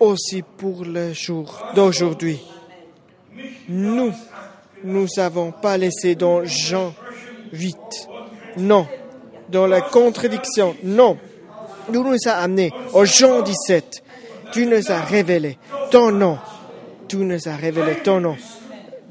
[0.00, 2.40] Aussi pour le jour d'aujourd'hui.
[3.68, 4.10] Nous,
[4.84, 6.94] nous n'avons pas laissé dans Jean
[7.52, 7.76] 8.
[8.56, 8.86] Non,
[9.50, 10.74] dans la contradiction.
[10.82, 11.18] Non,
[11.92, 14.02] nous nous a amenés au Jean 17.
[14.50, 15.58] Tu nous as révélé
[15.90, 16.38] ton nom.
[17.06, 18.36] Tu nous as révélé ton nom.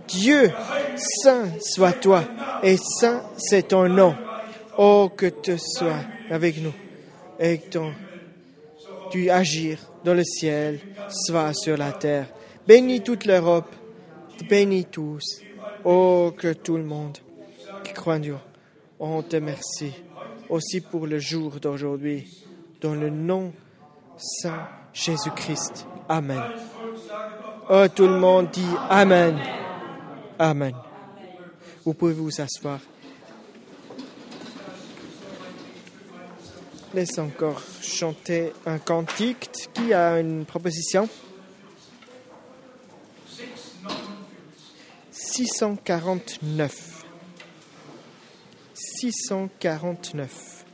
[0.07, 0.51] Dieu,
[0.97, 2.23] saint soit toi,
[2.61, 4.15] et saint c'est ton nom.
[4.77, 5.99] Oh, que tu sois
[6.29, 6.73] avec nous,
[7.39, 7.93] et que ton,
[9.11, 10.79] tu agir dans le ciel,
[11.09, 12.27] soit sur la terre.
[12.67, 13.71] Bénis toute l'Europe,
[14.49, 15.41] bénis tous.
[15.85, 17.17] Oh, que tout le monde
[17.83, 18.37] qui croit en Dieu,
[18.99, 19.93] on te remercie
[20.49, 22.27] aussi pour le jour d'aujourd'hui.
[22.81, 23.53] Dans le nom
[24.17, 25.87] Saint Jésus-Christ.
[26.09, 26.41] Amen.
[27.69, 29.35] Oh, tout le monde dit Amen.
[30.43, 30.75] Amen.
[31.85, 32.81] Vous pouvez vous asseoir.
[36.93, 39.49] Laisse encore chanter un cantique.
[39.73, 41.07] Qui a une proposition?
[45.13, 47.05] 649.
[48.73, 50.65] 649.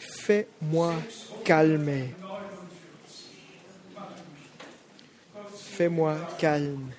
[0.00, 0.94] Fais-moi
[1.44, 2.14] calmer.
[5.76, 6.90] Fais-moi calme.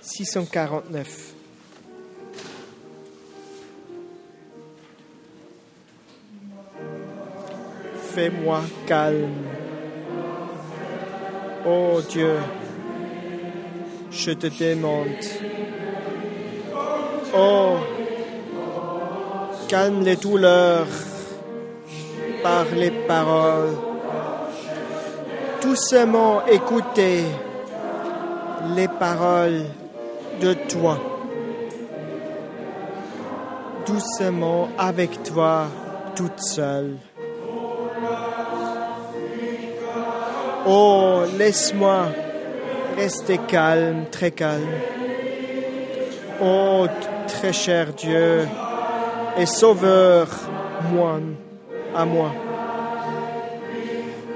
[0.00, 1.34] 649.
[8.14, 9.44] Fais-moi calme.
[11.64, 12.36] Oh Dieu
[14.10, 15.24] je te demande.
[17.32, 17.76] Oh,
[19.68, 20.88] calme les douleurs
[22.42, 23.76] par les paroles.
[25.62, 27.26] Doucement écouter
[28.74, 29.64] les paroles
[30.40, 30.98] de toi.
[33.86, 35.66] Doucement avec toi
[36.14, 36.96] toute seule.
[40.66, 42.06] Oh, laisse-moi
[42.96, 44.68] Restez calme, très calme.
[46.42, 46.86] Oh,
[47.26, 48.46] très cher Dieu
[49.38, 50.28] et Sauveur,
[50.92, 51.18] moi,
[51.96, 52.32] à moi.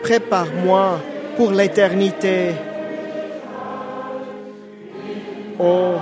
[0.03, 0.99] Prépare-moi
[1.37, 2.53] pour l'éternité.
[5.59, 5.95] Oh,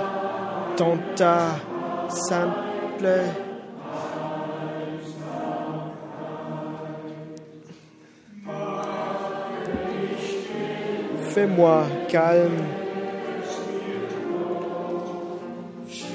[0.76, 1.50] dans ta
[2.08, 2.64] simple
[11.34, 12.62] fais-moi calme.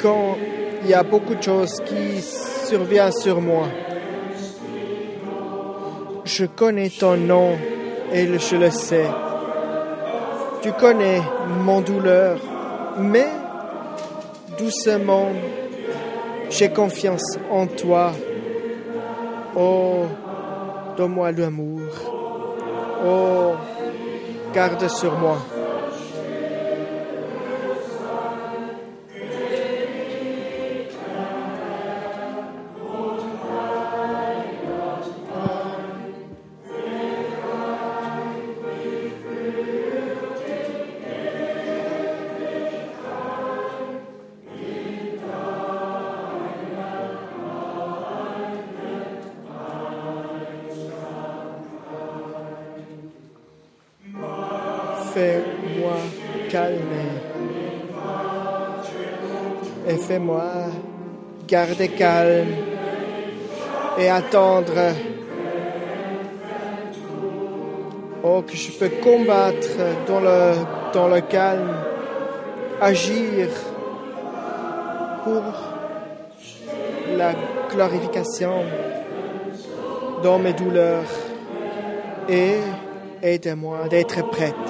[0.01, 0.37] Quand
[0.81, 3.67] il y a beaucoup de choses qui surviennent sur moi,
[6.23, 7.57] je connais ton nom
[8.13, 9.09] et je le sais.
[10.61, 11.21] Tu connais
[11.65, 12.37] mon douleur,
[12.97, 13.29] mais
[14.57, 15.29] doucement,
[16.49, 18.11] j'ai confiance en toi.
[19.55, 20.05] Oh,
[20.97, 21.81] donne-moi l'amour.
[23.05, 23.53] Oh,
[24.53, 25.37] garde sur moi.
[61.49, 62.53] Garder calme
[63.97, 64.93] et attendre.
[68.23, 69.67] Oh, que je peux combattre
[70.07, 71.73] dans le, calme,
[72.81, 73.47] agir
[75.23, 75.43] pour
[77.17, 77.33] la
[77.73, 78.63] glorification
[80.21, 81.09] dans mes douleurs
[82.27, 82.57] et
[83.23, 84.68] aide-moi d'être prête.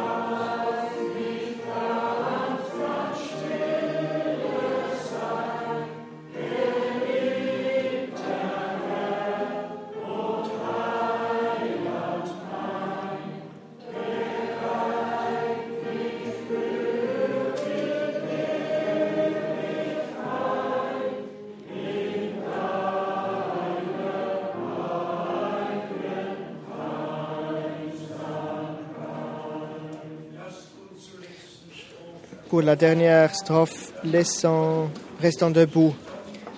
[32.61, 34.89] La dernière strophe, laissant,
[35.21, 35.95] restant debout.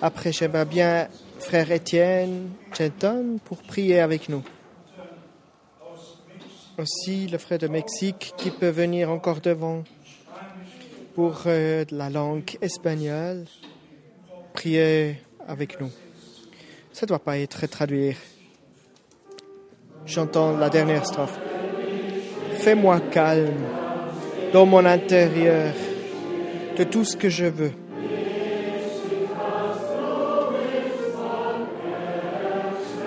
[0.00, 1.08] Après, j'aimerais bien
[1.38, 4.42] frère Étienne Chenton pour prier avec nous.
[6.76, 9.84] Aussi, le frère de Mexique qui peut venir encore devant
[11.14, 13.44] pour euh, la langue espagnole,
[14.54, 15.90] prier avec nous.
[16.92, 18.16] Ça ne doit pas être traduit.
[20.04, 21.38] J'entends la dernière strophe.
[22.58, 23.62] Fais-moi calme
[24.52, 25.72] dans mon intérieur
[26.76, 27.72] de tout ce que je veux.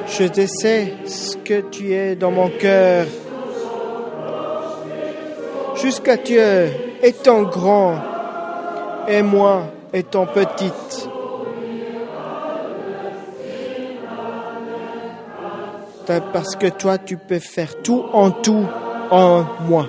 [0.07, 3.05] Je sais ce que tu es dans mon cœur.
[5.75, 6.67] Jusqu'à Dieu
[7.03, 7.95] étant grand
[9.07, 11.09] et moi étant petite.
[16.05, 18.65] Parce que toi, tu peux faire tout en tout
[19.11, 19.87] en moi.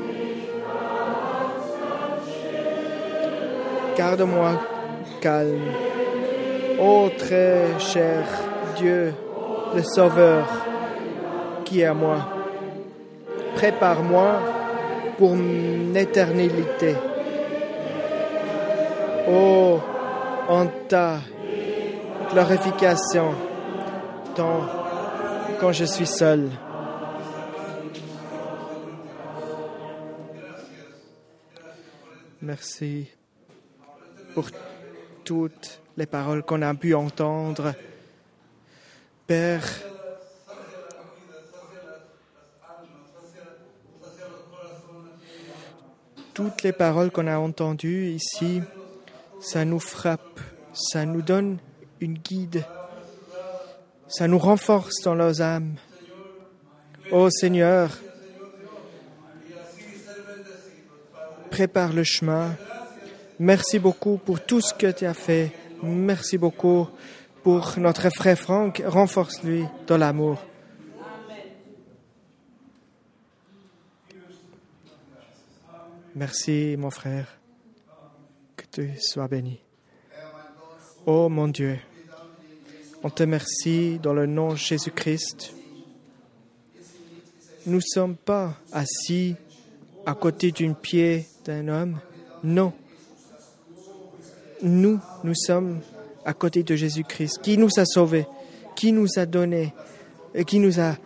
[3.96, 4.52] Garde-moi
[5.20, 5.72] calme.
[6.78, 8.24] Ô très cher
[8.76, 9.14] Dieu,
[9.74, 10.46] le Sauveur,
[11.64, 12.28] qui est à moi.
[13.54, 14.40] Prépare-moi
[15.16, 16.94] pour mon éternité.
[19.28, 19.80] Oh,
[20.48, 21.18] en ta
[22.30, 23.34] glorification,
[24.34, 24.60] tant
[25.58, 26.50] quand je suis seul.
[32.42, 33.08] Merci
[34.36, 34.50] pour
[35.24, 37.72] toutes les paroles qu'on a pu entendre.
[39.26, 39.66] Père,
[46.34, 48.60] toutes les paroles qu'on a entendues ici,
[49.40, 50.38] ça nous frappe,
[50.74, 51.56] ça nous donne
[52.00, 52.66] une guide,
[54.06, 55.76] ça nous renforce dans nos âmes.
[57.10, 57.88] Ô Seigneur,
[61.50, 62.54] prépare le chemin.
[63.38, 65.52] Merci beaucoup pour tout ce que tu as fait.
[65.82, 66.88] Merci beaucoup
[67.42, 68.82] pour notre frère Franck.
[68.86, 70.42] Renforce-lui dans l'amour.
[76.14, 77.26] Merci, mon frère.
[78.56, 79.60] Que tu sois béni.
[81.04, 81.78] Oh mon Dieu,
[83.02, 85.52] on te remercie dans le nom de Jésus-Christ.
[87.66, 89.36] Nous ne sommes pas assis
[90.06, 92.00] à côté d'une pied d'un homme.
[92.42, 92.72] Non.
[94.62, 95.80] Nous, nous sommes
[96.24, 98.26] à côté de Jésus-Christ, qui nous a sauvés,
[98.74, 99.72] qui nous a donné,
[100.34, 100.96] et qui nous a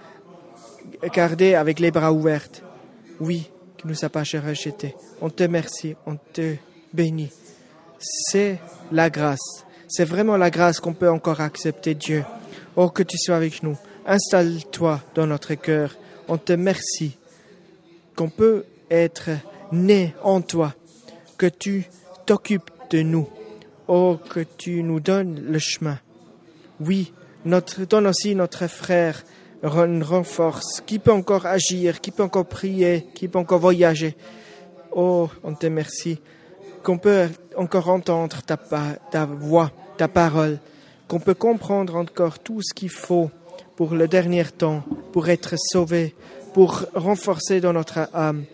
[1.15, 2.49] gardés avec les bras ouverts.
[3.21, 4.95] Oui, qui nous a pas rejetés.
[5.21, 6.57] On te remercie, on te
[6.93, 7.31] bénit.
[7.99, 8.59] C'est
[8.93, 9.65] la grâce.
[9.89, 12.25] C'est vraiment la grâce qu'on peut encore accepter, Dieu.
[12.77, 13.77] Oh, que tu sois avec nous.
[14.07, 15.97] Installe-toi dans notre cœur.
[16.29, 17.17] On te remercie
[18.17, 19.31] qu'on peut être
[19.73, 20.75] né en toi,
[21.37, 21.89] que tu
[22.27, 23.29] t'occupes de nous.
[23.93, 25.99] Oh, que tu nous donnes le chemin.
[26.79, 27.13] Oui,
[27.45, 29.25] notre, donne aussi notre frère
[29.65, 34.17] ren- renforce, qui peut encore agir, qui peut encore prier, qui peut encore voyager.
[34.93, 36.21] Oh, on te remercie
[36.85, 38.57] qu'on peut encore entendre ta,
[39.27, 40.61] voix, ta parole,
[41.09, 43.29] qu'on peut comprendre encore tout ce qu'il faut
[43.75, 46.15] pour le dernier temps, pour être sauvé,
[46.55, 48.45] pour renforcer dans notre âme.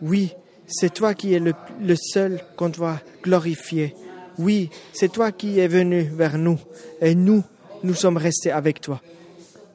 [0.00, 0.32] Oui,
[0.68, 3.94] c'est toi qui es le seul qu'on doit glorifier.
[4.38, 6.58] Oui, c'est toi qui es venu vers nous
[7.00, 7.42] et nous,
[7.82, 9.00] nous sommes restés avec toi.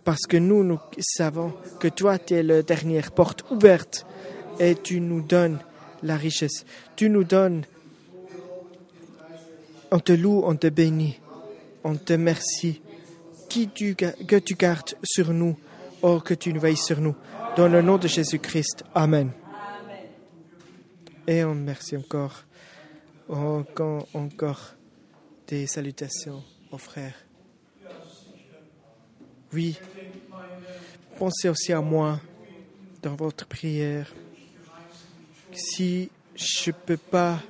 [0.03, 4.05] Parce que nous, nous savons que toi, tu es la dernière porte ouverte
[4.59, 5.59] et tu nous donnes
[6.03, 6.65] la richesse.
[6.95, 7.63] Tu nous donnes.
[9.91, 11.19] On te loue, on te bénit,
[11.83, 12.81] on te remercie.
[13.49, 15.55] Qui tu, ga- que tu gardes sur nous,
[16.01, 17.15] oh, que tu veilles sur nous.
[17.55, 18.83] Dans le nom de Jésus-Christ.
[18.93, 19.31] Amen.
[21.27, 22.43] Et on merci encore.
[23.29, 24.75] Encore,
[25.47, 27.15] des salutations aux frères.
[29.53, 29.77] Oui,
[31.17, 32.19] pensez aussi à moi
[33.01, 34.13] dans votre prière.
[35.51, 37.41] Si je peux pas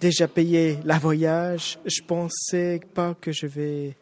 [0.00, 3.96] déjà payer la voyage, je pensais pas que je vais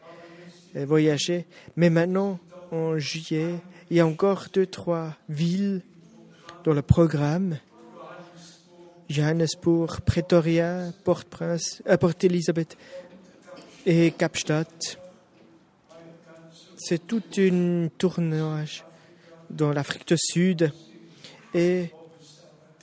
[0.73, 1.45] voyager.
[1.75, 2.39] Mais maintenant,
[2.71, 3.55] en juillet,
[3.89, 5.81] il y a encore deux, trois villes
[6.63, 7.57] dans le programme.
[9.11, 12.77] Johannesburg, Pretoria, Port-Prince, euh, Port-Elizabeth
[13.85, 14.97] et Kapstadt.
[16.77, 18.85] C'est tout un tournage
[19.49, 20.71] dans l'Afrique du Sud
[21.53, 21.89] et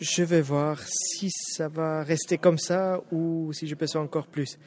[0.01, 4.27] je vais voir si ça va rester comme ça ou si je peux faire encore
[4.27, 4.59] plus.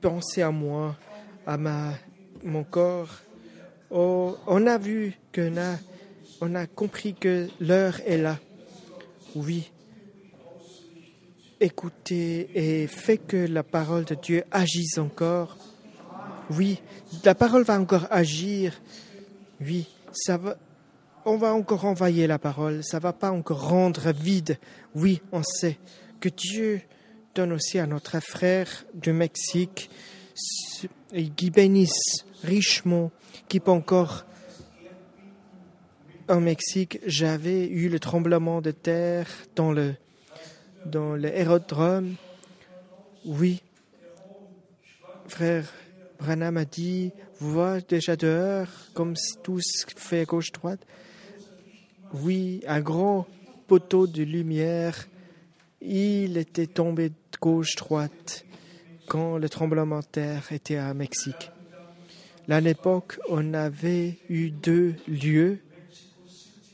[0.00, 0.96] Pensez à moi,
[1.46, 1.92] à ma,
[2.42, 3.10] mon corps.
[3.90, 5.52] Oh, on a vu que
[6.40, 8.38] on a compris que l'heure est là.
[9.34, 9.70] Oui.
[11.60, 15.56] Écoutez et faites que la parole de Dieu agisse encore.
[16.50, 16.80] Oui,
[17.24, 18.80] la parole va encore agir.
[19.60, 20.56] Oui, ça va.
[21.24, 22.84] On va encore envoyer la parole.
[22.84, 24.58] Ça va pas encore rendre vide.
[24.94, 25.78] Oui, on sait
[26.20, 26.80] que Dieu
[27.34, 29.90] donne aussi à notre frère du Mexique
[31.36, 33.10] qui bénisse richement,
[33.48, 34.24] qui peut encore
[36.28, 39.26] au Mexique, j'avais eu le tremblement de terre
[39.56, 39.94] dans le
[40.84, 42.14] dans l'aérodrome.
[43.24, 43.62] Oui,
[45.26, 45.64] frère
[46.18, 50.80] Branham a dit, vous voyez déjà dehors, comme tout se fait gauche-droite.
[52.12, 53.26] Oui, un grand
[53.66, 55.06] poteau de lumière,
[55.80, 58.44] il était tombé de gauche-droite
[59.06, 61.50] quand le tremblement de terre était à Mexique.
[62.48, 65.58] À l'époque, on avait eu deux lieux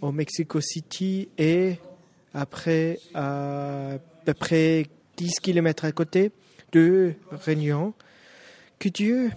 [0.01, 1.79] au Mexico City et
[2.35, 4.87] après à peu près
[5.17, 6.33] 10 kilomètres à côté
[6.73, 7.95] de Réunion.
[8.79, 9.31] Que Dieu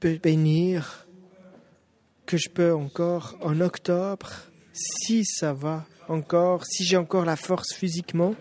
[0.00, 1.06] peut bénir,
[2.26, 4.30] que je peux encore en octobre,
[4.72, 8.34] si ça va encore, si j'ai encore la force physiquement,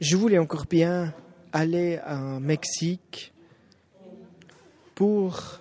[0.00, 1.14] je voulais encore bien
[1.52, 3.32] aller en Mexique
[4.94, 5.60] pour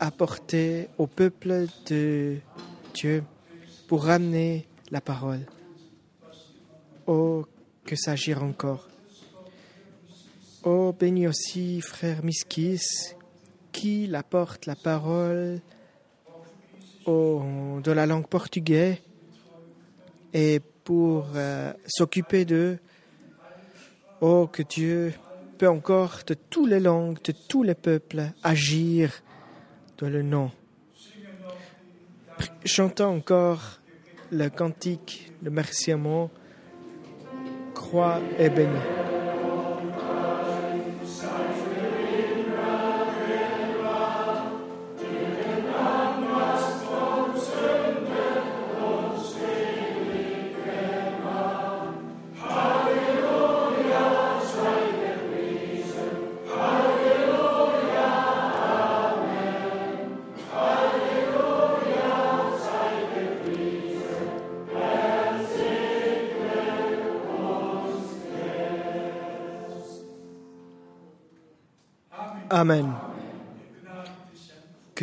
[0.00, 2.38] apporter au peuple de
[2.94, 3.22] Dieu,
[3.94, 5.46] pour ramener la parole.
[7.06, 7.46] Oh,
[7.84, 8.88] que s'agir encore.
[10.64, 13.14] Oh, bénis aussi frère Miskis,
[13.70, 15.60] qui apporte la parole
[17.06, 18.96] au- de la langue portugaise
[20.32, 22.78] et pour euh, s'occuper de
[24.20, 25.14] Oh, que Dieu
[25.56, 29.12] peut encore de toutes les langues, de tous les peuples agir
[29.98, 30.50] dans le nom.
[32.64, 33.78] Chantons encore
[34.34, 36.30] le cantique de remerciement.
[37.72, 38.78] Croix et béni.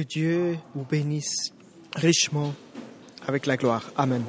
[0.01, 1.53] Que Dieu vous bénisse
[1.95, 2.55] richement
[3.27, 3.91] avec la gloire.
[3.95, 4.23] Amen.